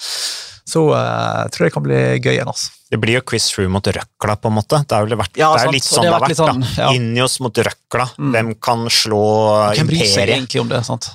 så 0.64 0.86
uh, 0.94 1.44
tror 1.52 1.66
jeg 1.66 1.70
det 1.70 1.74
kan 1.74 1.84
bli 1.84 1.98
gøy 2.18 2.32
igjen. 2.36 2.48
altså. 2.48 2.72
Det 2.90 3.00
blir 3.02 3.18
jo 3.18 3.24
quiz 3.26 3.50
through 3.52 3.72
mot 3.72 3.84
Røkla, 3.84 4.36
på 4.40 4.48
en 4.52 4.56
måte. 4.56 4.80
Det 4.88 4.96
er 4.96 5.04
jo 5.04 5.18
vært, 5.20 5.36
Ja, 5.40 5.50
det 5.56 5.66
er 5.66 5.74
litt 5.74 5.88
sånn 5.88 6.06
det 6.06 6.14
har 6.14 6.22
vært 6.24 6.32
vært. 6.32 6.40
sånn, 6.40 6.64
ja. 6.78 6.92
Ineos 6.96 7.36
mot 7.44 7.60
Røkla. 7.68 8.08
Mm. 8.16 8.32
Hvem 8.36 8.54
kan 8.64 8.88
slå 8.92 9.26
Hvem 9.74 9.92
bryr 9.92 10.08
seg 10.08 10.32
egentlig 10.38 10.62
om 10.64 10.72
det? 10.72 10.80
sant? 10.86 11.10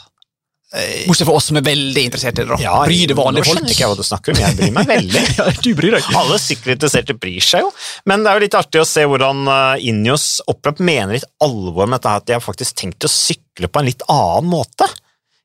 Bortsett 0.70 1.26
fra 1.26 1.34
oss 1.34 1.48
som 1.50 1.58
er 1.58 1.64
veldig 1.66 2.02
interessert 2.06 2.38
i 2.38 2.44
det. 2.44 2.50
da. 2.52 2.58
Ja, 2.62 2.76
Bryr 2.86 3.10
det 3.10 3.16
vanlige 3.18 3.42
Nå 3.42 3.56
skjønner 3.56 3.72
ikke 3.74 3.82
jeg 3.82 3.90
hva 3.90 3.98
du 3.98 4.06
snakker 4.06 4.36
om, 4.36 4.42
jeg 4.44 4.58
bryr 4.60 4.74
meg 4.76 4.92
veldig. 4.92 5.24
ja, 5.40 5.46
du 5.66 5.70
bryr 5.80 5.96
deg. 5.98 6.10
Alle 6.20 6.38
sykkelinteresserte 6.44 7.16
bryr 7.18 7.46
seg 7.48 7.66
jo, 7.66 7.72
men 8.12 8.22
det 8.22 8.30
er 8.30 8.38
jo 8.38 8.44
litt 8.46 8.58
artig 8.60 8.84
å 8.84 8.86
se 8.86 9.06
hvordan 9.10 9.42
Injos 9.50 9.88
Ineos 9.90 10.28
opprøp 10.52 10.84
mener 10.86 11.18
litt 11.18 11.26
alvor 11.42 11.90
med 11.90 11.98
dette 11.98 12.14
at 12.22 12.28
de 12.30 12.38
har 12.38 12.44
faktisk 12.46 12.78
tenkt 12.84 13.08
å 13.08 13.10
sykle 13.10 13.68
på 13.72 13.82
en 13.82 13.90
litt 13.90 14.06
annen 14.14 14.52
måte. 14.52 14.86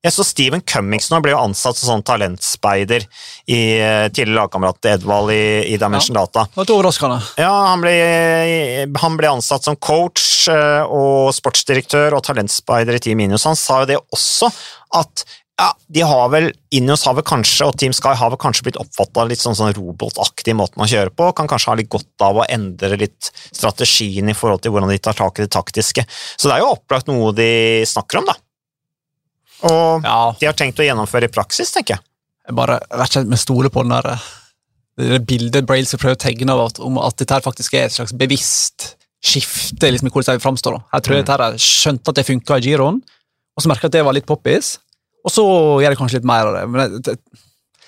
Jeg 0.04 0.12
så 0.12 0.24
Steven 0.26 0.60
Cummings 0.68 1.08
nå 1.08 1.20
ble 1.24 1.32
jo 1.32 1.40
ansatt 1.40 1.78
som 1.78 1.94
sånn 1.94 2.04
talentspeider 2.04 3.06
i 3.48 3.60
eh, 3.78 4.08
tidligere 4.10 4.42
lagkamerat 4.42 4.80
til 4.84 4.98
Edvald 4.98 5.32
i, 5.32 5.44
i 5.72 5.78
Dimension 5.80 6.18
Data. 6.18 6.44
Det 6.50 6.60
var 6.60 6.72
overraskende. 6.76 7.20
Ja, 7.40 7.52
han 7.70 7.80
ble, 7.84 7.94
han 9.00 9.16
ble 9.16 9.30
ansatt 9.32 9.64
som 9.64 9.78
coach 9.80 10.50
eh, 10.52 10.82
og 10.84 11.32
sportsdirektør 11.36 12.18
og 12.18 12.26
talentspeider 12.28 12.98
i 12.98 13.00
Team 13.06 13.24
Inios. 13.24 13.48
Han 13.48 13.56
sa 13.56 13.80
jo 13.82 13.90
det 13.94 13.98
også, 14.12 14.52
at 15.00 15.24
ja, 15.54 15.70
de 15.96 16.02
har 16.02 16.28
vel, 16.34 16.48
Ineos 16.74 17.04
har 17.06 17.14
vel 17.14 17.24
kanskje, 17.24 17.68
og 17.68 17.76
Team 17.78 17.94
Sky 17.94 18.12
har 18.18 18.32
vel 18.32 18.40
kanskje 18.42 18.66
blitt 18.66 18.78
oppfatta 18.82 19.24
litt 19.30 19.40
sånn, 19.40 19.54
sånn 19.56 19.72
robotaktig 19.76 20.50
i 20.50 20.58
måten 20.58 20.82
å 20.82 20.88
kjøre 20.90 21.14
på, 21.14 21.30
kan 21.38 21.48
kanskje 21.48 21.70
ha 21.70 21.76
litt 21.78 21.92
godt 21.94 22.24
av 22.26 22.42
å 22.42 22.46
endre 22.50 22.98
litt 22.98 23.30
strategien 23.46 24.28
i 24.28 24.36
forhold 24.36 24.64
til 24.64 24.74
hvordan 24.74 24.90
de 24.90 24.98
tar 25.00 25.16
tak 25.16 25.38
i 25.38 25.46
det 25.46 25.54
taktiske. 25.54 26.04
Så 26.10 26.50
det 26.50 26.56
er 26.56 26.64
jo 26.64 26.74
opplagt 26.74 27.08
noe 27.08 27.30
de 27.38 27.52
snakker 27.88 28.20
om, 28.20 28.32
da. 28.32 28.36
Og 29.62 30.02
Ja, 30.04 30.34
de 30.40 30.46
har 30.46 30.52
tenkt 30.58 30.78
å 30.80 30.84
gjennomføre 30.86 31.24
i 31.28 31.32
praksis, 31.32 31.70
tenker 31.72 31.94
jeg. 31.96 32.02
jeg 32.48 32.54
bare 32.56 32.80
rett 32.90 33.08
og 33.08 33.12
slett 33.12 33.28
med 33.28 33.38
stole 33.38 33.70
på 33.70 33.82
den 33.82 33.94
der 33.94 34.10
eh, 34.12 34.26
det 34.98 35.08
der 35.10 35.18
bildet 35.26 35.66
Brails 35.66 35.94
prøver 35.98 36.14
å 36.14 36.22
tegne 36.22 36.52
av 36.52 36.66
at, 36.68 36.78
om 36.78 36.98
at 36.98 37.16
dette 37.18 37.40
faktisk 37.42 37.74
er 37.74 37.86
et 37.88 37.92
slags 37.96 38.12
bevisst 38.14 38.96
skifte 39.24 39.88
liksom, 39.90 40.06
i 40.06 40.12
hvordan 40.12 40.36
de 40.36 40.42
framstår. 40.44 40.76
Jeg 40.92 41.02
tror 41.02 41.14
Mm. 41.16 41.24
dette 41.24 41.38
her 41.42 41.56
skjønte 41.58 42.08
at 42.08 42.14
det 42.14 42.26
funka 42.26 42.58
i 42.58 42.60
giroen, 42.60 43.00
og 43.56 43.62
så 43.62 43.68
merka 43.68 43.86
at 43.86 43.92
det 43.92 44.04
var 44.04 44.12
litt 44.14 44.26
poppis, 44.26 44.78
og 45.24 45.32
så 45.32 45.42
gjør 45.80 45.88
jeg 45.90 45.98
kanskje 45.98 46.18
litt 46.20 46.28
mer 46.28 46.46
av 46.46 46.54
det. 46.54 46.68
Men 46.68 46.90
det, 47.00 47.02
det, 47.02 47.18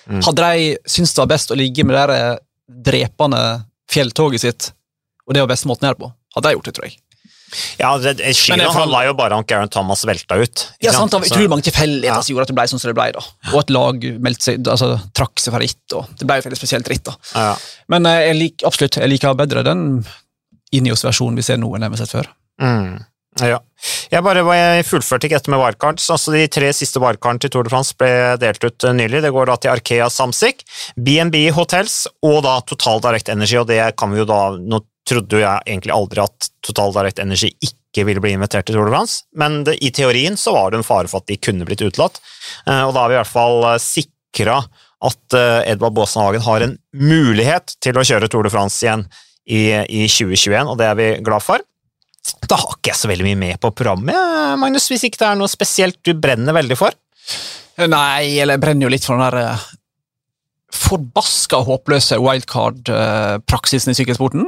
Mm. 0.07 0.21
Hadde 0.23 0.39
de 0.55 0.77
syntes 0.87 1.11
det 1.13 1.19
var 1.19 1.27
best 1.27 1.51
å 1.51 1.55
ligge 1.59 1.83
med 1.83 1.91
det 1.93 2.07
der 2.07 2.31
eh, 2.31 2.37
drepende 2.87 3.41
fjelltoget 3.91 4.39
sitt, 4.39 4.71
og 5.27 5.33
det 5.35 5.41
var 5.43 5.49
beste 5.51 5.67
måten 5.67 5.83
å 5.83 5.89
gjøre 5.89 5.97
det 5.97 6.03
på, 6.05 6.11
hadde 6.37 6.47
jeg 6.47 6.55
gjort 6.55 6.65
det, 6.69 6.73
tror 6.77 6.85
jeg. 6.87 6.95
Ja, 7.79 7.93
får- 7.97 8.73
handla 8.81 9.05
jo 9.07 9.13
bare 9.13 9.35
om 9.37 9.43
Garen 9.47 9.69
Thomas 9.69 10.03
velta 10.05 10.35
ut. 10.35 10.67
Ja, 10.83 10.91
sant? 10.91 11.11
Det 11.11 11.19
var 11.21 11.25
utrolig 11.31 11.49
mange 11.49 11.63
tilfeldigheter 11.63 12.15
Ja. 12.17 12.21
som 12.21 12.33
gjorde 12.35 12.41
at 12.41 12.47
det 12.47 12.55
ble 12.55 12.65
sånn 12.67 12.79
som 12.79 12.89
det 12.93 12.95
ble. 12.95 13.11
da. 13.13 13.23
Og 13.53 13.59
at 13.59 13.69
lag 13.69 14.01
meldte 14.19 14.43
seg, 14.43 14.67
altså, 14.67 14.99
trakk 15.13 15.39
seg 15.39 15.53
fra 15.53 15.59
ritt. 15.63 15.93
og 15.93 16.07
Det 16.17 16.27
ble 16.27 16.35
jo 16.41 16.49
veldig 16.49 16.57
spesielt 16.59 16.87
ritt. 16.89 17.03
da. 17.03 17.15
Ja. 17.35 17.55
Men 17.87 18.05
eh, 18.05 18.27
jeg 18.27 18.35
lik, 18.35 18.63
absolutt, 18.67 18.97
jeg 18.99 19.09
liker 19.09 19.33
bedre 19.35 19.63
den 19.63 20.05
Ineos-versjonen 20.73 21.35
vi 21.35 21.41
ser 21.47 21.57
nå, 21.57 21.73
enn 21.75 21.81
den 21.81 21.91
vi 21.93 21.97
har 21.97 22.05
sett 22.05 22.15
før. 22.17 22.27
Mm. 22.59 23.05
Ja. 23.43 23.59
Jeg 24.09 24.23
bare 24.25 24.43
fullførte 24.87 25.27
ikke 25.27 25.37
dette 25.37 25.51
med 25.53 25.61
wildcards. 25.61 26.07
altså 26.13 26.33
De 26.33 26.45
tre 26.51 26.69
siste 26.75 27.01
wildcardene 27.01 27.43
til 27.43 27.53
Tour 27.53 27.67
de 27.67 27.73
France 27.73 27.95
ble 27.99 28.09
delt 28.41 28.63
ut 28.63 28.87
eh, 28.87 28.95
nylig. 28.97 29.21
Det 29.25 29.33
går 29.35 29.49
da 29.49 29.57
til 29.61 29.73
Arkea 29.73 30.07
Samsic, 30.13 30.63
BNB 30.95 31.49
Hotels 31.55 32.05
og 32.25 32.41
da 32.47 32.57
Total 32.65 33.03
Direct 33.03 33.29
Energy. 33.33 33.57
og 33.61 33.67
det 33.69 33.81
kan 33.99 34.13
vi 34.13 34.23
jo 34.23 34.29
da, 34.29 34.41
Nå 34.57 34.81
trodde 35.07 35.37
jo 35.37 35.43
jeg 35.43 35.63
egentlig 35.69 35.93
aldri 35.95 36.23
at 36.25 36.49
Total 36.65 36.95
Direct 36.95 37.21
Energy 37.23 37.53
ikke 37.63 38.03
ville 38.07 38.23
bli 38.23 38.33
invitert 38.35 38.67
til 38.67 38.75
Tour 38.75 38.89
de 38.89 38.91
France, 38.91 39.21
men 39.39 39.61
det, 39.63 39.77
i 39.79 39.91
teorien 39.95 40.35
så 40.35 40.51
var 40.51 40.73
det 40.73 40.81
en 40.81 40.87
fare 40.87 41.07
for 41.07 41.23
at 41.23 41.29
de 41.31 41.37
kunne 41.39 41.67
blitt 41.67 41.85
utelatt. 41.85 42.19
Eh, 42.67 42.83
og 42.83 42.91
da 42.91 43.05
har 43.05 43.13
vi 43.13 43.15
i 43.15 43.21
hvert 43.21 43.31
fall 43.31 43.63
sikra 43.83 44.59
at 45.07 45.35
Edvard 45.69 45.93
Baasen 45.93 46.23
Hagen 46.23 46.41
har 46.41 46.63
en 46.65 46.73
mulighet 46.97 47.75
til 47.85 47.99
å 47.99 48.03
kjøre 48.03 48.27
Tour 48.33 48.47
de 48.47 48.51
France 48.51 48.81
igjen 48.81 49.05
i, 49.45 49.69
i 49.77 50.07
2021, 50.09 50.65
og 50.65 50.79
det 50.81 50.87
er 50.89 50.97
vi 50.97 51.09
glad 51.21 51.45
for. 51.45 51.61
Da 52.47 52.59
har 52.59 52.75
ikke 52.77 52.91
jeg 52.91 52.99
så 52.99 53.09
veldig 53.11 53.25
mye 53.27 53.39
med 53.39 53.59
på 53.63 53.71
programmet, 53.75 54.15
Magnus, 54.61 54.89
hvis 54.91 55.05
ikke 55.07 55.21
det 55.21 55.27
er 55.29 55.39
noe 55.39 55.51
spesielt 55.51 55.99
du 56.05 56.13
brenner 56.17 56.55
veldig 56.55 56.77
for? 56.79 56.95
Nei, 57.77 58.39
eller 58.41 58.57
jeg 58.57 58.63
brenner 58.63 58.87
jo 58.87 58.93
litt 58.93 59.05
for 59.05 59.17
den 59.19 59.27
der 59.27 59.53
uh, 59.53 59.65
forbaska 60.73 61.59
håpløse 61.67 62.17
wildcard-praksisen 62.21 63.93
i 63.93 63.97
sykkelsporten. 63.99 64.47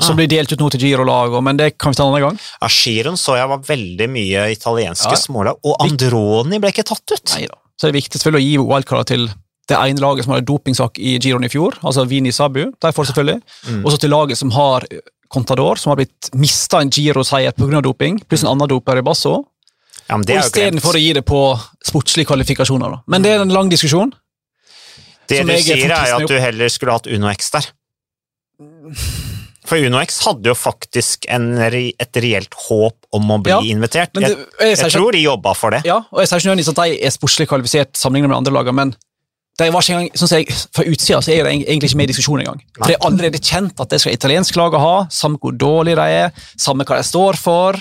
Ah. 0.00 0.06
Som 0.06 0.16
blir 0.16 0.30
delt 0.30 0.52
ut 0.54 0.62
nå 0.62 0.70
til 0.72 0.86
Giro-lag, 0.86 1.34
men 1.44 1.58
det 1.60 1.74
kan 1.76 1.92
vi 1.92 1.98
ta 1.98 2.06
en 2.06 2.14
annen 2.14 2.24
gang. 2.30 2.38
Ja, 2.62 2.70
Giron 2.72 3.18
så 3.20 3.36
jeg 3.36 3.50
var 3.50 3.64
veldig 3.66 4.08
mye 4.08 4.46
italienske 4.54 5.12
ja. 5.12 5.20
smålag, 5.20 5.60
og 5.68 5.84
Androni 5.84 6.60
ble 6.62 6.72
ikke 6.72 6.86
tatt 6.88 7.04
ut. 7.12 7.34
Neida. 7.36 7.58
Så 7.76 7.88
det 7.88 7.92
er 7.92 7.98
viktig 7.98 8.20
selvfølgelig 8.20 8.40
å 8.40 8.48
gi 8.48 8.70
wildcard 8.72 9.10
til 9.10 9.26
det 9.70 9.78
ene 9.78 10.02
laget 10.02 10.26
som 10.26 10.34
hadde 10.34 10.46
dopingsak 10.48 10.98
i 10.98 11.16
Giron 11.22 11.44
i 11.46 11.50
fjor, 11.52 11.76
altså 11.86 12.06
Vini 12.08 12.32
Sabu. 12.34 12.64
De 12.72 12.92
får 12.96 13.10
selvfølgelig. 13.10 13.42
Mm. 13.68 13.82
Og 13.82 13.92
så 13.92 14.00
til 14.02 14.12
laget 14.12 14.40
som 14.40 14.52
har 14.56 14.86
Contador, 15.32 15.80
som 15.80 15.92
har 15.92 16.02
blitt 16.02 16.30
mista 16.36 16.82
en 16.82 16.90
Giro-seier 16.92 17.54
pga. 17.56 17.80
doping, 17.84 18.20
pluss 18.28 18.44
en 18.44 18.52
annen 18.52 18.68
doper 18.68 19.00
i 19.00 19.04
Basso. 19.06 19.38
Ja, 20.08 20.18
og 20.18 20.28
Istedenfor 20.28 20.98
å 20.98 21.00
gi 21.00 21.12
det 21.16 21.22
på 21.24 21.40
sportslige 21.86 22.28
kvalifikasjoner. 22.28 22.96
Da. 22.96 23.02
Men 23.08 23.24
det 23.24 23.32
er 23.32 23.44
en 23.44 23.54
lang 23.54 23.70
diskusjon. 23.72 24.12
Det 25.30 25.44
du 25.46 25.52
sier, 25.56 25.86
er 25.88 26.16
at 26.18 26.28
du 26.28 26.34
heller 26.36 26.72
skulle 26.72 26.98
hatt 26.98 27.06
X 27.08 27.52
der. 27.54 27.70
For 29.62 29.78
Uno 29.78 30.00
X 30.02 30.18
hadde 30.26 30.50
jo 30.50 30.56
faktisk 30.58 31.24
en, 31.30 31.54
et 31.62 32.18
reelt 32.20 32.54
håp 32.66 33.14
om 33.14 33.30
å 33.30 33.38
bli 33.40 33.54
ja, 33.54 33.60
invitert. 33.72 34.10
Det, 34.12 34.26
jeg, 34.26 34.36
jeg, 34.58 34.76
jeg, 34.82 34.92
tror 34.92 35.14
de 35.14 35.22
jobba 35.22 35.54
for 35.56 35.74
det. 35.74 35.84
Ja, 35.88 36.02
og 36.10 36.20
jeg 36.20 36.32
sier 36.32 36.42
ikke 36.42 36.74
at 36.74 36.82
de 36.82 36.98
er 37.06 37.14
sportslig 37.14 37.48
kvalifisert 37.48 37.96
sammenlignet 37.96 38.32
med 38.32 38.40
andre 38.42 38.56
lagene, 38.58 38.76
men 38.82 38.94
det 39.60 39.68
var 39.68 39.84
ikke 39.84 39.96
engang, 39.98 40.14
sånn 40.16 40.30
jeg, 40.32 40.54
Fra 40.72 40.84
utsida 40.88 41.18
så 41.20 41.32
er 41.34 41.44
det 41.44 41.50
egentlig 41.52 41.90
ikke 41.90 41.98
med 42.00 42.08
i 42.08 42.12
diskusjon 42.14 42.40
engang. 42.40 42.62
For 42.78 42.88
Det 42.88 42.96
er 42.96 43.04
allerede 43.08 43.40
kjent 43.42 43.82
at 43.84 43.92
det 43.92 44.00
skal 44.00 44.16
italiensk 44.16 44.56
lag 44.56 44.76
ha, 44.80 44.94
samme 45.12 45.40
hvor 45.42 45.52
dårlig 45.52 45.96
de 45.98 46.06
er, 46.22 46.32
samme 46.56 46.86
hva 46.88 46.98
de 46.98 47.04
står 47.06 47.38
for. 47.40 47.78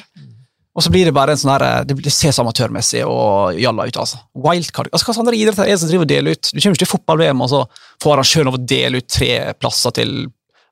Og 0.71 0.83
så 0.83 0.91
blir 0.91 1.07
det 1.07 1.13
bare 1.15 1.33
en 1.35 1.39
sånn 1.39 1.51
her, 1.51 1.83
det 1.83 2.11
ses 2.13 2.37
amatørmessig 2.39 3.01
og 3.03 3.57
jalla 3.59 3.87
ut. 3.87 3.97
altså. 4.03 4.21
Wildcard. 4.39 4.87
Altså, 4.91 5.07
Hva 5.09 5.23
andre 5.23 5.35
idretter 5.35 5.67
er 5.67 5.73
det 5.75 5.81
som 5.81 5.91
driver 5.91 6.05
og 6.07 6.11
deler 6.11 6.37
ut? 6.37 6.51
Du 6.51 6.59
kommer 6.59 6.77
ikke 6.77 6.83
til 6.85 6.91
fotball-VM, 6.93 7.41
og 7.43 7.49
så 7.51 7.63
får 8.03 8.13
arrangøren 8.13 8.51
av 8.51 8.55
å 8.59 8.61
dele 8.71 9.01
ut 9.01 9.09
tre 9.11 9.31
plasser 9.59 9.95
til 9.99 10.13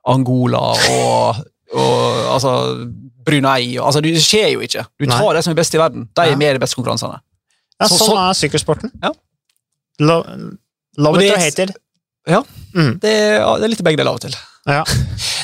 Angola 0.07 0.61
og, 0.71 1.41
og 1.75 2.21
altså, 2.31 2.53
Brunei. 3.27 3.75
Og, 3.77 3.89
altså, 3.89 4.03
Det 4.03 4.23
skjer 4.23 4.53
jo 4.55 4.63
ikke. 4.63 4.85
Du 4.95 5.07
tar 5.09 5.19
Nei. 5.19 5.33
det 5.35 5.43
som 5.43 5.51
er 5.55 5.59
best 5.59 5.75
i 5.75 5.83
verden. 5.83 6.07
De 6.15 6.27
er 6.27 6.39
med 6.39 6.53
i 6.53 6.59
de 6.59 6.63
beste 6.63 6.79
konkurransene. 6.79 7.19
Ja, 7.79 7.87
så, 7.87 7.99
sånn 7.99 8.23
er 8.23 8.39
sykkelsporten. 8.39 8.95
Ja. 9.03 9.11
Love 10.97 11.21
it 11.23 11.33
or 11.33 11.41
hater. 11.41 11.73
Ja, 12.29 12.43
mm. 12.75 12.97
det, 13.01 13.11
det, 13.11 13.63
er 13.65 13.71
litt 13.71 13.85
begge 13.85 13.99
deler 13.99 14.13
av 14.13 14.19
og 14.19 14.25
til. 14.27 14.35
Ja. 14.69 14.83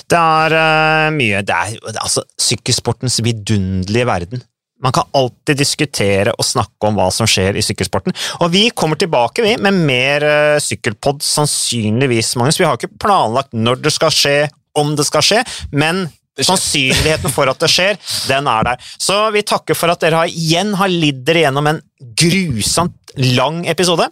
Det 0.06 0.18
er 0.22 0.54
uh, 0.54 1.08
mye 1.16 1.40
Det 1.42 1.56
er, 1.56 1.78
det 1.82 1.96
er 1.96 2.04
altså 2.04 2.22
sykkelsportens 2.38 3.16
vidunderlige 3.26 4.06
verden. 4.06 4.44
Man 4.84 4.94
kan 4.94 5.08
alltid 5.18 5.58
diskutere 5.58 6.34
og 6.36 6.46
snakke 6.46 6.86
om 6.86 7.00
hva 7.00 7.08
som 7.14 7.26
skjer 7.26 7.58
i 7.58 7.64
sykkelsporten. 7.66 8.14
Og 8.46 8.52
vi 8.54 8.68
kommer 8.70 9.00
tilbake 9.02 9.42
vi, 9.42 9.56
med 9.58 9.80
mer 9.88 10.26
uh, 10.28 10.60
sykkelpod, 10.62 11.24
sannsynligvis, 11.26 12.36
Magnus. 12.38 12.60
Vi 12.62 12.68
har 12.68 12.78
ikke 12.78 13.00
planlagt 13.02 13.56
når 13.58 13.82
det 13.88 13.96
skal 13.96 14.14
skje, 14.14 14.36
om 14.78 14.94
det 15.00 15.08
skal 15.10 15.26
skje, 15.26 15.42
men 15.74 16.06
Sannsynligheten 16.44 17.32
for 17.32 17.48
at 17.48 17.60
det 17.64 17.70
skjer, 17.72 18.00
den 18.28 18.50
er 18.52 18.68
der. 18.68 18.90
Så 19.00 19.32
vi 19.32 19.46
takker 19.48 19.78
for 19.78 19.94
at 19.94 20.04
dere 20.04 20.26
har, 20.26 20.28
igjen 20.28 20.74
har 20.76 20.92
lidd 20.92 21.24
dere 21.28 21.46
gjennom 21.46 21.72
en 21.72 21.82
grusomt 22.20 23.16
lang 23.16 23.64
episode. 23.72 24.10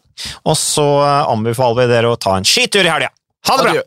Og 0.48 0.56
så 0.58 0.88
anbefaler 1.28 1.84
vi 1.84 1.92
dere 1.92 2.14
å 2.14 2.20
ta 2.20 2.38
en 2.40 2.48
skitur 2.48 2.86
i 2.86 2.94
helga. 2.94 3.12
Ha 3.50 3.58
det 3.60 3.64
bra! 3.68 3.84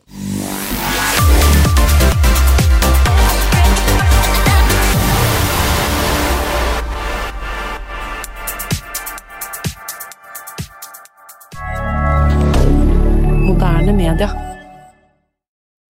Moderne 13.47 13.93
media. 13.97 14.46